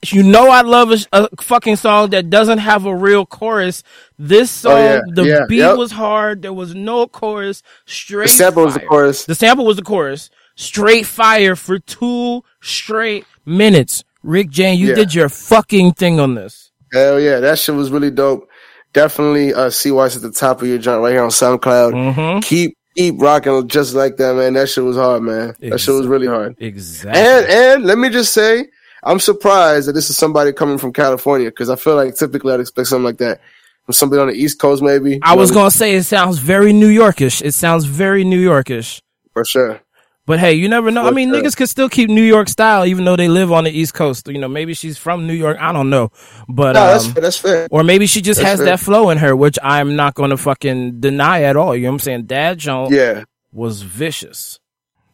You 0.06 0.24
know, 0.24 0.50
I 0.50 0.62
love 0.62 0.92
a, 0.92 0.98
a 1.14 1.30
fucking 1.42 1.76
song 1.76 2.10
that 2.10 2.30
doesn't 2.30 2.58
have 2.58 2.86
a 2.86 2.96
real 2.96 3.26
chorus. 3.26 3.84
This 4.18 4.50
song, 4.50 4.72
Oh, 4.72 4.78
yeah. 4.78 5.00
the 5.14 5.24
Yeah. 5.24 5.40
beat 5.48 5.58
Yep. 5.58 5.78
was 5.78 5.92
hard. 5.92 6.42
There 6.42 6.54
was 6.54 6.74
no 6.74 7.06
chorus. 7.08 7.62
Straight 7.86 8.24
The 8.24 8.30
sample 8.30 8.66
was 8.66 8.74
the 8.74 8.80
chorus. 8.80 9.26
The 9.26 9.36
sample 9.36 9.66
was 9.66 9.76
the 9.78 9.84
chorus. 9.84 10.32
Straight 10.56 11.06
fire 11.06 11.56
for 11.56 11.78
two 11.80 12.44
straight 12.62 13.26
minutes. 13.46 14.04
Rick 14.24 14.50
Jane, 14.50 14.80
you 14.80 14.90
Yeah. 14.90 14.96
did 14.96 15.14
your 15.14 15.30
fucking 15.30 15.94
thing 15.94 16.20
on 16.20 16.34
this. 16.36 16.72
Hell 16.92 17.20
yeah, 17.20 17.40
that 17.40 17.60
shit 17.60 17.76
was 17.76 17.92
really 17.92 18.12
dope. 18.12 18.48
Definitely 18.94 19.54
uh 19.54 19.70
see 19.70 19.92
why 19.92 20.08
it's 20.08 20.16
at 20.16 20.22
the 20.24 20.32
top 20.32 20.62
of 20.62 20.68
your 20.68 20.78
joint 20.78 21.02
right 21.02 21.12
here 21.14 21.24
on 21.24 21.30
SoundCloud. 21.30 21.94
Mm-hmm. 21.94 22.40
Keep 22.40 22.76
keep 22.98 23.22
rocking 23.22 23.68
just 23.68 23.94
like 23.94 24.18
that, 24.18 24.36
man. 24.36 24.54
That 24.56 24.68
shit 24.68 24.84
was 24.84 24.98
hard, 24.98 25.22
man. 25.24 25.56
That 25.62 25.80
shit 25.80 25.94
was 25.96 26.08
really 26.08 26.28
hard. 26.28 26.56
Exactly. 26.60 27.22
And 27.22 27.46
and 27.46 27.84
let 27.86 27.98
me 27.98 28.10
just 28.10 28.34
say, 28.34 28.66
I'm 29.04 29.20
surprised 29.20 29.88
that 29.88 29.94
this 29.94 30.10
is 30.10 30.18
somebody 30.18 30.52
coming 30.54 30.78
from 30.78 30.94
California 30.94 31.50
because 31.50 31.70
I 31.70 31.76
feel 31.76 31.96
like 31.96 32.16
typically 32.16 32.54
I'd 32.54 32.60
expect 32.60 32.88
something 32.88 33.06
like 33.06 33.18
that 33.18 33.42
from 33.86 33.94
somebody 33.94 34.22
on 34.22 34.28
the 34.28 34.34
East 34.36 34.60
Coast, 34.60 34.84
maybe. 34.84 35.20
I 35.24 35.36
was 35.36 35.50
gonna 35.52 35.72
say 35.72 35.96
it 35.96 36.04
sounds 36.04 36.38
very 36.38 36.72
New 36.74 36.90
Yorkish. 36.90 37.42
It 37.42 37.54
sounds 37.54 37.86
very 37.86 38.24
New 38.24 38.44
Yorkish. 38.44 39.02
for 39.34 39.44
sure. 39.46 39.82
But 40.28 40.40
hey, 40.40 40.54
you 40.54 40.70
never 40.70 40.92
know. 40.92 41.08
I 41.08 41.12
mean, 41.12 41.34
sure. 41.34 41.42
niggas 41.42 41.58
could 41.58 41.68
still 41.68 41.90
keep 41.90 42.08
New 42.08 42.22
York 42.22 42.48
style 42.48 42.86
even 42.86 43.06
though 43.06 43.16
they 43.16 43.28
live 43.28 43.52
on 43.52 43.64
the 43.64 43.72
East 43.72 43.96
Coast. 43.96 44.28
You 44.28 44.38
know, 44.38 44.48
maybe 44.48 44.76
she's 44.76 44.96
from 44.98 45.26
New 45.26 45.34
York. 45.34 45.58
I 45.60 45.74
don't 45.74 45.90
know. 45.90 46.12
But 46.48 46.74
No, 46.74 46.86
that's 46.88 47.08
um, 47.08 47.14
fair. 47.14 47.22
That's 47.24 47.38
fair. 47.38 47.68
or 47.72 47.84
maybe 47.84 48.06
she 48.06 48.22
just 48.22 48.40
That's 48.40 48.50
has 48.52 48.60
fair. 48.60 48.66
that 48.68 48.80
flow 48.80 49.10
in 49.10 49.18
her, 49.18 49.36
which 49.36 49.58
I'm 49.64 49.96
not 49.96 50.14
gonna 50.14 50.38
fucking 50.38 51.00
deny 51.02 51.42
at 51.42 51.56
all. 51.58 51.76
You 51.76 51.84
know 51.84 51.90
what 51.90 51.94
I'm 51.96 52.00
saying? 52.00 52.26
Dad 52.28 52.60
Jones 52.60 52.92
Yeah, 52.94 53.24
was 53.52 53.82
vicious. 53.82 54.60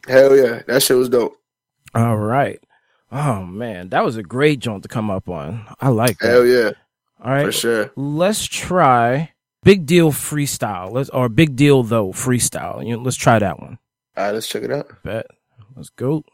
hell 0.06 0.36
yeah, 0.36 0.60
that 0.66 0.82
shit 0.82 0.96
was 0.96 1.08
dope. 1.08 1.36
All 1.94 2.16
right. 2.16 2.60
Oh 3.10 3.44
man, 3.44 3.88
that 3.90 4.04
was 4.04 4.16
a 4.16 4.22
great 4.22 4.58
joint 4.60 4.82
to 4.82 4.88
come 4.88 5.10
up 5.10 5.28
on. 5.28 5.66
I 5.80 5.88
like 5.88 6.18
that. 6.18 6.28
Hell 6.28 6.46
yeah, 6.46 6.72
All 7.22 7.30
right. 7.30 7.46
for 7.46 7.52
sure. 7.52 7.90
Let's 7.96 8.44
try 8.44 9.32
Big 9.62 9.86
Deal 9.86 10.12
Freestyle. 10.12 10.90
Let's 10.92 11.08
or 11.10 11.28
Big 11.28 11.56
Deal 11.56 11.82
though 11.82 12.08
Freestyle. 12.12 12.86
You 12.86 12.96
know, 12.96 13.02
let's 13.02 13.16
try 13.16 13.38
that 13.38 13.58
one. 13.60 13.78
All 14.16 14.24
right, 14.24 14.32
let's 14.34 14.48
check 14.48 14.62
it 14.62 14.72
out. 14.72 14.90
Bet. 15.04 15.26
Let's 15.76 15.90
go. 15.90 16.24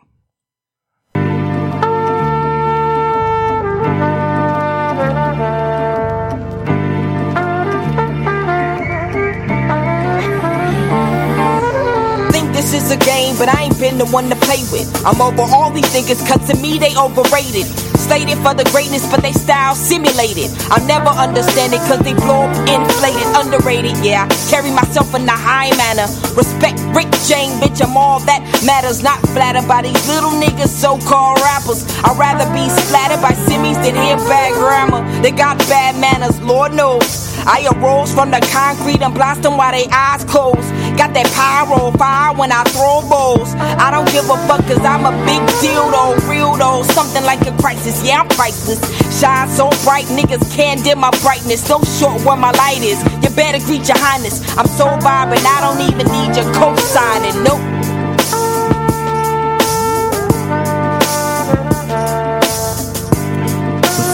This 12.65 12.81
is 12.81 12.91
a 12.91 12.97
game, 12.97 13.37
but 13.37 13.47
I 13.53 13.69
ain't 13.69 13.79
been 13.79 13.99
the 13.99 14.09
one 14.09 14.31
to 14.31 14.37
play 14.37 14.65
with. 14.73 14.89
I'm 15.05 15.21
over 15.21 15.45
all 15.53 15.71
these 15.71 15.85
niggas, 15.93 16.25
cause 16.25 16.41
to 16.49 16.57
me 16.57 16.79
they 16.79 16.97
overrated. 16.97 17.69
Slated 18.01 18.39
for 18.41 18.57
the 18.57 18.65
greatness, 18.73 19.05
but 19.13 19.21
they 19.21 19.33
style 19.33 19.75
simulated. 19.75 20.49
I'll 20.73 20.85
never 20.89 21.13
understand 21.13 21.75
it, 21.77 21.85
cause 21.85 22.01
they 22.01 22.15
blow 22.15 22.49
up 22.49 22.57
inflated, 22.65 23.29
underrated. 23.37 24.01
Yeah, 24.01 24.25
I 24.25 24.33
carry 24.49 24.71
myself 24.73 25.13
in 25.15 25.29
a 25.29 25.37
high 25.37 25.77
manner. 25.77 26.09
Respect 26.33 26.81
Rick 26.97 27.13
Jane, 27.29 27.53
bitch, 27.61 27.85
I'm 27.85 27.97
all 27.97 28.21
that 28.25 28.41
matters. 28.65 29.03
Not 29.03 29.21
flattered 29.37 29.69
by 29.69 29.83
these 29.83 30.01
little 30.09 30.33
niggas, 30.33 30.73
so 30.73 30.97
called 31.05 31.41
rappers. 31.45 31.85
I'd 32.01 32.17
rather 32.17 32.49
be 32.57 32.65
splattered 32.81 33.21
by 33.21 33.37
simmies 33.45 33.77
than 33.85 33.93
hear 33.93 34.17
bad 34.25 34.57
grammar. 34.57 35.05
They 35.21 35.33
got 35.33 35.59
bad 35.69 36.01
manners, 36.01 36.41
Lord 36.41 36.73
knows. 36.73 37.25
I 37.47 37.69
arose 37.77 38.13
from 38.13 38.31
the 38.31 38.41
concrete 38.53 39.03
and 39.03 39.13
blast 39.13 39.43
them 39.43 39.57
while 39.59 39.73
they 39.73 39.87
eyes 39.93 40.25
closed. 40.25 40.65
Got 40.97 41.13
that 41.15 41.27
pyro 41.35 41.91
fire 41.93 42.33
when 42.35 42.53
I 42.53 42.54
throw 42.63 43.03
bowls. 43.11 43.51
I 43.83 43.91
don't 43.91 44.07
give 44.15 44.31
a 44.31 44.39
fuck 44.47 44.63
cause 44.71 44.85
I'm 44.87 45.03
a 45.03 45.15
big 45.27 45.43
deal 45.59 45.91
though, 45.91 46.15
real 46.31 46.55
though. 46.55 46.85
Something 46.95 47.25
like 47.25 47.43
a 47.43 47.53
crisis, 47.59 48.07
yeah, 48.07 48.21
I'm 48.21 48.29
priceless. 48.29 48.79
Shine 49.19 49.49
so 49.49 49.71
bright, 49.83 50.07
niggas 50.07 50.47
can't 50.55 50.85
dim 50.85 51.01
my 51.01 51.11
brightness. 51.23 51.69
No 51.69 51.83
short 51.99 52.23
where 52.23 52.37
my 52.37 52.53
light 52.53 52.83
is. 52.83 53.03
You 53.25 53.35
better 53.35 53.59
greet 53.67 53.89
your 53.89 53.99
highness. 53.99 54.39
I'm 54.57 54.69
so 54.69 54.87
vibing, 55.03 55.43
I 55.43 55.59
don't 55.65 55.83
even 55.91 56.07
need 56.15 56.37
your 56.39 56.47
co-signing. 56.55 57.43
Nope. 57.43 57.63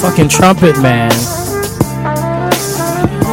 Fucking 0.01 0.29
trumpet 0.29 0.81
man. 0.81 1.11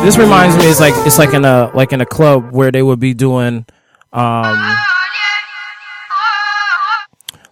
This 0.04 0.18
reminds 0.18 0.56
me 0.58 0.66
it's 0.66 0.80
like 0.80 0.94
it's 1.06 1.18
like 1.18 1.34
in 1.34 1.44
a 1.46 1.72
like 1.74 1.92
in 1.92 2.02
a 2.02 2.06
club 2.06 2.52
where 2.52 2.72
they 2.72 2.82
would 2.82 3.00
be 3.00 3.14
doing 3.14 3.66
um 4.14 4.76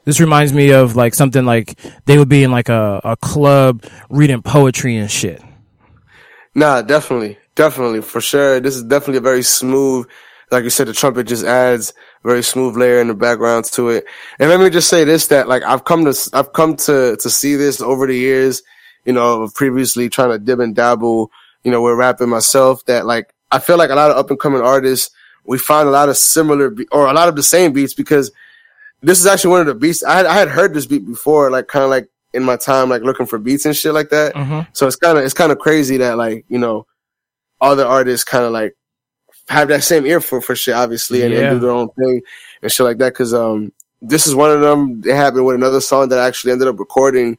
this 0.05 0.19
reminds 0.19 0.53
me 0.53 0.71
of 0.71 0.95
like 0.95 1.13
something 1.13 1.45
like 1.45 1.77
they 2.05 2.17
would 2.17 2.29
be 2.29 2.43
in 2.43 2.51
like 2.51 2.69
a, 2.69 3.01
a 3.03 3.17
club 3.17 3.83
reading 4.09 4.41
poetry 4.41 4.95
and 4.95 5.11
shit. 5.11 5.41
Nah, 6.53 6.81
definitely, 6.81 7.37
definitely, 7.55 8.01
for 8.01 8.21
sure. 8.21 8.59
This 8.59 8.75
is 8.75 8.83
definitely 8.83 9.17
a 9.17 9.21
very 9.21 9.43
smooth. 9.43 10.07
Like 10.51 10.63
you 10.63 10.69
said, 10.69 10.87
the 10.87 10.93
trumpet 10.93 11.27
just 11.27 11.43
adds 11.43 11.93
a 12.23 12.27
very 12.27 12.43
smooth 12.43 12.77
layer 12.77 13.01
in 13.01 13.07
the 13.07 13.15
background 13.15 13.65
to 13.73 13.89
it. 13.89 14.05
And 14.39 14.49
let 14.49 14.59
me 14.59 14.69
just 14.69 14.87
say 14.87 15.03
this: 15.03 15.27
that 15.27 15.47
like 15.47 15.63
I've 15.63 15.83
come 15.83 16.05
to, 16.05 16.29
I've 16.33 16.53
come 16.53 16.75
to 16.77 17.17
to 17.17 17.29
see 17.29 17.55
this 17.55 17.81
over 17.81 18.07
the 18.07 18.15
years. 18.15 18.61
You 19.05 19.13
know, 19.13 19.49
previously 19.53 20.07
trying 20.09 20.31
to 20.31 20.39
dib 20.39 20.59
and 20.59 20.75
dabble. 20.75 21.31
You 21.63 21.71
know, 21.71 21.81
with 21.81 21.97
rapping 21.97 22.29
myself. 22.29 22.85
That 22.85 23.05
like 23.05 23.33
I 23.51 23.59
feel 23.59 23.77
like 23.77 23.89
a 23.89 23.95
lot 23.95 24.11
of 24.11 24.17
up 24.17 24.29
and 24.29 24.39
coming 24.39 24.61
artists, 24.61 25.09
we 25.45 25.57
find 25.57 25.87
a 25.87 25.91
lot 25.91 26.09
of 26.09 26.17
similar 26.17 26.69
be- 26.69 26.87
or 26.91 27.07
a 27.07 27.13
lot 27.13 27.27
of 27.27 27.35
the 27.35 27.43
same 27.43 27.73
beats 27.73 27.95
because 27.95 28.31
this 29.05 29.19
is 29.19 29.27
actually 29.27 29.51
one 29.51 29.61
of 29.61 29.67
the 29.67 29.75
beats 29.75 30.03
I 30.03 30.17
had, 30.17 30.25
I 30.25 30.33
had 30.33 30.47
heard 30.49 30.73
this 30.73 30.87
beat 30.87 31.05
before, 31.05 31.51
like 31.51 31.67
kind 31.67 31.83
of 31.83 31.91
like 31.91 32.09
in 32.33 32.43
my 32.43 32.57
time, 32.57 32.89
like 32.89 33.03
looking 33.03 33.27
for 33.27 33.37
beats 33.37 33.65
and 33.65 33.75
shit 33.75 33.93
like 33.93 34.09
that. 34.09 34.33
Mhm. 34.33 34.67
So 34.73 34.87
it's 34.87 34.95
kind 34.95 35.17
of 35.17 35.23
it's 35.23 35.33
kind 35.33 35.51
of 35.51 35.59
crazy 35.59 35.97
that 35.97 36.17
like 36.17 36.43
you 36.49 36.57
know 36.57 36.87
other 37.61 37.85
artists 37.85 38.23
kind 38.23 38.43
of 38.43 38.51
like 38.51 38.75
have 39.47 39.67
that 39.67 39.83
same 39.83 40.05
ear 40.07 40.19
for 40.19 40.41
for 40.41 40.55
shit, 40.55 40.73
obviously, 40.73 41.21
and, 41.21 41.33
and 41.33 41.55
do 41.55 41.59
their 41.59 41.69
own 41.69 41.89
thing 41.89 42.21
and 42.63 42.71
shit 42.71 42.85
like 42.85 42.97
that. 42.97 43.13
Because 43.13 43.33
um, 43.33 43.71
this 44.01 44.25
is 44.25 44.33
one 44.33 44.51
of 44.51 44.61
them. 44.61 45.03
It 45.05 45.15
happened 45.15 45.45
with 45.45 45.55
another 45.55 45.81
song 45.81 46.09
that 46.09 46.19
I 46.19 46.27
actually 46.27 46.53
ended 46.53 46.67
up 46.67 46.79
recording. 46.79 47.37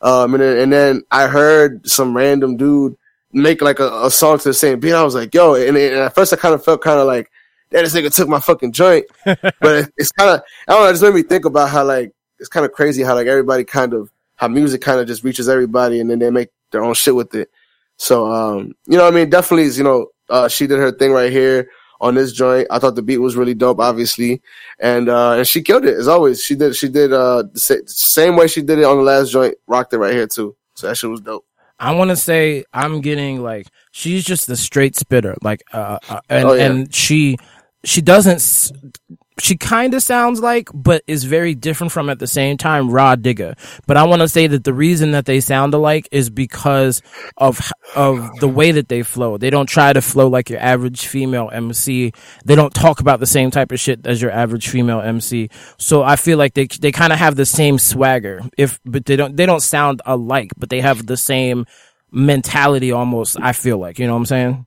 Um, 0.00 0.34
and 0.34 0.42
then, 0.42 0.58
and 0.58 0.72
then 0.72 1.02
I 1.10 1.26
heard 1.26 1.88
some 1.88 2.16
random 2.16 2.56
dude 2.56 2.96
make 3.32 3.60
like 3.60 3.80
a, 3.80 4.06
a 4.06 4.10
song 4.10 4.38
to 4.38 4.48
the 4.50 4.54
same 4.54 4.78
beat. 4.78 4.92
I 4.92 5.02
was 5.02 5.16
like, 5.16 5.34
yo, 5.34 5.54
and, 5.54 5.76
and 5.76 5.96
at 5.96 6.14
first 6.14 6.32
I 6.32 6.36
kind 6.36 6.54
of 6.54 6.64
felt 6.64 6.82
kind 6.82 7.00
of 7.00 7.08
like, 7.08 7.28
that 7.70 7.82
this 7.82 7.94
nigga 7.94 8.14
took 8.14 8.28
my 8.28 8.40
fucking 8.40 8.72
joint. 8.72 9.06
but 9.24 9.90
it's 9.96 10.12
kind 10.12 10.30
of, 10.30 10.42
I 10.66 10.72
don't 10.72 10.82
know, 10.82 10.88
it 10.88 10.92
just 10.92 11.02
made 11.02 11.14
me 11.14 11.22
think 11.22 11.44
about 11.44 11.68
how 11.70 11.84
like, 11.84 12.12
it's 12.38 12.48
kind 12.48 12.64
of 12.64 12.72
crazy 12.72 13.02
how 13.02 13.14
like 13.14 13.26
everybody 13.26 13.64
kind 13.64 13.94
of, 13.94 14.10
how 14.36 14.48
music 14.48 14.80
kind 14.80 15.00
of 15.00 15.06
just 15.06 15.24
reaches 15.24 15.48
everybody 15.48 16.00
and 16.00 16.08
then 16.10 16.20
they 16.20 16.30
make 16.30 16.50
their 16.70 16.84
own 16.84 16.94
shit 16.94 17.14
with 17.14 17.34
it. 17.34 17.50
So, 17.96 18.30
um, 18.32 18.74
you 18.86 18.96
know, 18.96 19.06
I 19.06 19.10
mean, 19.10 19.28
definitely, 19.28 19.64
is, 19.64 19.76
you 19.76 19.84
know, 19.84 20.06
uh, 20.28 20.48
she 20.48 20.66
did 20.66 20.78
her 20.78 20.92
thing 20.92 21.10
right 21.12 21.32
here 21.32 21.68
on 22.00 22.14
this 22.14 22.32
joint. 22.32 22.68
I 22.70 22.78
thought 22.78 22.94
the 22.94 23.02
beat 23.02 23.18
was 23.18 23.34
really 23.36 23.54
dope, 23.54 23.80
obviously, 23.80 24.40
and 24.78 25.08
uh, 25.08 25.32
and 25.32 25.46
she 25.48 25.62
killed 25.62 25.84
it 25.84 25.96
as 25.96 26.06
always. 26.06 26.40
She 26.42 26.54
did, 26.54 26.76
she 26.76 26.88
did 26.88 27.12
uh, 27.12 27.44
the 27.52 27.58
sa- 27.58 27.74
same 27.86 28.36
way 28.36 28.46
she 28.46 28.62
did 28.62 28.78
it 28.78 28.84
on 28.84 28.98
the 28.98 29.02
last 29.02 29.32
joint. 29.32 29.56
Rocked 29.66 29.92
it 29.94 29.98
right 29.98 30.12
here 30.12 30.26
too. 30.28 30.54
So 30.74 30.86
that 30.86 30.96
shit 30.96 31.10
was 31.10 31.20
dope. 31.20 31.44
I 31.80 31.94
want 31.94 32.10
to 32.10 32.16
say 32.16 32.64
I'm 32.72 33.00
getting 33.00 33.42
like 33.42 33.66
she's 33.92 34.24
just 34.24 34.46
the 34.46 34.56
straight 34.56 34.96
spitter, 34.96 35.36
like 35.42 35.62
uh, 35.72 35.98
uh 36.08 36.20
and 36.28 36.48
Oh, 36.48 36.52
yeah. 36.52 36.66
and 36.66 36.94
she 36.94 37.36
she 37.84 38.00
doesn't 38.00 38.72
she 39.40 39.56
kind 39.56 39.94
of 39.94 40.02
sounds 40.02 40.40
like, 40.40 40.68
but 40.74 41.02
is 41.06 41.24
very 41.24 41.54
different 41.54 41.92
from 41.92 42.10
at 42.10 42.18
the 42.18 42.26
same 42.26 42.56
time 42.56 42.90
Rah 42.90 43.16
Digga. 43.16 43.56
But 43.86 43.96
I 43.96 44.04
want 44.04 44.22
to 44.22 44.28
say 44.28 44.46
that 44.46 44.64
the 44.64 44.74
reason 44.74 45.12
that 45.12 45.26
they 45.26 45.40
sound 45.40 45.74
alike 45.74 46.08
is 46.10 46.30
because 46.30 47.02
of 47.36 47.60
of 47.94 48.28
the 48.40 48.48
way 48.48 48.72
that 48.72 48.88
they 48.88 49.02
flow. 49.02 49.38
They 49.38 49.50
don't 49.50 49.68
try 49.68 49.92
to 49.92 50.02
flow 50.02 50.28
like 50.28 50.50
your 50.50 50.60
average 50.60 51.06
female 51.06 51.50
MC. 51.52 52.12
They 52.44 52.54
don't 52.54 52.74
talk 52.74 53.00
about 53.00 53.20
the 53.20 53.26
same 53.26 53.50
type 53.50 53.72
of 53.72 53.80
shit 53.80 54.06
as 54.06 54.20
your 54.20 54.30
average 54.30 54.68
female 54.68 55.00
MC. 55.00 55.50
So 55.78 56.02
I 56.02 56.16
feel 56.16 56.38
like 56.38 56.54
they 56.54 56.66
they 56.66 56.92
kind 56.92 57.12
of 57.12 57.18
have 57.18 57.36
the 57.36 57.46
same 57.46 57.78
swagger. 57.78 58.42
If 58.56 58.80
but 58.84 59.04
they 59.04 59.16
don't 59.16 59.36
they 59.36 59.46
don't 59.46 59.62
sound 59.62 60.02
alike, 60.04 60.50
but 60.56 60.68
they 60.70 60.80
have 60.80 61.06
the 61.06 61.16
same 61.16 61.66
mentality 62.10 62.92
almost. 62.92 63.36
I 63.40 63.52
feel 63.52 63.78
like 63.78 63.98
you 63.98 64.06
know 64.06 64.14
what 64.14 64.20
I'm 64.20 64.26
saying. 64.26 64.66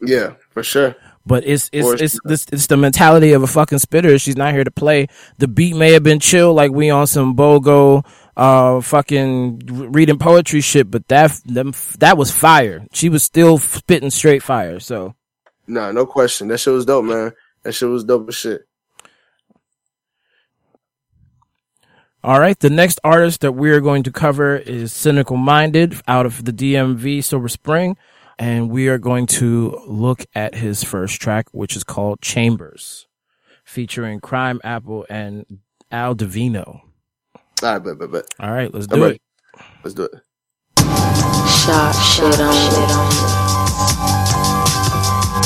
Yeah, 0.00 0.34
for 0.50 0.62
sure. 0.62 0.96
But 1.26 1.44
it's 1.46 1.70
it's 1.72 1.86
For 1.86 1.94
it's 1.94 2.18
this 2.24 2.46
it's 2.52 2.66
the 2.66 2.76
mentality 2.76 3.32
of 3.32 3.42
a 3.42 3.46
fucking 3.46 3.78
spitter. 3.78 4.18
She's 4.18 4.36
not 4.36 4.52
here 4.52 4.64
to 4.64 4.70
play. 4.70 5.06
The 5.38 5.48
beat 5.48 5.74
may 5.74 5.92
have 5.92 6.02
been 6.02 6.20
chill, 6.20 6.52
like 6.52 6.70
we 6.70 6.90
on 6.90 7.06
some 7.06 7.34
bogo, 7.34 8.06
uh, 8.36 8.82
fucking 8.82 9.90
reading 9.92 10.18
poetry 10.18 10.60
shit. 10.60 10.90
But 10.90 11.08
that 11.08 11.40
them 11.46 11.72
that 11.98 12.18
was 12.18 12.30
fire. 12.30 12.86
She 12.92 13.08
was 13.08 13.22
still 13.22 13.56
spitting 13.56 14.10
straight 14.10 14.42
fire. 14.42 14.80
So 14.80 15.14
Nah, 15.66 15.92
no 15.92 16.06
question. 16.06 16.48
That 16.48 16.58
shit 16.58 16.74
was 16.74 16.84
dope, 16.84 17.04
man. 17.04 17.32
That 17.62 17.72
shit 17.72 17.88
was 17.88 18.04
dope 18.04 18.28
as 18.28 18.34
shit. 18.34 18.66
All 22.22 22.40
right, 22.40 22.58
the 22.58 22.70
next 22.70 23.00
artist 23.04 23.42
that 23.42 23.52
we 23.52 23.70
are 23.70 23.80
going 23.80 24.02
to 24.04 24.10
cover 24.10 24.56
is 24.56 24.94
Cynical 24.94 25.36
Minded 25.36 26.00
out 26.08 26.24
of 26.24 26.46
the 26.46 26.52
DMV 26.52 27.22
Silver 27.22 27.48
Spring, 27.48 27.98
and 28.38 28.70
we 28.70 28.88
are 28.88 28.98
going 28.98 29.26
to 29.26 29.80
look 29.86 30.24
at 30.34 30.54
his 30.54 30.82
first 30.82 31.20
track, 31.20 31.46
which 31.52 31.76
is 31.76 31.84
called 31.84 32.20
Chambers, 32.20 33.06
featuring 33.64 34.20
Crimeapple 34.20 35.04
and 35.08 35.60
Al 35.90 36.14
Divino. 36.14 36.82
All 37.62 37.72
right, 37.72 37.78
bet, 37.78 37.98
bet, 37.98 38.10
bet. 38.10 38.24
All 38.40 38.50
right, 38.52 38.72
let's 38.72 38.86
do 38.86 39.02
ready. 39.02 39.14
it. 39.16 39.22
Let's 39.82 39.94
do 39.94 40.04
it. 40.04 40.12
Shot 41.48 41.92
shit 41.92 42.40
on 42.40 42.52
shit 42.52 42.90
on 42.90 43.54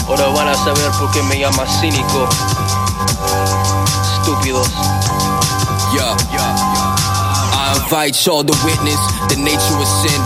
Ahora 0.09 0.32
van 0.32 0.49
a 0.49 0.55
saber 0.55 0.91
por 0.99 1.11
qué 1.12 1.22
me 1.28 1.39
llaman 1.41 1.66
cínico. 1.66 2.26
Estúpidos. 4.03 4.68
Yeah. 5.93 6.16
I 7.53 7.76
invite 7.76 8.16
y'all 8.24 8.43
to 8.43 8.57
witness 8.64 8.97
the 9.28 9.36
nature 9.36 9.76
of 9.76 9.86
sin. 9.86 10.20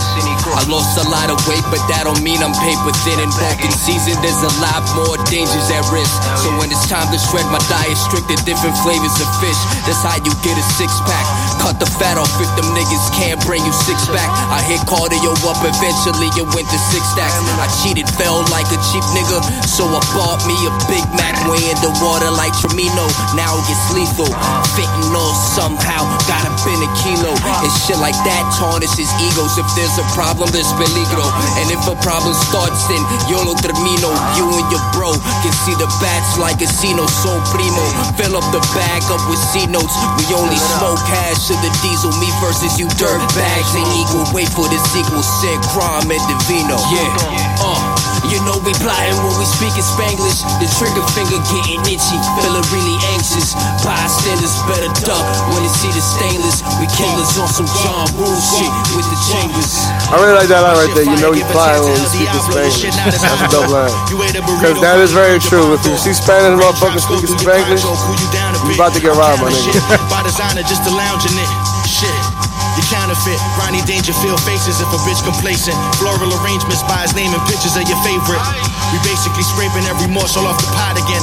I 0.53 0.61
lost 0.69 0.97
a 1.01 1.05
lot 1.09 1.33
of 1.33 1.37
weight, 1.49 1.65
but 1.73 1.81
that 1.89 2.05
don't 2.05 2.21
mean 2.21 2.39
I'm 2.45 2.53
paper 2.61 2.93
thin. 3.03 3.17
In 3.17 3.29
bulking 3.41 3.73
season, 3.73 4.13
there's 4.21 4.41
a 4.45 4.53
lot 4.61 4.85
more 4.93 5.17
dangers 5.29 5.67
at 5.73 5.81
risk. 5.89 6.13
So 6.39 6.53
when 6.61 6.69
it's 6.69 6.85
time 6.85 7.09
to 7.09 7.17
shred 7.17 7.45
my 7.49 7.61
diet, 7.67 7.97
strict 7.97 8.29
to 8.29 8.37
different 8.45 8.77
flavors 8.85 9.17
of 9.17 9.29
fish. 9.41 9.57
That's 9.89 10.05
how 10.05 10.21
you 10.21 10.33
get 10.45 10.55
a 10.55 10.65
six 10.77 10.93
pack. 11.09 11.25
Cut 11.63 11.79
the 11.79 11.87
fat 11.87 12.19
off 12.19 12.35
if 12.43 12.51
them 12.59 12.67
niggas 12.75 13.07
can't 13.15 13.39
bring 13.47 13.63
you 13.63 13.71
six 13.71 14.03
back. 14.11 14.27
I 14.51 14.59
hit 14.67 14.83
cardio 14.83 15.31
up, 15.47 15.63
eventually 15.63 16.27
it 16.35 16.43
went 16.51 16.67
to 16.67 16.79
six 16.91 17.07
stacks. 17.15 17.39
I 17.55 17.71
cheated, 17.79 18.03
fell 18.19 18.43
like 18.51 18.67
a 18.67 18.79
cheap 18.91 19.05
nigga, 19.15 19.39
so 19.63 19.87
I 19.87 20.03
bought 20.11 20.43
me 20.43 20.59
a 20.67 20.71
Big 20.91 21.07
Mac 21.15 21.39
way 21.47 21.63
in 21.71 21.79
the 21.79 21.95
water 22.03 22.27
like 22.35 22.51
Tremino. 22.59 23.07
Now 23.39 23.55
it 23.55 23.63
gets 23.71 23.95
lethal. 23.95 24.27
Fentanyl 24.75 25.31
somehow 25.55 26.03
got 26.27 26.43
up 26.43 26.59
in 26.67 26.83
a 26.83 26.89
kilo. 26.99 27.31
And 27.31 27.71
shit 27.87 27.95
like 28.03 28.17
that 28.27 28.43
tarnishes 28.59 29.07
egos. 29.23 29.55
If 29.55 29.67
there's 29.79 29.95
a 29.95 30.05
problem, 30.11 30.51
there's 30.51 30.67
peligro. 30.75 31.23
And 31.63 31.71
if 31.71 31.79
a 31.87 31.95
problem 32.03 32.35
starts, 32.35 32.83
then 32.91 32.99
yo 33.31 33.39
lo 33.39 33.55
termino. 33.55 34.11
You 34.35 34.51
and 34.51 34.67
your 34.67 34.83
bro 34.91 35.15
can 35.39 35.55
see 35.63 35.75
the 35.79 35.87
bats 36.03 36.35
like 36.35 36.59
casino. 36.59 37.07
So 37.07 37.31
primo. 37.55 37.85
Fill 38.19 38.35
up 38.35 38.47
the 38.51 38.59
bag 38.75 39.07
up 39.07 39.23
with 39.31 39.39
C 39.39 39.63
notes. 39.71 39.95
We 40.19 40.27
only 40.35 40.59
smoke 40.59 40.99
cash 41.07 41.52
to 41.53 41.61
the 41.61 41.71
diesel. 41.81 42.11
Me 42.19 42.29
versus 42.41 42.79
you 42.79 42.87
dirtbags. 42.97 43.75
ain't 43.75 43.93
equal. 43.95 44.25
Wait 44.33 44.49
for 44.49 44.67
the 44.67 44.77
sequel. 44.89 45.21
Sick 45.21 45.59
crime 45.69 46.09
and 46.09 46.23
Divino. 46.27 46.77
Yeah. 46.89 47.17
Uh. 47.61 48.12
You 48.31 48.39
know 48.47 48.55
we 48.63 48.71
plotting 48.79 49.19
when 49.19 49.35
we 49.35 49.45
speaking 49.45 49.83
Spanglish. 49.83 50.41
The 50.63 50.67
trigger 50.79 51.03
finger 51.11 51.39
getting 51.51 51.83
itchy, 51.85 52.17
feeling 52.39 52.65
really 52.71 52.97
anxious. 53.13 53.53
Bystanders 53.83 54.55
better 54.65 54.89
duck 55.03 55.25
when 55.51 55.61
they 55.61 55.73
see 55.73 55.91
the 55.91 55.99
stainless. 55.99 56.63
We 56.79 56.87
killers 56.95 57.35
on 57.37 57.51
some 57.51 57.69
John 57.83 58.07
Woo 58.15 58.31
shit 58.39 58.71
with 58.95 59.07
the 59.07 59.19
chambers. 59.27 59.75
I 60.07 60.17
really 60.23 60.35
like 60.39 60.49
that 60.49 60.63
line 60.63 60.77
right 60.79 60.93
there. 60.95 61.07
You 61.07 61.17
know 61.19 61.35
you 61.35 61.45
fly 61.51 61.75
when 61.79 61.93
you 61.93 62.07
speak 62.07 62.31
in 62.31 62.41
Spanish. 62.47 62.79
That's 62.95 63.43
a 63.43 63.49
dope 63.51 63.69
line. 63.69 63.91
Because 64.09 64.79
that 64.79 64.97
is 65.03 65.11
very 65.11 65.39
true. 65.39 65.75
If 65.75 65.83
you 65.83 65.95
see 65.99 66.15
Spanish 66.15 66.55
motherfuckers 66.59 67.03
speaking 67.03 67.35
Spanglish, 67.37 67.83
you 67.83 68.75
about 68.75 68.95
to 68.95 69.01
get 69.03 69.13
robbed, 69.13 69.43
my 69.43 69.51
nigga. 69.51 69.79
By 70.07 70.23
designer, 70.23 70.63
just 70.63 70.87
a 70.87 70.93
lounge 70.95 71.27
in 71.27 71.35
it. 71.35 71.49
Shit. 71.85 72.42
You 72.73 72.83
counterfeit, 72.89 73.37
Rodney 73.53 73.85
Dangerfield 73.85 74.41
faces 74.41 74.81
if 74.81 74.89
a 74.89 74.99
bitch 75.05 75.21
complacent. 75.21 75.77
Floral 76.01 76.33
arrangements 76.41 76.81
by 76.89 77.05
his 77.05 77.13
name 77.13 77.29
and 77.29 77.43
pictures 77.45 77.77
of 77.77 77.85
your 77.85 77.99
favorite. 78.01 78.41
We 78.89 78.97
basically 79.05 79.45
scraping 79.45 79.85
every 79.85 80.09
morsel 80.09 80.49
off 80.49 80.57
the 80.57 80.69
pot 80.73 80.97
again. 80.97 81.21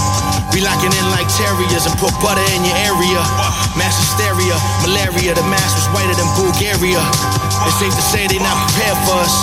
We 0.55 0.63
locking 0.63 0.95
in 0.95 1.07
like 1.11 1.27
terriers 1.27 1.91
and 1.91 1.95
put 1.99 2.15
butter 2.23 2.43
in 2.55 2.63
your 2.63 2.79
area. 2.87 3.19
Mass 3.75 3.99
hysteria, 3.99 4.55
malaria, 4.87 5.35
the 5.35 5.47
mask 5.51 5.75
was 5.75 5.87
whiter 5.91 6.15
than 6.15 6.31
Bulgaria. 6.39 7.03
It's 7.67 7.79
safe 7.83 7.95
to 7.99 8.05
say 8.05 8.31
they 8.31 8.39
not 8.39 8.55
prepared 8.71 8.99
for 9.07 9.19
us. 9.19 9.35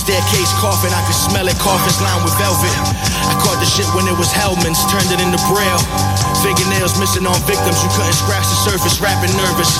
Staircase 0.00 0.52
coffin, 0.56 0.92
I 0.96 1.04
can 1.04 1.12
smell 1.12 1.44
it, 1.44 1.60
coffins 1.60 2.00
lined 2.00 2.24
with 2.24 2.32
velvet. 2.40 2.72
I 3.30 3.34
caught 3.38 3.62
the 3.62 3.70
shit 3.70 3.86
when 3.96 4.10
it 4.10 4.16
was 4.18 4.28
Hellman's, 4.34 4.82
turned 4.92 5.08
it 5.08 5.22
into 5.22 5.40
Braille. 5.48 5.82
Fingernails 6.44 7.00
missing 7.00 7.24
on 7.24 7.38
victims, 7.48 7.80
you 7.80 7.90
couldn't 7.96 8.18
scratch 8.18 8.44
the 8.44 8.58
surface, 8.68 9.00
rapping 9.00 9.32
nervous. 9.38 9.70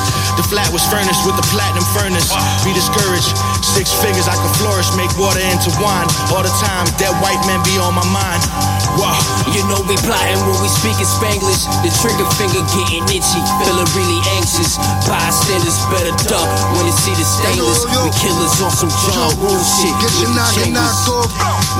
The 0.40 0.46
flat 0.46 0.70
was 0.72 0.86
furnished 0.88 1.26
with 1.28 1.36
the 1.36 1.46
platinum 1.52 1.84
furnace. 1.92 2.32
Be 2.64 2.72
discouraged, 2.72 3.36
six 3.60 3.92
figures 4.00 4.24
I 4.30 4.38
could 4.40 4.54
flourish, 4.56 4.88
make 4.96 5.12
water 5.20 5.44
into 5.44 5.68
wine. 5.82 6.08
All 6.32 6.40
the 6.40 6.54
time, 6.64 6.88
dead 6.96 7.12
white 7.20 7.40
men 7.44 7.60
be 7.66 7.76
on 7.76 7.92
my 7.92 8.06
mind. 8.08 8.40
Wow. 8.96 9.18
You 9.52 9.62
know 9.68 9.82
we 9.84 9.94
plotting 10.02 10.40
when 10.46 10.56
we 10.64 10.70
speaking 10.70 11.06
Spanglish. 11.06 11.68
The 11.84 11.92
trigger 12.00 12.26
finger 12.40 12.62
getting 12.72 13.04
itchy, 13.12 13.40
feeling 13.60 13.90
really 13.92 14.20
anxious. 14.40 14.80
Bystanders 15.04 15.78
better 15.92 16.14
duck 16.30 16.48
when 16.78 16.86
they 16.88 16.96
see 16.96 17.14
the 17.18 17.26
stainless. 17.26 17.84
We 17.86 18.10
killers 18.18 18.56
on 18.62 18.72
some 18.72 18.92
John 19.04 19.30
Woo 19.42 19.54
shit. 19.58 19.94
Get 20.00 20.12
your 20.22 20.30
with 20.30 20.36
the 20.36 20.70
noggin 20.70 20.74
knocked 20.74 21.08
off. 21.08 21.30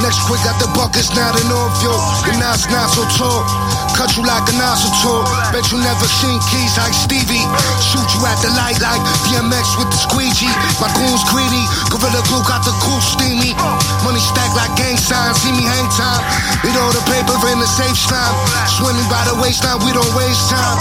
Next 0.02 0.24
quick 0.26 0.40
got 0.42 0.56
the 0.58 0.70
buckets 0.72 1.12
nodding 1.12 1.50
off, 1.52 1.59
yo. 1.82 1.92
Your 2.26 2.38
knots 2.38 2.66
not 2.70 2.88
so 2.88 3.02
tall. 3.16 3.89
Cut 4.00 4.16
you 4.16 4.24
like 4.24 4.48
a 4.48 4.56
nozzle 4.56 4.88
tool. 5.04 5.20
Bet 5.52 5.68
you 5.68 5.76
never 5.76 6.08
seen 6.08 6.40
keys 6.48 6.72
like 6.80 6.96
Stevie. 6.96 7.44
Shoot 7.84 8.08
you 8.16 8.24
at 8.24 8.40
the 8.40 8.48
light 8.56 8.80
like 8.80 8.96
DMX 9.28 9.76
with 9.76 9.92
the 9.92 10.00
squeegee. 10.00 10.48
My 10.80 10.88
goons 10.96 11.20
greedy. 11.28 11.68
Gorilla 11.92 12.24
glue 12.24 12.40
got 12.48 12.64
the 12.64 12.72
cool 12.80 12.96
steamy. 13.04 13.52
Money 14.00 14.24
stacked 14.24 14.56
like 14.56 14.72
gang 14.80 14.96
signs. 14.96 15.36
See 15.44 15.52
me 15.52 15.68
hang 15.68 15.84
time. 15.92 16.24
Eat 16.64 16.80
all 16.80 16.88
the 16.96 17.04
paper 17.12 17.36
in 17.52 17.60
the 17.60 17.68
safe 17.68 17.92
slime. 17.92 18.32
Swimming 18.80 19.04
by 19.12 19.20
the 19.28 19.36
waistline, 19.36 19.76
we 19.84 19.92
don't 19.92 20.08
waste 20.16 20.48
time. 20.48 20.80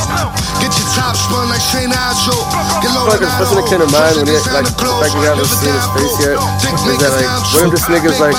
Get 0.64 0.72
your 0.80 0.88
top 0.96 1.20
spun 1.20 1.52
like 1.52 1.60
St. 1.60 1.92
Ajo. 1.92 2.40
Get 2.80 2.88
low 2.96 3.04
Fuck, 3.04 3.20
it's 3.20 3.52
in 3.52 3.60
the 3.60 3.68
kid 3.68 3.84
of 3.84 3.92
mine 3.92 4.16
when 4.16 4.32
he 4.32 4.40
like 4.56 4.64
the 4.64 4.72
fact 4.72 5.12
we 5.20 5.28
haven't 5.28 5.52
seen 5.52 5.76
his 5.76 5.88
face 5.92 6.16
yet. 6.24 6.40
Is 6.40 7.04
that 7.04 7.20
like 7.20 7.28
what 7.52 7.68
if 7.68 7.72
this 7.76 7.86
nigga's 7.92 8.20
like 8.24 8.36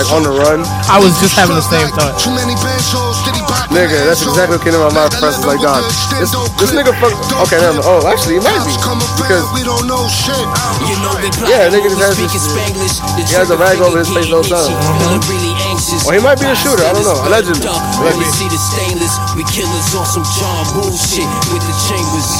like 0.00 0.08
on 0.08 0.24
the 0.24 0.32
run? 0.32 0.64
I 0.88 0.96
was 0.96 1.20
just 1.20 1.36
having 1.36 1.52
the 1.52 1.68
same 1.68 1.92
thought. 1.92 2.16
Nigga, 3.72 4.04
that's 4.04 4.21
exactly 4.28 4.56
what 4.58 4.64
came 4.64 4.74
in 4.74 4.82
my 4.82 4.92
mind 4.92 5.12
first. 5.18 5.42
It's 5.42 5.48
like, 5.48 5.60
dog, 5.62 5.82
this, 6.18 6.30
this 6.60 6.70
nigga 6.70 6.94
fuck. 7.00 7.14
Okay, 7.46 7.58
never 7.58 7.80
mind. 7.80 7.88
Oh, 7.88 8.06
actually, 8.06 8.38
it 8.38 8.44
might 8.44 8.62
be 8.62 8.74
because 9.18 9.44
yeah, 11.48 11.70
nigga 11.72 11.88
just 11.90 12.02
has 12.02 12.16
this. 12.18 12.98
He 13.30 13.34
has 13.34 13.50
a 13.50 13.56
rag 13.56 13.80
over 13.80 13.98
his 13.98 14.10
face 14.10 14.28
the 14.30 14.42
time. 14.46 14.70
really 15.26 15.54
anxious. 15.66 16.06
Or 16.06 16.14
he 16.14 16.20
might 16.20 16.38
be 16.38 16.46
a 16.46 16.56
shooter. 16.56 16.84
I 16.84 16.92
don't 16.92 17.06
know. 17.06 17.18
Allegedly. 17.26 17.66
Allegedly. 17.66 18.28
see 18.36 18.48
the 18.48 18.60
stainless, 18.60 19.14
we 19.34 19.42
killers 19.50 19.94
on 19.96 20.06
some 20.06 20.26
John 20.38 20.64
Woo 20.76 20.92
shit 20.92 21.28
with 21.50 21.64
the 21.64 21.76
chambers. 21.88 22.30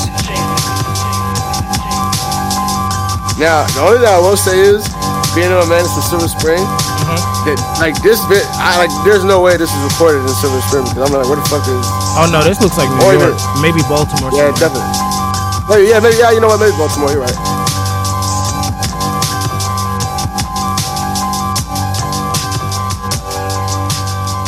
Now, 3.41 3.66
the 3.74 3.80
only 3.80 3.99
thing 3.99 4.12
I 4.12 4.20
will 4.20 4.37
say 4.37 4.61
is, 4.61 4.87
being 5.35 5.49
in 5.49 5.57
a 5.57 5.64
man 5.66 5.83
to 5.85 6.01
Silver 6.05 6.28
Spring, 6.28 6.61
that 7.49 7.57
like 7.80 7.97
this 8.05 8.20
bit, 8.28 8.45
I 8.61 8.76
like. 8.76 8.93
There's 9.05 9.24
no 9.24 9.41
way 9.41 9.57
this 9.57 9.72
is 9.72 9.83
recorded 9.93 10.20
in 10.22 10.33
Silver 10.39 10.61
Spring 10.68 10.85
because 10.85 11.09
I'm 11.09 11.12
like, 11.14 11.24
what 11.28 11.41
the 11.41 11.49
fuck 11.49 11.64
is? 11.64 11.87
Oh 12.20 12.28
no, 12.30 12.45
this 12.45 12.61
looks 12.61 12.76
like 12.76 12.89
New 12.93 13.01
Or 13.09 13.16
York. 13.16 13.33
even- 13.33 13.62
Maybe 13.64 13.80
Baltimore. 13.89 14.30
Yeah, 14.37 14.53
definitely. 14.55 14.93
Maybe, 15.70 15.89
yeah, 15.89 16.01
maybe, 16.05 16.16
yeah. 16.20 16.30
You 16.37 16.41
know 16.45 16.53
what? 16.53 16.61
Maybe 16.61 16.76
Baltimore. 16.76 17.11
You're 17.16 17.24
right. 17.24 17.39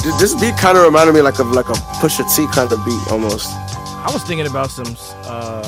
Th- 0.02 0.14
This 0.20 0.34
beat 0.38 0.56
kind 0.58 0.76
of 0.76 0.84
reminded 0.84 1.14
me 1.14 1.22
like 1.22 1.38
of 1.38 1.48
like 1.52 1.68
a 1.70 1.78
Pusha 2.00 2.24
T 2.34 2.46
kind 2.52 2.70
of 2.70 2.84
beat 2.84 3.00
almost. 3.10 3.48
I 4.04 4.10
was 4.12 4.22
thinking 4.22 4.46
about 4.46 4.70
some. 4.70 4.96
uh 5.24 5.64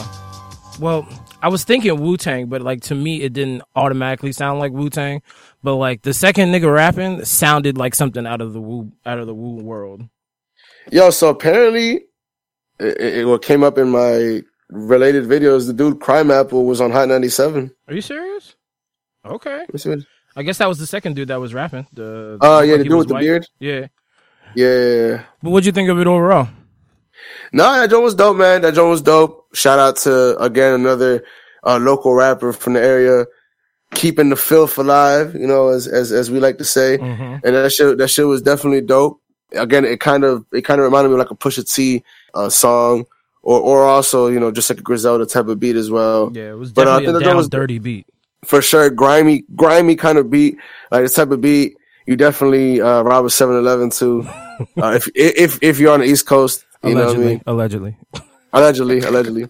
Well, 0.78 1.06
I 1.42 1.48
was 1.48 1.64
thinking 1.64 2.00
Wu 2.00 2.16
Tang, 2.16 2.46
but 2.46 2.62
like 2.62 2.80
to 2.82 2.94
me, 2.94 3.22
it 3.22 3.32
didn't 3.32 3.62
automatically 3.74 4.32
sound 4.32 4.58
like 4.58 4.72
Wu 4.72 4.90
Tang. 4.90 5.22
But 5.62 5.76
like 5.76 6.02
the 6.02 6.14
second 6.14 6.50
nigga 6.52 6.72
rapping 6.72 7.24
sounded 7.24 7.76
like 7.78 7.94
something 7.94 8.26
out 8.26 8.40
of 8.40 8.52
the 8.52 8.60
Wu 8.60 8.92
out 9.04 9.18
of 9.18 9.26
the 9.26 9.34
Wu 9.34 9.62
world. 9.62 10.02
Yo, 10.90 11.10
so 11.10 11.28
apparently, 11.28 12.04
it, 12.78 13.00
it, 13.00 13.26
what 13.26 13.42
came 13.42 13.62
up 13.64 13.76
in 13.78 13.90
my 13.90 14.42
related 14.70 15.24
videos, 15.24 15.66
the 15.66 15.72
dude 15.72 15.98
Crimeapple 15.98 16.64
was 16.64 16.80
on 16.80 16.90
Hot 16.92 17.08
97. 17.08 17.72
Are 17.88 17.94
you 17.94 18.00
serious? 18.00 18.54
Okay. 19.24 19.58
Let 19.58 19.72
me 19.72 19.78
see 19.78 19.90
what- 19.90 19.98
I 20.38 20.42
guess 20.42 20.58
that 20.58 20.68
was 20.68 20.78
the 20.78 20.86
second 20.86 21.16
dude 21.16 21.28
that 21.28 21.40
was 21.40 21.54
rapping. 21.54 21.86
The 21.94 22.36
Oh, 22.42 22.60
yeah, 22.60 22.72
like 22.74 22.82
the 22.82 22.84
dude 22.90 22.98
with 22.98 23.08
the 23.08 23.14
beard? 23.14 23.46
Yeah. 23.58 23.86
Yeah. 24.54 25.22
But 25.42 25.50
what'd 25.50 25.64
you 25.64 25.72
think 25.72 25.88
of 25.88 25.98
it 25.98 26.06
overall? 26.06 26.48
No, 27.52 27.64
that 27.72 27.88
joint 27.88 28.02
was 28.04 28.14
dope, 28.14 28.36
man. 28.36 28.60
That 28.60 28.74
joint 28.74 28.90
was 28.90 29.00
dope. 29.00 29.45
Shout 29.56 29.78
out 29.78 29.96
to 30.04 30.36
again 30.38 30.74
another 30.74 31.24
uh, 31.64 31.78
local 31.78 32.12
rapper 32.14 32.52
from 32.52 32.74
the 32.74 32.82
area, 32.82 33.24
keeping 33.94 34.28
the 34.28 34.36
filth 34.36 34.76
alive. 34.78 35.34
You 35.34 35.46
know, 35.46 35.68
as 35.68 35.86
as 35.86 36.12
as 36.12 36.30
we 36.30 36.38
like 36.40 36.58
to 36.58 36.64
say. 36.64 36.98
Mhm. 36.98 37.40
And 37.44 37.54
that 37.56 37.72
shit 37.72 37.98
that 37.98 38.08
shit 38.08 38.26
was 38.26 38.42
definitely 38.42 38.82
dope. 38.82 39.20
Again, 39.52 39.84
it 39.84 40.00
kind 40.00 40.24
of 40.24 40.44
it 40.52 40.62
kind 40.62 40.80
of 40.80 40.84
reminded 40.84 41.08
me 41.08 41.14
of 41.14 41.18
like 41.20 41.30
a 41.30 41.36
Pusha 41.36 41.64
T 41.72 42.02
uh, 42.34 42.48
song, 42.50 43.06
or 43.42 43.60
or 43.60 43.84
also 43.84 44.26
you 44.28 44.38
know 44.40 44.50
just 44.50 44.68
like 44.70 44.78
a 44.80 44.82
Griselda 44.82 45.24
type 45.26 45.46
of 45.48 45.58
beat 45.58 45.76
as 45.76 45.90
well. 45.90 46.30
Yeah, 46.34 46.50
it 46.50 46.58
was 46.58 46.72
But, 46.72 46.88
uh, 46.88 46.98
definitely 47.00 47.22
a 47.22 47.26
down 47.28 47.36
was- 47.36 47.48
dirty 47.48 47.78
beat. 47.78 48.06
for 48.44 48.60
sure 48.62 48.90
grimy 48.90 49.44
grimy 49.56 49.96
kind 49.96 50.18
of 50.18 50.30
beat 50.30 50.56
like 50.92 51.02
this 51.02 51.14
type 51.14 51.30
of 51.32 51.40
beat 51.40 51.74
you 52.06 52.14
definitely 52.14 52.80
uh 52.80 53.02
rob 53.02 53.24
a 53.24 53.28
7-eleven 53.28 53.90
too 53.90 54.22
uh, 54.82 54.92
if 54.94 55.08
if 55.16 55.58
if 55.62 55.80
you're 55.80 55.92
on 55.92 56.00
the 56.00 56.06
east 56.06 56.26
coast 56.26 56.64
you 56.84 56.94
know 56.94 57.06
what 57.06 57.16
i 57.16 57.18
mean 57.18 57.42
Allegedly. 57.46 57.96
Allegedly 58.56 58.98
allegedly 59.00 59.46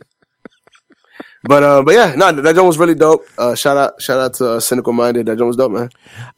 but 1.45 1.63
uh 1.63 1.83
but 1.83 1.95
yeah 1.95 2.15
no 2.17 2.33
that 2.33 2.55
joint 2.55 2.67
was 2.67 2.79
really 2.79 2.95
dope 2.95 3.25
uh 3.39 3.55
shout 3.55 3.77
out 3.77 4.01
shout 4.03 4.21
out 4.21 4.35
to 4.35 4.53
uh, 4.53 4.61
cynical 4.61 4.93
minded 4.93 5.27
that 5.27 5.37
joint 5.39 5.49
was 5.49 5.57
dope 5.57 5.73
man 5.73 5.89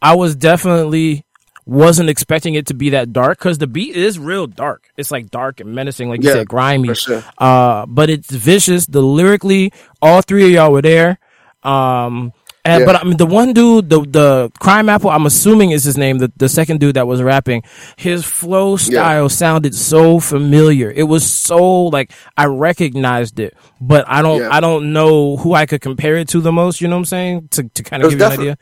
I 0.02 0.14
was 0.14 0.36
definitely 0.36 1.24
wasn't 1.66 2.08
expecting 2.08 2.54
it 2.54 2.66
to 2.68 2.74
be 2.74 2.90
that 2.90 3.12
dark 3.12 3.38
because 3.38 3.58
the 3.58 3.66
beat 3.66 3.94
is 3.94 4.18
real 4.18 4.46
dark. 4.46 4.88
It's 4.96 5.10
like 5.10 5.30
dark 5.30 5.60
and 5.60 5.74
menacing, 5.74 6.08
like 6.08 6.22
you 6.22 6.30
Yeah, 6.30 6.36
said, 6.36 6.48
grimy. 6.48 6.94
sure. 6.94 7.22
Uh, 7.36 7.84
but 7.84 8.08
it's 8.08 8.30
vicious. 8.30 8.86
The 8.86 9.02
lyrically, 9.02 9.70
all 10.00 10.22
three 10.22 10.46
of 10.46 10.50
y'all 10.50 10.72
were 10.72 10.80
there. 10.80 11.18
Um, 11.62 12.32
and 12.68 12.80
Yeah. 12.80 12.86
but 12.86 12.94
I 13.00 13.04
mean, 13.04 13.16
the 13.16 13.26
one 13.40 13.52
dude, 13.52 13.88
the 13.90 14.00
the 14.18 14.52
Crimeapple, 14.60 15.10
I'm 15.14 15.26
assuming 15.26 15.70
is 15.72 15.84
his 15.84 15.96
name. 15.96 16.18
The 16.18 16.30
the 16.36 16.48
second 16.48 16.80
dude 16.80 16.96
that 16.96 17.06
was 17.06 17.22
rapping, 17.22 17.62
his 17.96 18.24
flow 18.24 18.76
style 18.76 19.28
sounded 19.28 19.74
so 19.74 20.20
familiar. 20.20 20.90
It 20.90 21.04
was 21.14 21.24
so 21.28 21.84
like 21.96 22.12
I 22.36 22.44
recognized 22.46 23.40
it, 23.40 23.54
but 23.80 24.04
I 24.08 24.22
don't 24.22 24.40
Yeah. 24.42 24.50
I 24.56 24.60
don't 24.60 24.92
know 24.92 25.36
who 25.36 25.54
I 25.54 25.66
could 25.66 25.80
compare 25.80 26.16
it 26.16 26.28
to 26.28 26.40
the 26.40 26.52
most. 26.52 26.80
You 26.80 26.88
know 26.88 26.96
what 26.96 27.00
I'm 27.00 27.16
saying? 27.16 27.48
To 27.52 27.62
to 27.76 27.82
kind 27.82 28.02
of 28.02 28.10
give 28.10 28.20
you 28.20 28.26
an 28.26 28.32
idea. 28.40 28.58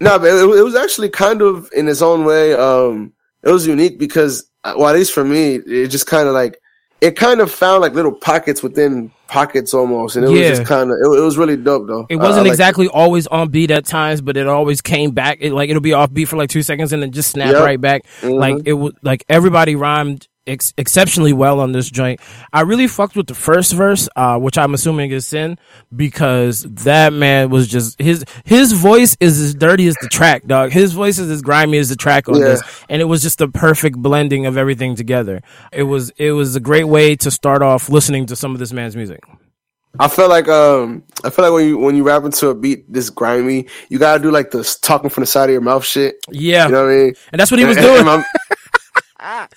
no 0.00 0.18
but 0.18 0.28
it, 0.28 0.58
it 0.60 0.62
was 0.62 0.76
actually 0.76 1.08
kind 1.08 1.40
of 1.42 1.68
in 1.74 1.88
its 1.88 2.02
own 2.02 2.24
way 2.24 2.52
um 2.54 3.12
it 3.42 3.50
was 3.50 3.66
unique 3.66 3.98
because 3.98 4.44
uh, 4.62 4.74
well 4.76 4.88
at 4.88 4.94
least 4.94 5.12
for 5.12 5.24
me 5.24 5.54
it 5.56 5.88
just 5.88 6.06
kind 6.06 6.28
of 6.28 6.34
like 6.34 6.59
it 7.00 7.16
kind 7.16 7.40
of 7.40 7.50
found 7.50 7.80
like 7.82 7.94
little 7.94 8.12
pockets 8.12 8.62
within 8.62 9.10
pockets 9.26 9.72
almost, 9.74 10.16
and 10.16 10.24
it 10.24 10.30
Yeah. 10.32 10.50
was 10.50 10.58
just 10.58 10.68
kind 10.68 10.90
of 10.90 10.96
it, 11.00 11.18
it 11.18 11.22
was 11.22 11.38
really 11.38 11.56
dope 11.56 11.86
though. 11.86 12.06
It 12.10 12.16
wasn't 12.16 12.44
liked 12.46 12.48
exactly 12.54 12.88
always 12.88 13.26
on 13.28 13.48
beat 13.50 13.70
at 13.70 13.86
times, 13.86 14.20
but 14.20 14.36
it 14.36 14.46
always 14.46 14.80
came 14.80 15.12
back. 15.12 15.38
It, 15.40 15.52
like 15.52 15.70
it'll 15.70 15.80
be 15.80 15.92
off 15.92 16.12
beat 16.12 16.26
for 16.26 16.36
like 16.36 16.50
two 16.50 16.62
seconds 16.62 16.92
and 16.92 17.02
then 17.02 17.12
just 17.12 17.30
snap 17.30 17.52
Yep. 17.52 17.62
right 17.62 17.80
back. 17.80 18.04
Like 18.22 18.56
Mhm. 18.56 18.62
it 18.66 18.72
was 18.74 18.92
like 19.02 19.24
everybody 19.28 19.76
rhymed 19.76 20.26
ex- 20.46 20.72
exceptionally 20.76 21.32
well 21.32 21.60
on 21.60 21.72
this 21.72 21.90
joint. 21.90 22.20
I 22.52 22.62
really 22.62 22.86
fucked 22.86 23.16
with 23.16 23.26
the 23.26 23.34
first 23.34 23.72
verse, 23.72 24.08
uh, 24.16 24.38
which 24.38 24.58
I'm 24.58 24.74
assuming 24.74 25.10
is 25.10 25.26
Sin, 25.26 25.58
because 25.94 26.62
that 26.62 27.12
man 27.12 27.50
was 27.50 27.68
just 27.68 28.00
his 28.00 28.24
his 28.44 28.72
voice 28.72 29.16
is 29.20 29.40
as 29.40 29.54
dirty 29.54 29.86
as 29.86 29.96
the 30.00 30.08
track, 30.08 30.46
dog. 30.46 30.70
His 30.72 30.92
voice 30.92 31.18
is 31.18 31.30
as 31.30 31.42
grimy 31.42 31.78
as 31.78 31.88
the 31.88 31.96
track 31.96 32.28
on 32.28 32.36
Yeah. 32.36 32.44
this, 32.46 32.62
and 32.88 33.00
it 33.00 33.06
was 33.06 33.22
just 33.22 33.38
the 33.38 33.48
perfect 33.48 33.96
blending 33.98 34.46
of 34.46 34.56
everything 34.56 34.94
together. 34.94 35.42
It 35.72 35.84
was 35.84 36.10
it 36.16 36.32
was 36.32 36.56
a 36.56 36.60
great 36.60 36.84
way 36.84 37.16
to 37.16 37.30
start 37.30 37.62
off 37.62 37.88
listening 37.88 38.26
to 38.26 38.36
some 38.36 38.52
of 38.52 38.58
this 38.58 38.72
man's 38.72 38.96
music. 38.96 39.20
I 39.98 40.06
feel 40.06 40.28
like 40.28 40.46
um 40.48 41.02
I 41.24 41.30
feel 41.30 41.44
like 41.46 41.52
when 41.54 41.66
you 41.66 41.76
when 41.78 41.96
you 41.96 42.04
rap 42.04 42.22
into 42.24 42.48
a 42.48 42.54
beat 42.54 42.90
this 42.92 43.10
grimy, 43.10 43.66
you 43.88 43.98
gotta 43.98 44.22
do 44.22 44.30
like 44.30 44.52
the 44.52 44.62
talking 44.82 45.10
from 45.10 45.22
the 45.22 45.26
side 45.26 45.48
of 45.48 45.52
your 45.52 45.60
mouth 45.60 45.84
shit. 45.84 46.14
Yeah. 46.30 46.66
you 46.66 46.72
know 46.72 46.84
what 46.84 46.92
I 46.92 46.96
mean. 46.96 47.14
And 47.32 47.40
that's 47.40 47.50
what 47.50 47.58
he 47.58 47.66
was 47.66 47.76
doing. 47.76 48.06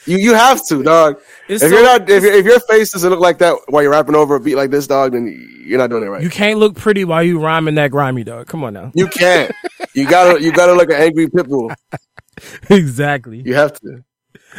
You 0.05 0.17
you 0.17 0.33
have 0.33 0.65
to, 0.67 0.83
dog. 0.83 1.19
It's 1.47 1.63
if 1.63 1.69
so- 1.69 1.75
you're 1.75 1.83
not 1.85 2.09
if, 2.09 2.23
your- 2.23 2.33
if 2.33 2.45
your 2.45 2.59
face 2.61 2.91
doesn't 2.91 3.09
look 3.09 3.19
like 3.19 3.37
that 3.39 3.55
while 3.69 3.81
you're 3.83 3.91
rapping 3.91 4.15
over 4.15 4.35
a 4.35 4.39
beat 4.39 4.55
like 4.55 4.69
this, 4.71 4.87
dog, 4.87 5.13
then 5.13 5.27
you're 5.65 5.77
not 5.77 5.89
doing 5.89 6.03
it 6.03 6.07
right. 6.07 6.21
You 6.23 6.29
can't 6.29 6.59
look 6.59 6.75
pretty 6.75 7.05
while 7.05 7.23
you 7.23 7.39
rhyming 7.39 7.75
that 7.75 7.91
grimy, 7.91 8.23
dog. 8.23 8.47
Come 8.47 8.63
on 8.63 8.73
now. 8.73 8.91
You 8.93 9.07
can't. 9.07 9.51
You 9.93 10.07
gotta 10.07 10.41
you 10.41 10.51
gotta 10.51 10.73
look 10.73 10.89
an 10.89 10.95
angry 11.01 11.29
pit 11.29 11.47
bull. 11.47 11.71
exactly. 12.69 13.41
You 13.45 13.53
have 13.55 13.79
to. 13.81 14.03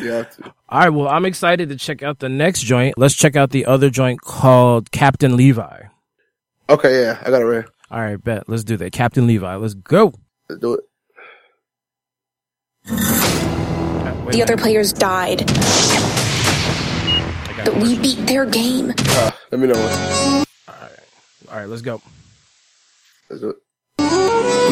You 0.01 0.11
have 0.11 0.35
to. 0.37 0.53
All 0.69 0.81
right. 0.81 0.89
Well, 0.89 1.09
I'm 1.09 1.25
excited 1.25 1.69
to 1.69 1.77
check 1.77 2.03
out 2.03 2.19
the 2.19 2.29
next 2.29 2.61
joint. 2.63 2.97
Let's 2.99 3.15
check 3.15 3.37
out 3.37 3.51
the 3.51 3.67
other 3.67 3.91
joint 3.91 4.21
called 4.21 4.91
Captain 4.91 5.37
Levi. 5.37 5.83
Okay, 6.69 7.03
yeah, 7.03 7.19
I 7.25 7.31
got 7.31 7.43
it 7.43 7.45
right. 7.45 7.65
All 7.91 8.01
right, 8.01 8.23
bet. 8.23 8.49
Let's 8.49 8.65
do 8.65 8.77
that. 8.79 8.93
Captain 8.93 9.27
Levi. 9.27 9.55
Let's 9.57 9.75
go. 9.75 10.15
Let's 10.49 10.61
do 10.61 10.75
it. 10.75 10.81
The 14.33 14.43
other 14.43 14.57
players 14.57 14.93
died. 14.93 15.47
But 17.65 17.77
we 17.77 17.99
beat 17.99 18.27
their 18.27 18.47
game. 18.47 18.93
Uh, 18.99 19.31
let 19.51 19.61
me 19.61 19.69
know. 19.69 19.75
when. 19.75 20.45
All 21.51 21.61
right, 21.61 21.69
let's 21.69 21.83
go. 21.83 22.01
Let's 23.31 23.43
do 23.43 23.51
it. 23.51 23.57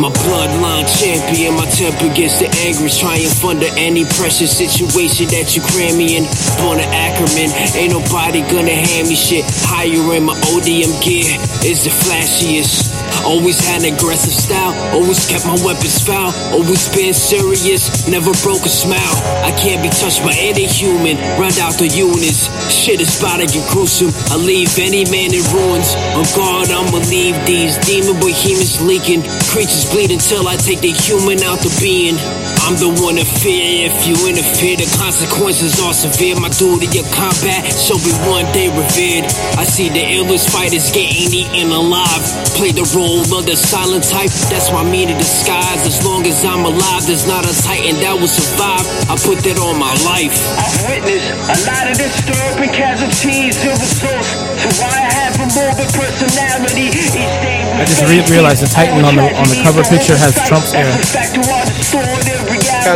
My 0.00 0.08
bloodline 0.08 0.88
champion, 0.98 1.54
my 1.54 1.66
temper 1.66 2.08
gets 2.16 2.38
the 2.40 2.48
angriest. 2.64 2.98
Triumph 3.00 3.44
under 3.44 3.68
any 3.76 4.04
pressure 4.04 4.46
situation 4.46 5.26
that 5.28 5.54
you 5.54 5.62
cram 5.62 5.98
me 5.98 6.16
in. 6.16 6.24
Born 6.64 6.80
a 6.80 6.88
Ackerman, 6.88 7.52
ain't 7.76 7.92
nobody 7.92 8.40
gonna 8.48 8.72
hand 8.72 9.08
me 9.08 9.14
shit. 9.14 9.44
Higher 9.68 10.16
in 10.16 10.24
my 10.24 10.34
ODM 10.48 10.96
gear 11.04 11.36
is 11.62 11.84
the 11.84 11.90
flashiest. 11.90 13.01
Always 13.24 13.62
had 13.62 13.86
an 13.86 13.94
aggressive 13.94 14.34
style, 14.34 14.74
always 14.90 15.22
kept 15.30 15.46
my 15.46 15.54
weapons 15.62 16.02
foul. 16.02 16.34
Always 16.50 16.88
been 16.90 17.14
serious, 17.14 18.08
never 18.08 18.32
broke 18.42 18.66
a 18.66 18.72
smile. 18.72 19.14
I 19.46 19.54
can't 19.54 19.82
be 19.82 19.88
touched 19.88 20.22
by 20.26 20.34
any 20.34 20.66
human. 20.66 21.16
Round 21.38 21.58
out 21.62 21.78
the 21.78 21.86
units, 21.86 22.50
shit 22.66 23.00
is 23.00 23.14
about 23.18 23.38
to 23.38 23.46
get 23.46 23.62
gruesome. 23.70 24.10
I 24.34 24.36
leave 24.36 24.74
any 24.78 25.06
man 25.06 25.30
in 25.30 25.44
ruins. 25.54 25.94
Oh 26.18 26.22
On 26.22 26.26
guard, 26.34 26.70
I'ma 26.74 26.98
leave 27.06 27.38
these 27.46 27.78
demon 27.86 28.18
bohemians 28.18 28.82
leaking. 28.82 29.22
Creatures 29.50 29.86
bleed 29.90 30.10
until 30.10 30.48
I 30.48 30.56
take 30.56 30.80
the 30.80 30.90
human 30.90 31.42
out 31.46 31.62
the 31.62 31.70
being. 31.78 32.18
I'm 32.66 32.78
the 32.78 32.90
one 33.02 33.16
to 33.18 33.26
fear 33.26 33.90
if 33.90 34.06
you 34.06 34.14
interfere. 34.26 34.76
The 34.78 34.88
consequences 34.98 35.78
are 35.82 35.94
severe. 35.94 36.38
My 36.38 36.50
duty 36.50 36.86
of 36.98 37.06
combat 37.14 37.70
shall 37.70 37.98
be 38.02 38.14
one 38.26 38.46
day 38.54 38.70
revered. 38.70 39.26
I 39.58 39.64
see 39.64 39.88
the 39.90 40.02
illest 40.18 40.50
fighters 40.50 40.90
getting 40.90 41.30
eaten 41.30 41.70
alive. 41.70 42.22
Play 42.54 42.70
the 42.70 42.86
role 42.94 43.11
of 43.20 43.44
the 43.44 43.56
silent 43.56 44.04
type. 44.08 44.32
That's 44.48 44.72
my 44.72 44.80
meaning 44.80 45.20
disguise. 45.20 45.84
As 45.84 46.00
long 46.00 46.24
as 46.24 46.40
I'm 46.44 46.64
alive, 46.64 47.04
there's 47.04 47.28
not 47.28 47.44
a 47.44 47.52
titan 47.60 48.00
that 48.00 48.16
will 48.16 48.30
survive. 48.30 48.80
I 49.12 49.20
put 49.20 49.44
that 49.44 49.60
on 49.60 49.76
my 49.76 49.92
life. 50.08 50.32
I've 50.56 50.80
witnessed 50.88 51.28
a 51.44 51.56
lot 51.68 51.92
of 51.92 52.00
disturbing 52.00 52.72
casualties 52.72 53.60
and 53.68 53.76
results. 53.76 54.32
So 54.64 54.68
why 54.80 54.96
I 54.96 55.12
have 55.12 55.36
a 55.44 55.48
morbid 55.52 55.92
personality 55.92 56.88
each 56.88 57.12
day. 57.12 57.60
I 57.76 57.84
just 57.84 58.00
re- 58.08 58.24
realized 58.32 58.64
the 58.64 58.70
Titan 58.72 59.04
on 59.04 59.20
the 59.20 59.28
on 59.36 59.48
the 59.52 59.60
cover 59.60 59.84
picture 59.84 60.16
has 60.16 60.32
Trump's 60.48 60.72
hair. 60.72 60.88
Has 60.88 61.12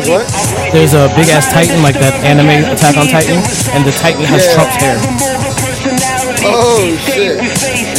what? 0.08 0.24
There's 0.72 0.96
a 0.96 1.12
big 1.12 1.28
ass 1.28 1.52
Titan 1.52 1.84
like 1.84 2.00
that 2.00 2.16
anime 2.24 2.64
Attack 2.72 2.96
on 2.96 3.04
Titan, 3.12 3.36
and 3.76 3.84
the 3.84 3.92
Titan 4.00 4.24
has 4.24 4.48
Yeah. 4.48 4.54
Trump's 4.56 4.76
hair. 4.80 4.96
Oh 6.48 6.96
shit! 7.04 7.36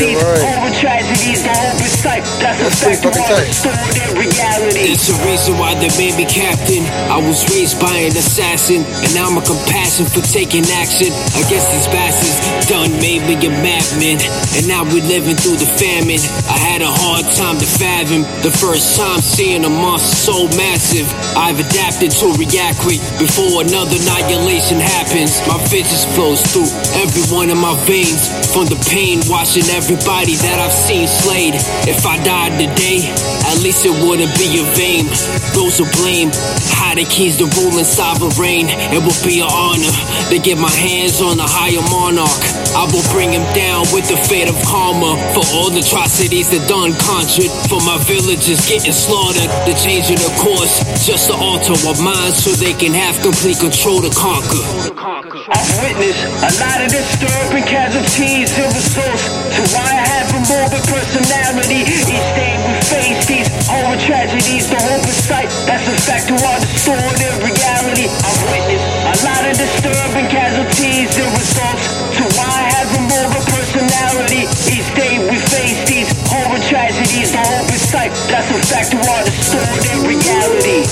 You're 0.01 0.23
right. 0.23 1.86
Tragedies, 2.23 2.39
the 2.39 2.45
hope 2.45 2.45
is 2.45 2.45
sight. 2.45 2.45
That's 2.45 2.61
a 2.61 2.69
That's 2.69 2.79
pretty 2.81 2.97
fact 2.97 3.05
of 3.05 3.13
fucking 3.13 3.23
all 3.23 3.33
tight. 3.33 3.45
distorted 3.45 4.09
reality. 4.17 4.89
It's 4.89 5.09
a 5.09 5.17
reason 5.25 5.57
why 5.57 5.75
they 5.75 5.91
made 5.97 6.15
me 6.17 6.25
captain. 6.25 6.85
I 7.11 7.17
was 7.21 7.45
raised 7.53 7.79
by 7.81 7.97
an 8.07 8.15
assassin, 8.17 8.85
and 9.03 9.09
now 9.13 9.27
I'm 9.29 9.37
a 9.37 9.45
compassion 9.45 10.05
for 10.07 10.21
taking 10.25 10.65
action 10.79 11.13
against 11.37 11.69
these 11.73 11.87
bastards. 11.91 12.37
Done 12.67 12.91
made 13.03 13.23
me 13.27 13.35
a 13.45 13.51
madman, 13.61 14.17
and 14.57 14.63
now 14.67 14.83
we're 14.87 15.05
living 15.05 15.37
through 15.37 15.59
the 15.61 15.69
famine. 15.69 16.21
I 16.49 16.57
had 16.57 16.81
a 16.81 16.89
hard 16.91 17.25
time 17.37 17.59
to 17.59 17.67
fathom 17.67 18.23
the 18.41 18.51
first 18.53 18.97
time 18.97 19.21
seeing 19.21 19.65
a 19.65 19.69
monster 19.69 20.15
so 20.33 20.47
massive. 20.57 21.07
I've 21.37 21.59
adapted 21.59 22.11
to 22.23 22.33
react 22.39 22.79
quick 22.81 23.01
before 23.21 23.61
another 23.61 23.97
annihilation 24.01 24.79
happens. 24.81 25.37
My 25.47 25.59
vengeance 25.69 26.05
flows 26.17 26.41
through 26.53 26.69
every 26.97 27.23
one 27.29 27.49
of 27.51 27.57
my 27.59 27.75
veins, 27.85 28.31
from 28.53 28.65
the 28.67 28.79
pain 28.89 29.21
watching 29.29 29.67
everybody 29.75 30.35
that 30.47 30.57
I've 30.59 30.73
seen 30.73 31.07
slayed. 31.07 31.55
If 31.87 32.05
I 32.07 32.15
died 32.23 32.55
today, 32.55 33.03
at 33.51 33.59
least 33.59 33.83
it 33.83 33.91
wouldn't 33.91 34.31
be 34.39 34.63
in 34.63 34.67
vain. 34.79 35.05
Those 35.51 35.75
who 35.75 35.83
blame 35.99 36.31
hide 36.71 36.95
the 36.95 37.03
keys 37.03 37.35
to 37.43 37.51
rule 37.59 37.75
and 37.75 37.85
sovereign. 37.85 38.71
It 38.95 39.03
will 39.03 39.19
be 39.27 39.43
an 39.43 39.51
honor 39.51 39.91
to 40.31 40.37
get 40.39 40.55
my 40.55 40.71
hands 40.71 41.19
on 41.19 41.35
the 41.35 41.43
higher 41.43 41.83
monarch. 41.91 42.31
I 42.71 42.87
will 42.87 43.03
bring 43.11 43.35
him 43.35 43.43
down 43.51 43.89
with 43.91 44.07
the 44.07 44.15
fate 44.15 44.47
of 44.47 44.55
karma 44.63 45.19
for 45.35 45.43
all 45.51 45.67
the 45.67 45.83
atrocities 45.83 46.47
that 46.55 46.63
done 46.71 46.95
conjured. 46.95 47.51
For 47.67 47.83
my 47.83 47.99
villagers 48.07 48.63
getting 48.69 48.95
slaughtered, 48.95 49.49
the 49.67 49.75
change 49.75 50.07
of 50.07 50.23
the 50.23 50.31
course 50.39 50.79
just 51.03 51.27
to 51.27 51.35
alter 51.35 51.75
our 51.89 51.97
minds 51.99 52.39
so 52.39 52.55
they 52.55 52.77
can 52.77 52.93
have 52.93 53.19
complete 53.19 53.59
control 53.59 53.99
to 53.99 54.11
conquer. 54.13 54.63
I've 54.95 55.71
witnessed 55.83 56.23
a 56.23 56.51
lot 56.61 56.77
of 56.79 56.87
disturbing 56.93 57.65
casualties 57.65 58.53
and 58.55 58.69
results. 58.71 59.23
So 59.57 59.61
why 59.73 59.91
I 59.91 60.05
have 60.05 60.29
a 60.37 60.41
morbid 60.45 60.83
personality. 60.85 61.96
Each 62.05 62.29
day 62.37 62.53
we 62.61 62.73
face 62.85 63.25
these 63.25 63.49
horror 63.65 63.97
tragedies. 63.97 64.69
The 64.69 64.77
hope 64.77 65.05
is 65.09 65.17
sight. 65.25 65.49
That's 65.65 65.87
a 65.89 65.95
fact 66.05 66.29
of 66.29 66.37
our 66.45 66.59
distorted 66.61 67.33
reality. 67.41 68.05
I've 68.05 68.41
witnessed 68.53 68.85
a 68.85 69.15
lot 69.25 69.41
of 69.49 69.53
disturbing 69.57 70.27
casualties 70.29 71.09
and 71.17 71.29
results. 71.33 71.85
So 72.13 72.23
why 72.37 72.55
have 72.77 72.89
a 72.93 73.01
moral 73.09 73.43
personality. 73.49 74.45
Each 74.69 74.89
day 74.93 75.17
we 75.25 75.37
face 75.49 75.81
these 75.89 76.09
horror 76.29 76.61
tragedies. 76.69 77.31
The 77.31 77.41
hope 77.41 77.69
is 77.73 77.81
sight. 77.89 78.11
That's 78.29 78.49
a 78.53 78.59
fact 78.69 78.93
of 78.93 79.01
our 79.01 79.23
distorted 79.25 79.97
reality. 80.05 80.85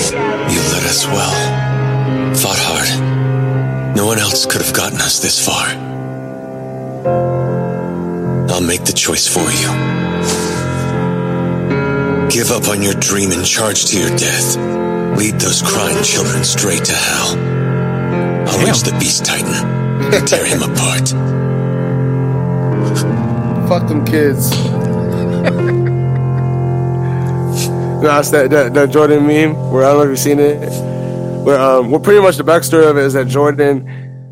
You 0.53 0.62
led 0.74 0.86
us 0.89 1.06
well. 1.08 1.34
Fought 2.36 2.60
hard. 2.60 2.89
No 3.95 4.06
one 4.06 4.20
else 4.20 4.45
could 4.45 4.62
have 4.62 4.74
gotten 4.74 4.99
us 5.01 5.20
this 5.20 5.43
far. 5.43 5.68
I'll 8.49 8.62
make 8.62 8.86
the 8.86 8.93
choice 8.93 9.28
for 9.28 9.51
you. 9.51 10.14
Give 12.30 12.52
up 12.52 12.68
on 12.68 12.82
your 12.82 12.94
dream 12.96 13.32
and 13.32 13.46
charge 13.46 13.86
to 13.86 14.00
your 14.00 14.10
death. 14.18 14.58
Lead 15.18 15.40
those 15.40 15.62
crying 15.62 16.04
children 16.04 16.44
straight 16.44 16.84
to 16.86 16.94
hell. 16.94 17.38
I'll 18.48 18.66
reach 18.66 18.82
the 18.82 18.96
Beast 19.00 19.26
Titan 19.26 19.54
and 20.14 20.28
tear 20.28 20.46
him 20.46 20.64
apart. 20.64 21.10
Fuck 23.70 23.88
them 23.88 24.06
kids. 24.06 24.52
no, 28.02 28.20
it's 28.20 28.32
that, 28.32 28.50
that 28.50 28.74
that 28.74 28.90
Jordan 28.90 29.26
meme 29.26 29.56
where 29.72 29.86
I 29.86 29.94
don't 29.94 29.98
know 29.98 30.04
if 30.04 30.10
you've 30.10 30.20
seen 30.20 30.40
it. 30.40 30.58
Where 31.46 31.60
um, 31.60 31.92
well, 31.92 32.02
pretty 32.02 32.22
much 32.22 32.38
the 32.38 32.44
backstory 32.44 32.90
of 32.90 32.98
it 32.98 33.04
is 33.04 33.14
that 33.14 33.28
Jordan, 33.28 33.88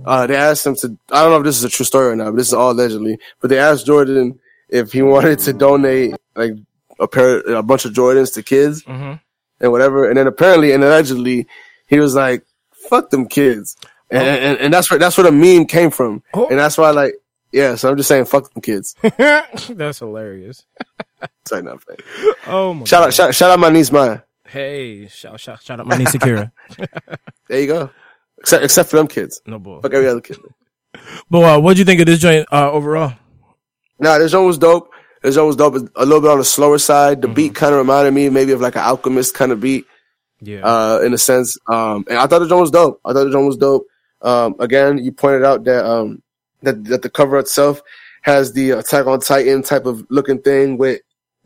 uh, 0.05 0.27
they 0.27 0.35
asked 0.35 0.65
him 0.65 0.75
to. 0.77 0.97
I 1.11 1.21
don't 1.21 1.31
know 1.31 1.37
if 1.37 1.43
this 1.43 1.57
is 1.57 1.63
a 1.63 1.69
true 1.69 1.85
story 1.85 2.11
or 2.11 2.15
not, 2.15 2.31
but 2.31 2.37
this 2.37 2.47
is 2.47 2.53
all 2.53 2.71
allegedly. 2.71 3.17
But 3.39 3.49
they 3.49 3.59
asked 3.59 3.85
Jordan 3.85 4.39
if 4.69 4.91
he 4.91 5.01
wanted 5.03 5.39
to 5.39 5.53
donate 5.53 6.15
like 6.35 6.53
a 6.99 7.07
pair, 7.07 7.39
a 7.39 7.63
bunch 7.63 7.85
of 7.85 7.93
Jordans 7.93 8.33
to 8.35 8.43
kids 8.43 8.83
Mhm. 8.83 9.19
and 9.59 9.71
whatever. 9.71 10.07
And 10.07 10.17
then 10.17 10.27
apparently 10.27 10.71
and 10.71 10.83
allegedly, 10.83 11.47
he 11.87 11.99
was 11.99 12.15
like, 12.15 12.43
"Fuck 12.89 13.09
them 13.09 13.27
kids," 13.27 13.75
and 14.11 14.23
and, 14.23 14.57
and 14.59 14.73
that's 14.73 14.89
where 14.89 14.99
that's 14.99 15.17
where 15.17 15.25
the 15.25 15.31
meme 15.31 15.65
came 15.65 15.91
from. 15.91 16.23
And 16.33 16.59
that's 16.59 16.77
why, 16.77 16.91
like, 16.91 17.13
yeah. 17.51 17.75
So 17.75 17.89
I'm 17.89 17.97
just 17.97 18.07
saying, 18.09 18.25
fuck 18.25 18.51
them 18.53 18.61
kids. 18.61 18.95
That's 19.01 19.99
hilarious. 19.99 20.65
Sorry, 21.47 21.61
not 21.61 21.83
fake. 21.83 22.03
Oh 22.47 22.73
my 22.73 22.85
Shout 22.85 23.03
out, 23.03 23.13
shout, 23.13 23.35
shout 23.35 23.51
out 23.51 23.59
my 23.59 23.69
niece 23.69 23.91
Maya. 23.91 24.19
Hey, 24.45 25.07
shout 25.07 25.39
shout 25.39 25.61
shout 25.61 25.79
out 25.79 25.85
my 25.87 25.97
niece 25.97 26.13
Akira. 26.15 26.51
There 27.49 27.59
you 27.61 27.67
go. 27.67 27.89
Except 28.39 28.63
except 28.63 28.89
for 28.89 28.97
them 28.97 29.07
kids. 29.07 29.41
No 29.45 29.59
bull. 29.59 29.81
Fuck 29.81 29.93
every 29.93 30.07
other 30.07 30.21
kid. 30.21 30.37
But 31.29 31.39
uh, 31.43 31.59
what 31.59 31.73
do 31.73 31.79
you 31.79 31.85
think 31.85 31.99
of 32.01 32.07
this 32.07 32.19
joint 32.19 32.47
uh, 32.51 32.71
overall? 32.71 33.13
Nah, 33.99 34.17
this 34.17 34.31
joint 34.31 34.47
was 34.47 34.57
dope. 34.57 34.89
Joint 35.31 35.47
was 35.47 35.55
dope. 35.55 35.75
A 35.95 36.05
little 36.05 36.21
bit 36.21 36.29
on 36.31 36.37
the 36.39 36.43
slower 36.45 36.77
side. 36.77 37.21
The 37.21 37.27
Mm-hmm. 37.27 37.35
beat 37.35 37.55
kind 37.55 37.73
of 37.73 37.79
reminded 37.79 38.13
me 38.13 38.29
maybe 38.29 38.51
of 38.51 38.61
like 38.61 38.75
an 38.75 38.81
Alchemist 38.83 39.33
kind 39.33 39.51
of 39.51 39.59
beat. 39.61 39.85
Yeah. 40.41 40.59
Uh, 40.61 40.99
in 41.05 41.13
a 41.13 41.17
sense. 41.17 41.57
Um, 41.67 42.03
and 42.09 42.17
I 42.19 42.27
thought 42.27 42.39
the 42.39 42.47
joint 42.49 42.59
was 42.61 42.71
dope. 42.71 42.99
I 43.05 43.13
thought 43.13 43.23
the 43.23 43.31
joint 43.31 43.47
was 43.47 43.55
dope. 43.57 43.87
Um, 44.21 44.55
again, 44.59 44.97
you 44.97 45.13
pointed 45.13 45.45
out 45.45 45.63
that, 45.63 45.85
um, 45.85 46.21
that, 46.63 46.83
that 46.85 47.01
the 47.01 47.09
cover 47.09 47.37
itself 47.39 47.81
has 48.23 48.51
the 48.51 48.71
Attack 48.71 49.05
on 49.05 49.21
Titan 49.21 49.63
type 49.63 49.85
of 49.85 50.05
looking 50.09 50.41
thing 50.41 50.77
with 50.77 50.99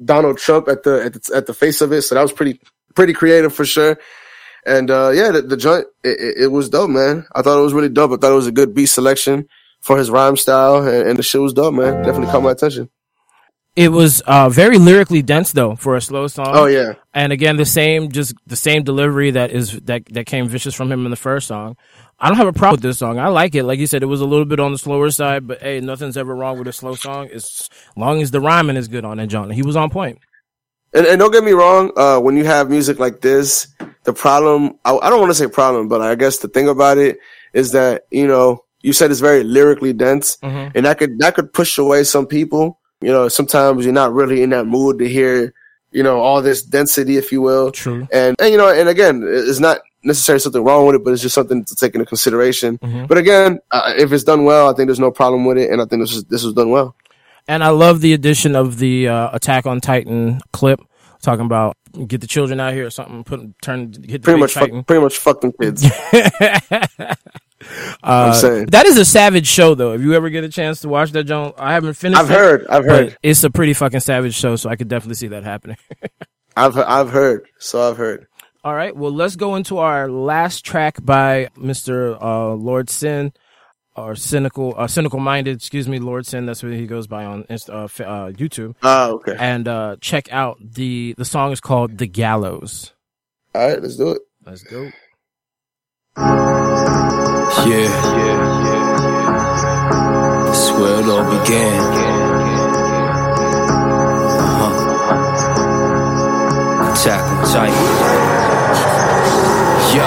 Donald 0.03 0.37
Trump 0.39 0.67
at 0.67 0.81
the, 0.83 1.03
at 1.05 1.13
the, 1.13 1.35
at 1.35 1.45
the 1.45 1.53
face 1.53 1.81
of 1.81 1.91
it. 1.91 2.01
So 2.03 2.15
that 2.15 2.21
was 2.23 2.31
pretty, 2.33 2.59
pretty 2.95 3.13
creative 3.13 3.53
for 3.53 3.65
sure. 3.65 3.99
And, 4.65 4.89
uh, 4.89 5.11
yeah, 5.13 5.29
the, 5.31 5.43
the 5.43 5.57
joint, 5.57 5.85
it, 6.03 6.19
it, 6.19 6.37
it 6.45 6.47
was 6.47 6.69
dope, 6.69 6.89
man. 6.89 7.25
I 7.35 7.41
thought 7.43 7.59
it 7.59 7.63
was 7.63 7.73
really 7.73 7.89
dope. 7.89 8.11
I 8.11 8.17
thought 8.17 8.31
it 8.31 8.35
was 8.35 8.47
a 8.47 8.51
good 8.51 8.73
beat 8.73 8.87
selection 8.87 9.47
for 9.81 9.97
his 9.97 10.09
rhyme 10.09 10.37
style 10.37 10.87
and, 10.87 11.09
and 11.09 11.19
the 11.19 11.23
shit 11.23 11.39
was 11.41 11.53
dope, 11.53 11.73
man. 11.75 12.03
Definitely 12.03 12.31
caught 12.31 12.41
my 12.43 12.51
attention. 12.51 12.89
It 13.77 13.89
was 13.89 14.21
uh, 14.21 14.49
very 14.49 14.79
lyrically 14.79 15.21
dense 15.21 15.51
though 15.51 15.75
for 15.75 15.95
a 15.95 16.01
slow 16.01 16.25
song. 16.27 16.47
Oh, 16.49 16.65
yeah. 16.65 16.93
and 17.13 17.31
again 17.31 17.57
the 17.57 17.65
same, 17.65 18.11
just 18.11 18.33
the 18.47 18.55
same 18.55 18.83
delivery 18.83 19.29
that 19.31 19.51
is 19.51 19.79
that 19.81 20.05
that 20.13 20.25
came 20.25 20.47
vicious 20.49 20.73
from 20.73 20.91
him 20.91 21.05
in 21.05 21.11
the 21.11 21.15
first 21.15 21.47
song. 21.47 21.77
I 22.19 22.27
don't 22.27 22.37
have 22.37 22.47
a 22.47 22.53
problem 22.53 22.77
with 22.77 22.81
this 22.81 22.97
song. 22.97 23.19
I 23.19 23.27
like 23.27 23.53
it. 23.53 23.63
Like 23.63 23.77
you 23.77 23.85
said, 23.85 24.01
it 24.01 24.07
was 24.07 24.21
a 24.21 24.25
little 24.25 24.45
bit 24.45 24.59
on 24.59 24.71
the 24.71 24.79
slower 24.79 25.11
side, 25.11 25.45
but 25.47 25.61
hey, 25.61 25.79
nothing's 25.79 26.17
ever 26.17 26.35
wrong 26.35 26.57
with 26.57 26.67
a 26.67 26.73
slow 26.73 26.95
song. 26.95 27.27
As 27.31 27.69
long 27.95 28.19
as 28.23 28.31
the 28.31 28.41
rhyming 28.41 28.77
is 28.77 28.87
good 28.87 29.05
on 29.05 29.19
it, 29.19 29.27
John. 29.27 29.51
He 29.51 29.61
was 29.61 29.75
on 29.75 29.91
point. 29.91 30.17
And, 30.95 31.05
and 31.05 31.19
don't 31.19 31.31
get 31.31 31.43
me 31.43 31.51
wrong, 31.51 31.91
uh, 31.95 32.19
when 32.19 32.35
you 32.35 32.45
have 32.45 32.71
music 32.71 32.97
like 32.97 33.21
this, 33.21 33.67
the 34.05 34.13
problem, 34.13 34.79
I, 34.85 34.97
I 34.97 35.09
don't 35.11 35.19
want 35.19 35.29
to 35.29 35.35
say 35.35 35.47
problem, 35.47 35.87
but 35.87 36.01
I 36.01 36.15
guess 36.15 36.37
the 36.39 36.47
thing 36.47 36.67
about 36.67 36.97
it 36.97 37.19
is 37.53 37.73
that, 37.73 38.07
you 38.09 38.25
know, 38.25 38.63
you 38.81 38.93
said 38.93 39.11
it's 39.11 39.19
very 39.19 39.43
lyrically 39.43 39.93
dense 39.93 40.37
Mhm. 40.37 40.71
and 40.73 40.85
that 40.87 40.97
could, 40.97 41.19
that 41.19 41.35
could 41.35 41.53
push 41.53 41.77
away 41.77 42.03
some 42.03 42.25
people. 42.25 42.79
You 43.01 43.11
know, 43.11 43.27
sometimes 43.27 43.85
you're 43.85 43.93
not 43.93 44.13
really 44.13 44.41
in 44.41 44.49
that 44.51 44.65
mood 44.65 44.99
to 44.99 45.07
hear, 45.07 45.53
you 45.91 46.03
know, 46.03 46.19
all 46.19 46.41
this 46.41 46.63
density, 46.63 47.17
if 47.17 47.31
you 47.31 47.41
will. 47.41 47.71
True. 47.71 48.07
And, 48.11 48.35
and 48.39 48.51
you 48.51 48.57
know, 48.57 48.69
and 48.69 48.89
again, 48.89 49.23
it's 49.25 49.59
not 49.59 49.79
necessarily 50.03 50.39
something 50.39 50.63
wrong 50.63 50.85
with 50.85 50.95
it, 50.95 51.03
but 51.03 51.13
it's 51.13 51.21
just 51.21 51.35
something 51.35 51.63
to 51.65 51.75
take 51.75 51.93
into 51.93 52.05
consideration. 52.05 52.77
Mhm. 52.79 53.07
But 53.07 53.17
again, 53.17 53.59
uh, 53.71 53.93
if 53.97 54.11
it's 54.11 54.23
done 54.23 54.45
well, 54.45 54.69
I 54.69 54.73
think 54.73 54.87
there's 54.87 54.99
no 54.99 55.11
problem 55.11 55.45
with 55.45 55.57
it. 55.57 55.69
And 55.69 55.81
I 55.81 55.85
think 55.85 56.01
this 56.01 56.13
was, 56.13 56.23
this 56.25 56.43
was 56.43 56.53
done 56.53 56.69
well. 56.69 56.95
And 57.47 57.63
I 57.63 57.69
love 57.69 58.01
the 58.01 58.13
addition 58.13 58.55
of 58.55 58.77
the 58.77 59.07
uh, 59.07 59.29
Attack 59.33 59.65
on 59.65 59.79
Titan 59.79 60.39
clip 60.51 60.81
talking 61.21 61.45
about 61.45 61.77
get 62.07 62.21
the 62.21 62.27
children 62.27 62.59
out 62.59 62.73
here 62.73 62.85
or 62.85 62.89
something. 62.89 63.23
Put 63.23 63.61
turn 63.61 63.93
hit 63.93 64.01
the 64.01 64.19
Pretty 64.19 64.39
much, 64.39 64.53
fuck, 64.53 64.69
pretty 64.85 65.01
much 65.01 65.17
fuck 65.17 65.41
them 65.41 65.53
kids. 65.59 65.85
Uh, 68.03 68.33
saying. 68.33 68.67
that 68.67 68.85
is 68.85 68.97
a 68.97 69.05
savage 69.05 69.47
show, 69.47 69.75
though. 69.75 69.93
If 69.93 70.01
you 70.01 70.13
ever 70.13 70.29
get 70.29 70.43
a 70.43 70.49
chance 70.49 70.81
to 70.81 70.89
watch 70.89 71.11
that, 71.11 71.23
John, 71.23 71.53
I 71.57 71.73
haven't 71.73 71.95
finished. 71.95 72.21
I've 72.21 72.29
it, 72.29 72.33
heard, 72.33 72.67
I've 72.67 72.85
heard. 72.85 73.17
it's 73.23 73.43
a 73.43 73.49
pretty 73.49 73.73
fucking 73.73 73.99
savage 74.01 74.35
show, 74.35 74.55
so 74.55 74.69
I 74.69 74.75
could 74.75 74.87
definitely 74.87 75.15
see 75.15 75.27
that 75.27 75.43
happening. 75.43 75.77
I've, 76.55 76.77
I've 76.77 77.09
heard. 77.09 77.47
So 77.59 77.89
I've 77.89 77.97
heard. 77.97 78.27
All 78.63 78.75
right, 78.75 78.95
well, 78.95 79.11
let's 79.11 79.35
go 79.35 79.55
into 79.55 79.77
our 79.77 80.09
last 80.09 80.65
track 80.65 80.97
by 81.03 81.49
Mr. 81.57 82.21
Uh, 82.21 82.53
Lord 82.53 82.89
Sin, 82.89 83.31
or 83.95 84.15
cynical, 84.15 84.73
uh, 84.77 84.87
cynical 84.87 85.19
minded. 85.19 85.55
Excuse 85.55 85.87
me, 85.87 85.99
Lord 85.99 86.25
Sin. 86.25 86.45
That's 86.45 86.63
what 86.63 86.73
he 86.73 86.85
goes 86.85 87.07
by 87.07 87.23
on 87.25 87.45
uh, 87.49 87.53
uh, 87.53 87.87
YouTube. 87.87 88.75
Oh, 88.83 89.15
okay. 89.15 89.35
And 89.39 89.67
uh, 89.67 89.95
check 90.01 90.31
out 90.33 90.57
the 90.59 91.15
the 91.17 91.25
song 91.25 91.51
is 91.51 91.61
called 91.61 91.97
"The 91.97 92.07
Gallows." 92.07 92.93
All 93.55 93.69
right, 93.69 93.81
let's 93.81 93.95
do 93.95 94.11
it. 94.11 94.21
Let's 94.45 94.63
go. 94.63 94.91
Yeah. 97.65 97.89
That's 100.45 100.71
where 100.71 100.99
it 100.99 101.07
all 101.09 101.23
began. 101.39 101.79
Uh-huh. 104.39 104.73
Attack 106.91 107.23
on 107.23 107.37
Titan. 107.51 108.06
Yo, 109.95 110.03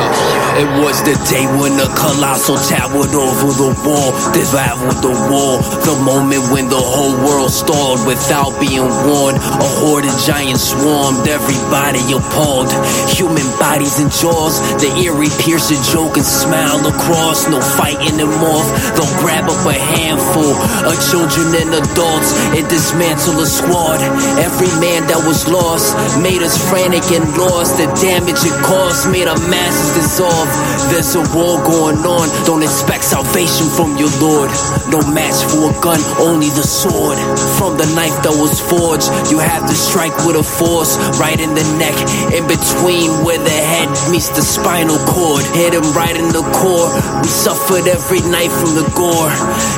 it 0.60 0.68
was 0.84 1.00
the 1.08 1.16
day 1.24 1.48
when 1.56 1.72
the 1.80 1.88
colossal 1.96 2.60
towered 2.68 3.16
over 3.16 3.48
the 3.56 3.72
wall, 3.80 4.12
devoured 4.36 5.00
the 5.00 5.14
wall. 5.32 5.56
The 5.88 5.96
moment 6.04 6.52
when 6.52 6.68
the 6.68 6.76
whole 6.76 7.16
world 7.24 7.48
stalled 7.48 8.04
without 8.04 8.52
being 8.60 8.84
warned. 9.08 9.40
A 9.40 9.68
horde 9.80 10.04
of 10.04 10.12
giants 10.20 10.76
swarmed, 10.76 11.24
everybody 11.24 12.04
appalled. 12.12 12.68
Human 13.08 13.48
bodies 13.56 13.96
and 14.04 14.12
jaws, 14.12 14.60
the 14.84 14.92
eerie 15.00 15.32
piercing 15.40 15.80
joke 15.88 16.20
and 16.20 16.28
smile 16.28 16.84
across. 16.84 17.48
No 17.48 17.56
fighting 17.80 18.20
them 18.20 18.36
off. 18.44 18.68
They'll 18.92 19.16
grab 19.24 19.48
up 19.48 19.64
a 19.64 19.80
handful 19.80 20.60
of 20.84 20.94
children 21.08 21.56
and 21.56 21.72
adults 21.72 22.36
and 22.52 22.68
dismantle 22.68 23.40
a 23.40 23.48
squad. 23.48 24.04
Every 24.36 24.68
man 24.76 25.08
that 25.08 25.24
was 25.24 25.48
lost 25.48 25.96
made 26.20 26.44
us 26.44 26.60
frantic 26.68 27.08
and 27.16 27.24
lost. 27.32 27.80
The 27.80 27.88
damage 27.96 28.44
it 28.44 28.56
caused 28.60 29.08
made 29.08 29.30
our 29.70 29.76
masses 29.76 29.94
dissolve. 29.94 30.50
There's 30.90 31.14
a 31.14 31.22
war 31.34 31.62
going 31.62 32.02
on. 32.02 32.28
Don't 32.44 32.62
expect 32.62 33.04
salvation 33.04 33.70
from 33.70 33.96
your 33.96 34.10
Lord. 34.18 34.50
No 34.90 34.98
match 35.14 35.46
for 35.46 35.70
a 35.70 35.74
gun, 35.80 36.00
only 36.18 36.50
the 36.50 36.66
sword. 36.66 37.18
From 37.58 37.78
the 37.78 37.86
knife 37.94 38.14
that 38.26 38.34
was 38.34 38.58
forged, 38.58 39.06
you 39.30 39.38
have 39.38 39.66
to 39.66 39.74
strike 39.74 40.14
with 40.26 40.36
a 40.36 40.42
force 40.42 40.98
right 41.22 41.38
in 41.38 41.54
the 41.54 41.66
neck, 41.78 41.94
in 42.34 42.44
between 42.50 43.22
where 43.22 43.38
the 43.38 43.58
head 43.70 43.88
meets 44.10 44.28
the 44.34 44.42
spinal 44.42 44.98
cord. 45.06 45.44
Hit 45.54 45.74
him 45.74 45.86
right 45.94 46.16
in 46.16 46.28
the 46.34 46.42
core. 46.58 46.90
We 47.22 47.30
suffered 47.30 47.86
every 47.86 48.22
night 48.26 48.50
from 48.50 48.74
the 48.74 48.86
gore. 48.98 49.30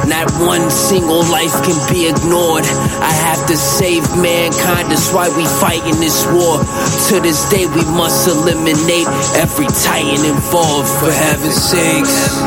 Not 0.08 0.32
one 0.40 0.70
single 0.70 1.22
life 1.28 1.52
can 1.64 1.76
be 1.92 2.08
ignored. 2.08 2.64
I 3.04 3.12
have 3.12 3.44
to 3.48 3.56
save 3.56 4.08
mankind, 4.16 4.88
that's 4.88 5.12
why 5.12 5.28
we 5.36 5.44
fight 5.44 5.84
in 5.84 6.00
this 6.00 6.24
war. 6.32 6.64
To 7.12 7.20
this 7.20 7.44
day, 7.50 7.66
we 7.66 7.84
must 7.92 8.28
eliminate 8.28 9.06
every 9.36 9.68
titan 9.82 10.24
involved. 10.24 10.88
For 11.02 11.10
heaven's 11.10 11.58
sakes, 11.58 12.38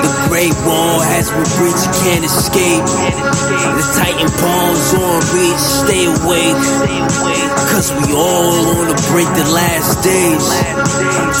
the 0.00 0.12
great 0.28 0.56
wall 0.64 1.00
has 1.00 1.28
been 1.28 1.48
breached, 1.60 1.84
you 1.84 1.94
can't 2.08 2.24
escape. 2.24 2.84
The 3.76 3.84
titan 3.94 4.30
palms 4.40 4.88
on 4.96 5.20
reach, 5.36 5.60
stay 5.60 6.04
awake. 6.08 6.58
Cause 7.68 7.92
we 7.92 8.16
all 8.16 8.80
on 8.80 8.88
the 8.88 8.98
break 9.12 9.28
the 9.36 9.46
last 9.52 10.00
days. 10.02 10.44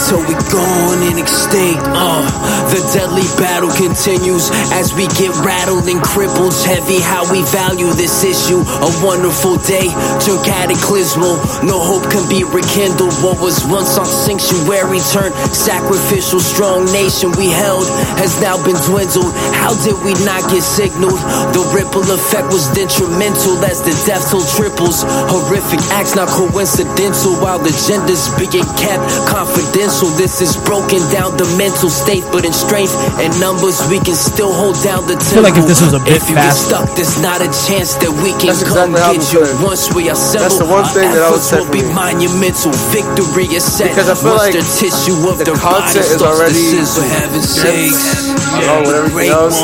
Till 0.06 0.20
we 0.28 0.36
gone 0.52 1.00
and 1.08 1.18
extinct. 1.18 1.82
Uh, 1.88 2.22
the 2.68 2.80
deadly 2.92 3.24
battle 3.40 3.72
continues 3.72 4.52
as 4.76 4.92
we 4.92 5.08
get 5.16 5.32
rattled 5.40 5.88
and 5.88 6.00
crippled. 6.04 6.52
Heavy 6.64 7.00
how 7.00 7.24
we 7.32 7.42
value 7.48 7.88
this 7.96 8.24
issue. 8.24 8.60
A 8.60 8.90
wonderful 9.00 9.56
day 9.64 9.88
turned 10.24 10.36
cataclysmal. 10.44 11.40
No 11.64 11.80
hope 11.80 12.04
can 12.12 12.28
be 12.28 12.44
rekindled. 12.44 13.12
What 13.24 13.40
was 13.40 13.64
once 13.66 13.96
our 13.96 14.06
sanctuary 14.06 15.00
turned 15.12 15.34
sacrificial. 15.52 16.40
Strong 16.40 16.86
nation 16.92 17.32
we 17.38 17.48
held 17.50 17.86
has 18.18 18.40
now 18.40 18.56
been 18.64 18.76
dwindled. 18.86 19.32
How 19.54 19.74
did 19.84 19.96
we 20.04 20.14
not 20.24 20.42
get 20.50 20.62
signaled? 20.62 21.18
The 21.54 21.62
ripple 21.74 22.04
effect 22.10 22.48
was 22.52 22.68
detrimental 22.74 23.58
as 23.64 23.82
the 23.82 23.94
death 24.06 24.30
toll 24.30 24.44
triples. 24.56 25.04
Horrific 25.30 25.80
acts 25.94 26.14
not 26.14 26.28
coincidental 26.28 27.36
while 27.42 27.58
the 27.58 27.72
genders 27.86 28.28
being 28.38 28.66
kept 28.78 29.02
confidential. 29.28 30.08
This 30.18 30.40
is 30.40 30.56
broken 30.64 31.00
down 31.12 31.36
the 31.36 31.46
mental 31.58 31.90
state, 31.90 32.24
but 32.32 32.44
in 32.44 32.52
strength 32.52 32.94
and 33.20 33.30
numbers 33.40 33.80
we 33.88 33.98
can 34.00 34.14
still 34.16 34.52
hold 34.52 34.76
down 34.82 35.06
the 35.06 35.16
temple. 35.16 35.42
feel 35.42 35.46
like 35.46 35.58
if 35.58 35.66
this 35.66 35.80
was 35.82 35.94
a 35.94 36.00
bit 36.02 36.16
if 36.18 36.28
you 36.30 36.34
faster- 36.36 36.48
get 36.48 36.86
stuck, 36.86 36.86
there's 36.96 37.18
not 37.22 37.38
a 37.40 37.50
chance 37.68 37.94
that 38.02 38.10
we 38.22 38.32
can 38.42 38.54
That's 38.54 38.64
come 38.66 38.94
exactly 38.94 39.18
get 39.18 39.32
you. 39.32 39.44
saying. 39.46 39.62
Once 39.62 39.84
we 39.94 40.08
assemble, 40.10 40.48
That's 40.48 40.58
the 40.58 40.66
one 40.68 40.84
our 40.84 40.90
thing 40.94 41.08
that 41.12 41.22
I 41.22 41.30
would 41.30 41.38
efforts 41.40 41.48
say 41.50 41.58
will 41.58 41.66
for 41.66 41.72
be 41.78 41.82
monumental. 41.94 42.72
Victory 42.94 43.46
is 43.52 43.64
set. 43.64 43.90
Because 43.92 44.08
I 44.10 44.14
feel 44.16 44.32
Once 44.34 44.42
like 44.50 44.54
the 44.58 44.64
tissue 44.64 45.16
the 45.36 45.44
their 45.44 45.58
content 45.58 46.06
body 46.06 46.14
is 46.14 46.22
already 46.22 46.64
for 46.86 47.04
heaven's 47.04 47.48
sakes. 47.48 48.30
along 48.56 48.86
with 48.86 48.96
everything 48.96 49.30
else. 49.30 49.60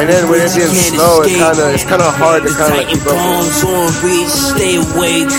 And 0.00 0.08
then 0.08 0.28
when 0.28 0.40
it's 0.40 0.56
getting 0.56 0.74
slow, 0.74 1.22
it 1.22 1.38
kind 1.38 1.58
of 1.58 1.74
it's 1.74 1.84
kind 1.84 2.02
of 2.02 2.14
hard 2.14 2.42
to 2.42 2.50
kind 2.50 2.72
of 2.72 2.78
like 2.78 2.88
keep 2.88 3.06
up. 3.06 3.14
on 3.14 3.86
reach, 4.02 4.32
stay 4.32 4.80
awake. 4.80 5.30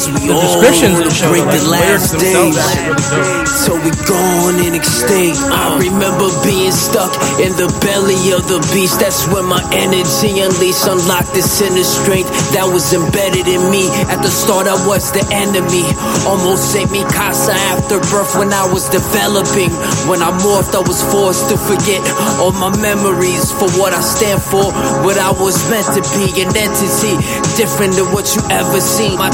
Cause 0.00 0.12
we 0.16 0.28
The 0.28 0.32
all 0.32 0.40
descriptions 0.40 0.96
on 0.96 1.04
of 1.04 1.04
the 1.04 1.10
the 1.10 1.14
show, 1.14 1.28
brink 1.28 1.50
the 1.50 1.60
the 1.60 1.60
last 1.60 2.16
days. 2.18 2.56
actually 2.56 2.80
really 2.80 2.96
dope. 3.10 3.44
So 3.46 3.76
we 3.76 3.92
gone 4.08 4.56
and 4.64 4.74
extinct. 4.76 5.36
I 5.52 5.76
remember 5.76 6.32
being 6.42 6.72
stuck 6.72 7.12
in 7.36 7.52
the 7.60 7.68
belly 7.84 8.32
of 8.32 8.48
the 8.48 8.64
beast. 8.72 9.00
That's 9.00 9.28
when 9.28 9.44
my 9.44 9.60
energy 9.76 10.40
unleashed, 10.40 10.88
unlocked 10.88 11.34
this 11.34 11.60
inner 11.60 11.84
strength 11.84 12.32
that 12.56 12.64
was 12.64 12.94
embedded 12.96 13.44
in 13.48 13.60
me. 13.68 13.92
At 14.08 14.24
the 14.24 14.32
start, 14.32 14.68
I 14.68 14.78
was 14.88 15.12
the 15.12 15.20
enemy. 15.34 15.84
Almost 16.24 16.72
saved 16.72 16.92
me 16.92 17.04
casa 17.12 17.52
after 17.76 18.00
birth 18.08 18.36
when 18.40 18.52
I 18.56 18.64
was 18.72 18.88
developing. 18.88 19.70
When 20.08 20.22
I 20.24 20.32
morphed, 20.40 20.72
I 20.72 20.82
was 20.86 21.04
forced 21.12 21.50
to 21.52 21.56
forget 21.60 22.00
all 22.40 22.52
my 22.56 22.72
memories 22.80 23.52
for 23.52 23.68
what 23.76 23.92
I 23.92 24.00
stand 24.00 24.40
for, 24.40 24.72
what 25.04 25.20
I 25.20 25.30
was 25.36 25.60
meant 25.68 25.88
to 25.92 26.02
be. 26.16 26.32
An 26.40 26.48
entity 26.56 27.14
different 27.60 28.00
than 28.00 28.08
what 28.16 28.32
you 28.32 28.40
ever 28.48 28.80
seen. 28.80 29.18
My 29.20 29.30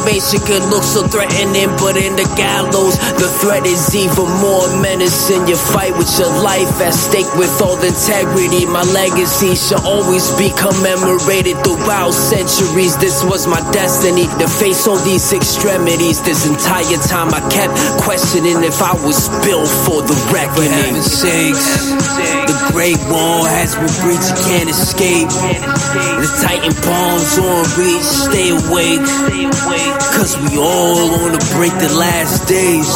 information 0.00 0.40
could 0.46 0.64
look 0.70 0.82
so 0.82 1.06
threatening, 1.08 1.68
but 1.76 1.96
in 1.96 2.16
the 2.16 2.24
gallows, 2.36 2.96
the 3.20 3.28
threat 3.40 3.66
is 3.66 3.94
even 3.94 4.28
more 4.40 4.64
menacing. 4.80 5.46
You 5.46 5.56
fight 5.56 5.92
with 5.96 6.08
your 6.18 6.32
life 6.40 6.80
at 6.80 6.94
stake 6.94 7.28
with 7.36 7.52
all 7.60 7.76
integrity. 7.76 8.64
My 8.64 8.82
legacy 8.96 9.54
shall 9.54 9.84
always 9.84 10.32
be 10.40 10.48
commemorated 10.56 11.60
throughout 11.60 12.12
centuries. 12.12 12.96
This 12.96 13.22
was 13.24 13.46
my 13.46 13.60
destiny 13.72 14.24
to 14.40 14.48
face 14.48 14.88
all 14.88 14.98
these 15.04 15.32
extremities. 15.32 16.22
This 16.22 16.48
entire 16.48 17.00
time 17.04 17.34
I 17.36 17.44
kept 17.52 17.76
questioning 18.00 18.64
if 18.64 18.80
I 18.80 18.96
was 19.04 19.28
built 19.44 19.68
for 19.84 20.00
the 20.00 20.16
reckoning. 20.32 20.96
For 20.96 20.96
heaven's 20.96 21.12
sakes, 21.12 21.92
the 22.48 22.56
great 22.72 23.00
wall 23.12 23.44
has 23.44 23.76
been 23.76 23.92
breached, 24.00 24.32
you 24.32 24.38
can't 24.48 24.70
escape. 24.70 25.28
The 25.28 26.28
titan 26.40 26.72
palms 26.80 27.36
on 27.36 27.64
reach, 27.76 28.08
stay 28.08 28.48
awake. 28.56 29.04
Cause 30.16 30.36
we 30.36 30.58
all 30.58 31.30
the 31.32 31.40
brink 31.56 31.74
the 31.80 31.92
last 31.96 32.46
days. 32.48 32.88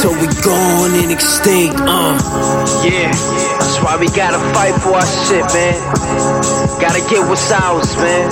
So 0.00 0.10
we 0.12 0.26
gone 0.44 0.92
and 1.00 1.10
extinct, 1.10 1.80
uh. 1.80 2.18
Yeah, 2.84 3.10
that's 3.58 3.78
why 3.82 3.96
we 3.98 4.08
gotta 4.08 4.38
fight 4.52 4.74
for 4.82 4.94
our 4.94 5.08
shit, 5.26 5.44
man. 5.54 5.78
Gotta 6.80 7.00
get 7.08 7.26
what's 7.28 7.50
ours, 7.50 7.96
man. 7.96 8.30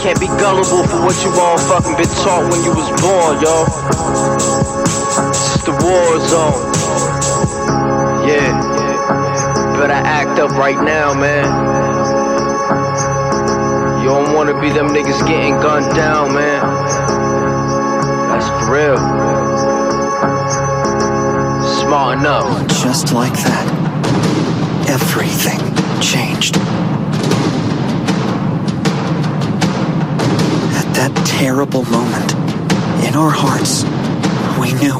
Can't 0.00 0.18
be 0.18 0.26
gullible 0.26 0.84
for 0.88 0.98
what 1.04 1.16
you 1.22 1.30
all 1.38 1.58
fucking 1.58 1.96
been 1.96 2.08
taught 2.24 2.50
when 2.50 2.64
you 2.64 2.72
was 2.74 2.90
born, 3.00 3.40
yo. 3.44 3.64
It's 5.28 5.62
the 5.62 5.72
war 5.72 6.18
zone. 6.26 6.72
Yeah. 8.26 9.76
Better 9.76 9.92
act 9.92 10.38
up 10.38 10.50
right 10.52 10.80
now, 10.82 11.12
man. 11.14 12.21
You 14.02 14.08
don't 14.08 14.34
wanna 14.34 14.60
be 14.60 14.68
them 14.68 14.88
niggas 14.88 15.24
getting 15.28 15.54
gunned 15.60 15.94
down, 15.94 16.34
man. 16.34 16.60
That's 18.28 18.48
for 18.48 18.72
real. 18.72 18.98
Smart 21.80 22.18
enough. 22.18 22.66
Just 22.66 23.12
like 23.12 23.32
that, 23.32 23.64
everything 24.88 25.60
changed. 26.00 26.56
At 30.74 30.88
that 30.96 31.12
terrible 31.24 31.84
moment, 31.84 32.32
in 33.06 33.14
our 33.14 33.30
hearts, 33.30 33.84
we 34.58 34.72
knew 34.82 34.98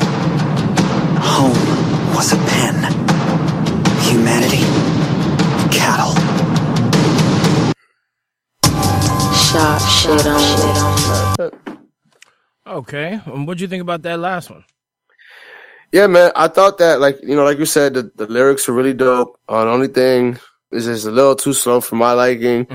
home 1.20 2.14
was 2.14 2.32
a 2.32 2.36
pen. 2.36 2.76
Humanity, 4.02 4.62
cattle. 5.76 6.14
Shit 10.02 10.26
on. 10.26 11.52
Okay, 12.66 13.20
um, 13.26 13.46
what 13.46 13.58
do 13.58 13.62
you 13.62 13.68
think 13.68 13.82
about 13.82 14.02
that 14.02 14.18
last 14.18 14.50
one? 14.50 14.64
Yeah, 15.92 16.06
man. 16.06 16.32
I 16.34 16.48
thought 16.48 16.78
that, 16.78 17.00
like 17.00 17.20
you 17.22 17.36
know, 17.36 17.44
like 17.44 17.58
you 17.58 17.66
said, 17.66 17.94
the, 17.94 18.10
the 18.16 18.26
lyrics 18.26 18.68
are 18.68 18.72
really 18.72 18.94
dope. 18.94 19.38
Uh, 19.48 19.64
the 19.64 19.70
only 19.70 19.88
thing 19.88 20.38
is 20.70 20.88
it's 20.88 21.04
a 21.04 21.10
little 21.10 21.36
too 21.36 21.52
slow 21.52 21.80
for 21.80 21.96
my 21.96 22.12
liking 22.12 22.66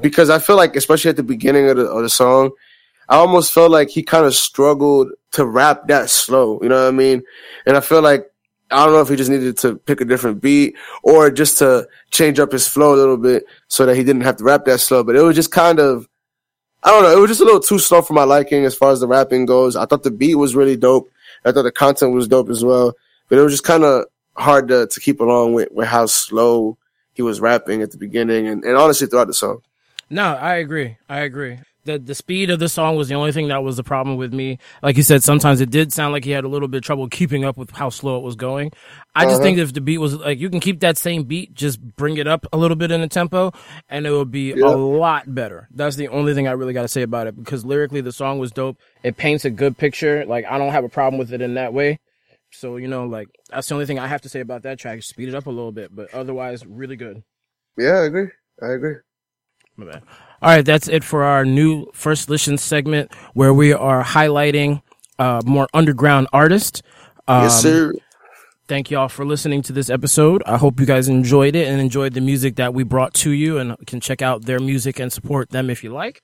because 0.00 0.30
I 0.30 0.38
feel 0.38 0.56
like, 0.56 0.74
especially 0.74 1.10
at 1.10 1.16
the 1.16 1.22
beginning 1.22 1.70
of 1.70 1.76
the, 1.76 1.84
of 1.84 2.02
the 2.02 2.08
song, 2.08 2.50
I 3.08 3.16
almost 3.16 3.52
felt 3.52 3.70
like 3.70 3.88
he 3.88 4.02
kind 4.02 4.26
of 4.26 4.34
struggled 4.34 5.12
to 5.32 5.46
rap 5.46 5.86
that 5.88 6.10
slow. 6.10 6.58
You 6.60 6.68
know 6.68 6.82
what 6.82 6.88
I 6.88 6.90
mean? 6.90 7.22
And 7.66 7.76
I 7.76 7.80
feel 7.80 8.02
like 8.02 8.26
I 8.70 8.84
don't 8.84 8.94
know 8.94 9.00
if 9.00 9.08
he 9.08 9.14
just 9.14 9.30
needed 9.30 9.56
to 9.58 9.76
pick 9.76 10.00
a 10.00 10.04
different 10.04 10.40
beat 10.42 10.74
or 11.04 11.30
just 11.30 11.58
to 11.58 11.86
change 12.10 12.40
up 12.40 12.50
his 12.50 12.66
flow 12.66 12.94
a 12.94 12.96
little 12.96 13.16
bit 13.16 13.44
so 13.68 13.86
that 13.86 13.96
he 13.96 14.02
didn't 14.02 14.22
have 14.22 14.38
to 14.38 14.44
rap 14.44 14.64
that 14.64 14.80
slow. 14.80 15.04
But 15.04 15.14
it 15.14 15.22
was 15.22 15.36
just 15.36 15.52
kind 15.52 15.78
of, 15.78 16.08
I 16.86 16.90
don't 16.90 17.02
know, 17.02 17.16
it 17.16 17.20
was 17.20 17.30
just 17.30 17.40
a 17.40 17.44
little 17.44 17.58
too 17.58 17.80
slow 17.80 18.00
for 18.00 18.12
my 18.12 18.22
liking 18.22 18.64
as 18.64 18.76
far 18.76 18.92
as 18.92 19.00
the 19.00 19.08
rapping 19.08 19.44
goes. 19.44 19.74
I 19.74 19.86
thought 19.86 20.04
the 20.04 20.10
beat 20.12 20.36
was 20.36 20.54
really 20.54 20.76
dope. 20.76 21.10
I 21.44 21.50
thought 21.50 21.64
the 21.64 21.72
content 21.72 22.12
was 22.12 22.28
dope 22.28 22.48
as 22.48 22.64
well, 22.64 22.94
but 23.28 23.38
it 23.38 23.42
was 23.42 23.54
just 23.54 23.64
kind 23.64 23.82
of 23.82 24.04
hard 24.36 24.68
to, 24.68 24.86
to 24.86 25.00
keep 25.00 25.18
along 25.18 25.54
with, 25.54 25.68
with 25.72 25.88
how 25.88 26.06
slow 26.06 26.78
he 27.12 27.22
was 27.22 27.40
rapping 27.40 27.82
at 27.82 27.90
the 27.90 27.98
beginning 27.98 28.46
and, 28.46 28.62
and 28.62 28.76
honestly 28.76 29.08
throughout 29.08 29.26
the 29.26 29.34
song. 29.34 29.62
No, 30.10 30.36
I 30.36 30.56
agree. 30.56 30.96
I 31.08 31.22
agree. 31.22 31.58
The 31.86 31.98
the 31.98 32.14
speed 32.14 32.50
of 32.50 32.58
the 32.58 32.68
song 32.68 32.96
was 32.96 33.08
the 33.08 33.14
only 33.14 33.32
thing 33.32 33.48
that 33.48 33.62
was 33.62 33.76
the 33.78 33.84
problem 33.84 34.16
with 34.16 34.34
me. 34.34 34.58
Like 34.82 34.96
you 34.96 35.02
said, 35.02 35.22
sometimes 35.22 35.60
it 35.60 35.70
did 35.70 35.92
sound 35.92 36.12
like 36.12 36.24
he 36.24 36.32
had 36.32 36.44
a 36.44 36.48
little 36.48 36.68
bit 36.68 36.78
of 36.78 36.82
trouble 36.84 37.08
keeping 37.08 37.44
up 37.44 37.56
with 37.56 37.70
how 37.70 37.88
slow 37.90 38.18
it 38.18 38.22
was 38.22 38.36
going. 38.36 38.72
I 39.14 39.24
just 39.24 39.36
Uh-huh. 39.36 39.42
think 39.44 39.58
if 39.58 39.72
the 39.72 39.80
beat 39.80 39.98
was 39.98 40.14
like 40.16 40.38
you 40.38 40.50
can 40.50 40.60
keep 40.60 40.80
that 40.80 40.98
same 40.98 41.24
beat, 41.24 41.54
just 41.54 41.80
bring 41.80 42.18
it 42.18 42.26
up 42.26 42.46
a 42.52 42.56
little 42.58 42.76
bit 42.76 42.90
in 42.90 43.00
the 43.00 43.08
tempo, 43.08 43.52
and 43.88 44.06
it 44.06 44.10
will 44.10 44.24
be 44.26 44.52
Yeah. 44.54 44.66
a 44.66 44.76
lot 44.76 45.34
better. 45.34 45.68
That's 45.74 45.96
the 45.96 46.08
only 46.08 46.34
thing 46.34 46.46
I 46.48 46.52
really 46.52 46.74
got 46.74 46.82
to 46.82 46.88
say 46.88 47.02
about 47.02 47.26
it 47.26 47.36
because 47.36 47.64
lyrically 47.64 48.02
the 48.02 48.12
song 48.12 48.38
was 48.38 48.52
dope. 48.52 48.76
It 49.02 49.16
paints 49.16 49.44
a 49.46 49.50
good 49.50 49.78
picture. 49.78 50.24
Like 50.26 50.44
I 50.44 50.58
don't 50.58 50.72
have 50.72 50.84
a 50.84 50.88
problem 50.90 51.18
with 51.18 51.32
it 51.32 51.40
in 51.40 51.54
that 51.54 51.72
way. 51.72 51.98
So 52.52 52.76
you 52.76 52.88
know, 52.88 53.06
like 53.06 53.28
that's 53.50 53.68
the 53.68 53.74
only 53.74 53.86
thing 53.86 53.98
I 53.98 54.06
have 54.06 54.22
to 54.22 54.28
say 54.28 54.40
about 54.40 54.62
that 54.62 54.78
track. 54.78 55.02
Speed 55.02 55.28
it 55.28 55.34
up 55.34 55.46
a 55.46 55.50
little 55.50 55.72
bit, 55.72 55.94
but 55.94 56.12
otherwise, 56.14 56.64
really 56.66 56.96
good. 56.96 57.22
Yeah, 57.78 57.98
I 58.00 58.04
agree. 58.04 58.28
I 58.62 58.68
agree. 58.72 58.96
My 59.76 59.86
bad. 59.92 60.02
All 60.46 60.52
right, 60.52 60.64
that's 60.64 60.86
it 60.86 61.02
for 61.02 61.24
our 61.24 61.44
new 61.44 61.86
first 61.92 62.30
listen 62.30 62.56
segment 62.56 63.12
where 63.34 63.52
we 63.52 63.72
are 63.72 64.04
highlighting 64.04 64.80
uh, 65.18 65.42
more 65.44 65.66
underground 65.74 66.28
artists. 66.32 66.82
Um, 67.26 67.42
Yes, 67.42 67.60
sir. 67.62 67.92
Thank 68.68 68.92
y'all 68.92 69.08
for 69.08 69.24
listening 69.24 69.62
to 69.62 69.72
this 69.72 69.90
episode. 69.90 70.44
I 70.46 70.56
hope 70.56 70.78
you 70.78 70.86
guys 70.86 71.08
enjoyed 71.08 71.56
it 71.56 71.66
and 71.66 71.80
enjoyed 71.80 72.14
the 72.14 72.20
music 72.20 72.54
that 72.56 72.72
we 72.74 72.84
brought 72.84 73.12
to 73.14 73.30
you 73.32 73.58
and 73.58 73.74
can 73.88 73.98
check 73.98 74.22
out 74.22 74.44
their 74.44 74.60
music 74.60 75.00
and 75.00 75.12
support 75.12 75.50
them 75.50 75.68
if 75.68 75.82
you 75.82 75.90
like. 75.92 76.22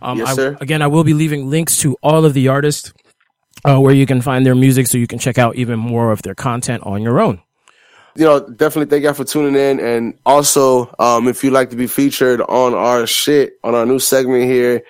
Um, 0.00 0.16
Yes, 0.16 0.28
I- 0.28 0.34
sir. 0.34 0.56
again, 0.62 0.80
I 0.80 0.86
will 0.86 1.04
be 1.04 1.12
leaving 1.12 1.50
links 1.50 1.76
to 1.82 1.94
all 2.02 2.24
of 2.24 2.32
the 2.32 2.48
artists 2.48 2.94
uh, 3.66 3.78
where 3.78 3.94
you 3.94 4.06
can 4.06 4.22
find 4.22 4.46
their 4.46 4.54
music 4.54 4.86
so 4.86 4.96
you 4.96 5.06
can 5.06 5.18
check 5.18 5.36
out 5.36 5.56
even 5.56 5.78
more 5.78 6.10
of 6.10 6.22
their 6.22 6.34
content 6.34 6.84
on 6.84 7.02
your 7.02 7.20
own. 7.20 7.42
You 8.18 8.24
know, 8.24 8.40
definitely 8.40 8.90
thank 8.90 9.04
y'all 9.04 9.14
for 9.14 9.24
tuning 9.24 9.54
in. 9.54 9.78
And 9.78 10.18
also, 10.26 10.92
um, 10.98 11.28
if 11.28 11.44
you'd 11.44 11.52
like 11.52 11.70
to 11.70 11.76
be 11.76 11.86
featured 11.86 12.40
on 12.40 12.74
our 12.74 13.06
shit, 13.06 13.52
on 13.62 13.76
our 13.76 13.86
new 13.86 14.00
segment 14.00 14.42
here, 14.44 14.82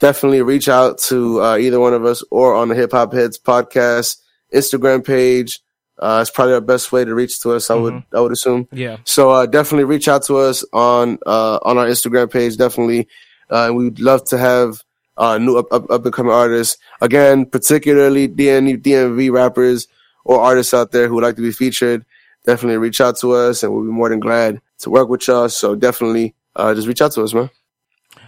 definitely 0.00 0.42
reach 0.42 0.68
out 0.68 0.98
to 0.98 1.42
uh, 1.42 1.56
either 1.56 1.80
one 1.80 1.94
of 1.94 2.04
us 2.04 2.22
or 2.30 2.54
on 2.54 2.68
the 2.68 2.74
Hip 2.74 2.92
Hop 2.92 3.14
Heads 3.14 3.38
podcast 3.38 4.18
Instagram 4.52 5.04
page. 5.04 5.60
Uh, 5.98 6.18
it's 6.20 6.30
probably 6.30 6.52
our 6.52 6.60
best 6.60 6.92
way 6.92 7.06
to 7.06 7.14
reach 7.14 7.40
to 7.40 7.52
us. 7.52 7.70
I 7.70 7.74
would, 7.74 8.02
I 8.12 8.20
would 8.20 8.32
assume. 8.32 8.68
Yeah. 8.70 8.98
So 9.04 9.30
uh, 9.30 9.46
definitely 9.46 9.84
reach 9.84 10.06
out 10.06 10.24
to 10.24 10.36
us 10.36 10.62
on 10.74 11.18
uh, 11.24 11.58
on 11.62 11.78
our 11.78 11.86
Instagram 11.86 12.30
page. 12.30 12.58
Definitely, 12.58 13.08
uh, 13.50 13.66
and 13.66 13.76
we'd 13.76 13.98
love 13.98 14.24
to 14.26 14.36
have 14.36 14.84
uh, 15.16 15.38
new 15.38 15.56
up, 15.56 15.72
up, 15.72 15.90
up 15.90 16.04
and 16.04 16.12
coming 16.12 16.32
artists. 16.32 16.76
Again, 17.00 17.46
particularly 17.46 18.28
DN, 18.28 18.80
DMV 18.82 19.32
rappers 19.32 19.88
or 20.24 20.40
artists 20.40 20.74
out 20.74 20.92
there 20.92 21.08
who 21.08 21.14
would 21.14 21.24
like 21.24 21.36
to 21.36 21.42
be 21.42 21.50
featured. 21.50 22.04
Definitely 22.48 22.78
reach 22.78 23.02
out 23.02 23.18
to 23.18 23.32
us, 23.32 23.62
and 23.62 23.74
we'll 23.74 23.84
be 23.84 23.90
more 23.90 24.08
than 24.08 24.20
glad 24.20 24.62
to 24.78 24.88
work 24.88 25.10
with 25.10 25.28
y'all. 25.28 25.50
So 25.50 25.74
definitely, 25.74 26.34
uh, 26.56 26.74
just 26.74 26.88
reach 26.88 27.02
out 27.02 27.12
to 27.12 27.22
us, 27.22 27.34
man. 27.34 27.50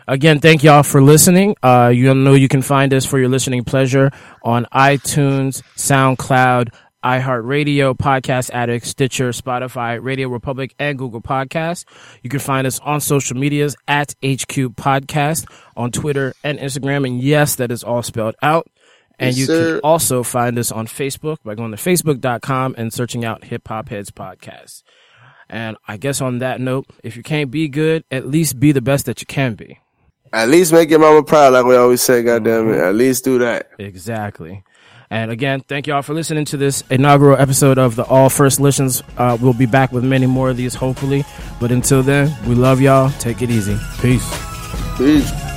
Again, 0.06 0.40
thank 0.40 0.62
y'all 0.62 0.82
for 0.82 1.00
listening. 1.00 1.56
Uh, 1.62 1.90
you 1.94 2.12
know 2.12 2.34
you 2.34 2.46
can 2.46 2.60
find 2.60 2.92
us 2.92 3.06
for 3.06 3.18
your 3.18 3.30
listening 3.30 3.64
pleasure 3.64 4.10
on 4.42 4.66
iTunes, 4.74 5.62
SoundCloud, 5.74 6.68
iHeartRadio, 7.02 7.96
Podcast 7.96 8.50
Addict, 8.50 8.84
Stitcher, 8.84 9.30
Spotify, 9.30 9.98
Radio 10.02 10.28
Republic, 10.28 10.74
and 10.78 10.98
Google 10.98 11.22
Podcasts. 11.22 11.86
You 12.22 12.28
can 12.28 12.40
find 12.40 12.66
us 12.66 12.78
on 12.80 13.00
social 13.00 13.38
medias 13.38 13.74
at 13.88 14.10
HQ 14.22 14.76
Podcast 14.76 15.50
on 15.78 15.92
Twitter 15.92 16.34
and 16.44 16.58
Instagram. 16.58 17.06
And 17.06 17.22
yes, 17.22 17.54
that 17.54 17.72
is 17.72 17.82
all 17.82 18.02
spelled 18.02 18.34
out. 18.42 18.68
And 19.20 19.28
Yes, 19.28 19.38
you 19.38 19.44
sir. 19.46 19.72
can 19.74 19.80
also 19.84 20.22
find 20.24 20.58
us 20.58 20.72
on 20.72 20.86
Facebook 20.86 21.36
by 21.44 21.54
going 21.54 21.70
to 21.70 21.76
facebook.com 21.76 22.74
and 22.78 22.92
searching 22.92 23.24
out 23.24 23.44
Hip 23.44 23.68
Hop 23.68 23.90
Heads 23.90 24.10
Podcast. 24.10 24.82
And 25.48 25.76
I 25.86 25.96
guess 25.98 26.20
on 26.20 26.38
that 26.38 26.60
note, 26.60 26.86
if 27.04 27.16
you 27.16 27.22
can't 27.22 27.50
be 27.50 27.68
good, 27.68 28.02
at 28.10 28.26
least 28.26 28.58
be 28.58 28.72
the 28.72 28.80
best 28.80 29.04
that 29.06 29.20
you 29.20 29.26
can 29.26 29.54
be. 29.54 29.78
At 30.32 30.48
least 30.48 30.72
make 30.72 30.90
your 30.90 31.00
mama 31.00 31.22
proud, 31.22 31.52
like 31.52 31.64
we 31.66 31.76
always 31.76 32.00
say. 32.00 32.22
Goddamn 32.22 32.72
it! 32.72 32.78
At 32.78 32.94
least 32.94 33.24
do 33.24 33.38
that. 33.40 33.68
Exactly. 33.78 34.62
And 35.10 35.32
again, 35.32 35.60
thank 35.66 35.88
y'all 35.88 36.02
for 36.02 36.14
listening 36.14 36.44
to 36.46 36.56
this 36.56 36.84
inaugural 36.88 37.36
episode 37.36 37.78
of 37.78 37.96
the 37.96 38.04
All 38.04 38.30
First 38.30 38.60
Listens. 38.60 39.02
Uh, 39.18 39.36
we'll 39.40 39.52
be 39.52 39.66
back 39.66 39.90
with 39.90 40.04
many 40.04 40.26
more 40.26 40.50
of 40.50 40.56
these, 40.56 40.72
hopefully. 40.76 41.24
But 41.60 41.72
until 41.72 42.04
then, 42.04 42.32
we 42.48 42.54
love 42.54 42.80
y'all. 42.80 43.10
Take 43.18 43.42
it 43.42 43.50
easy. 43.50 43.76
Peace. 44.00 44.24
Peace. 44.96 45.49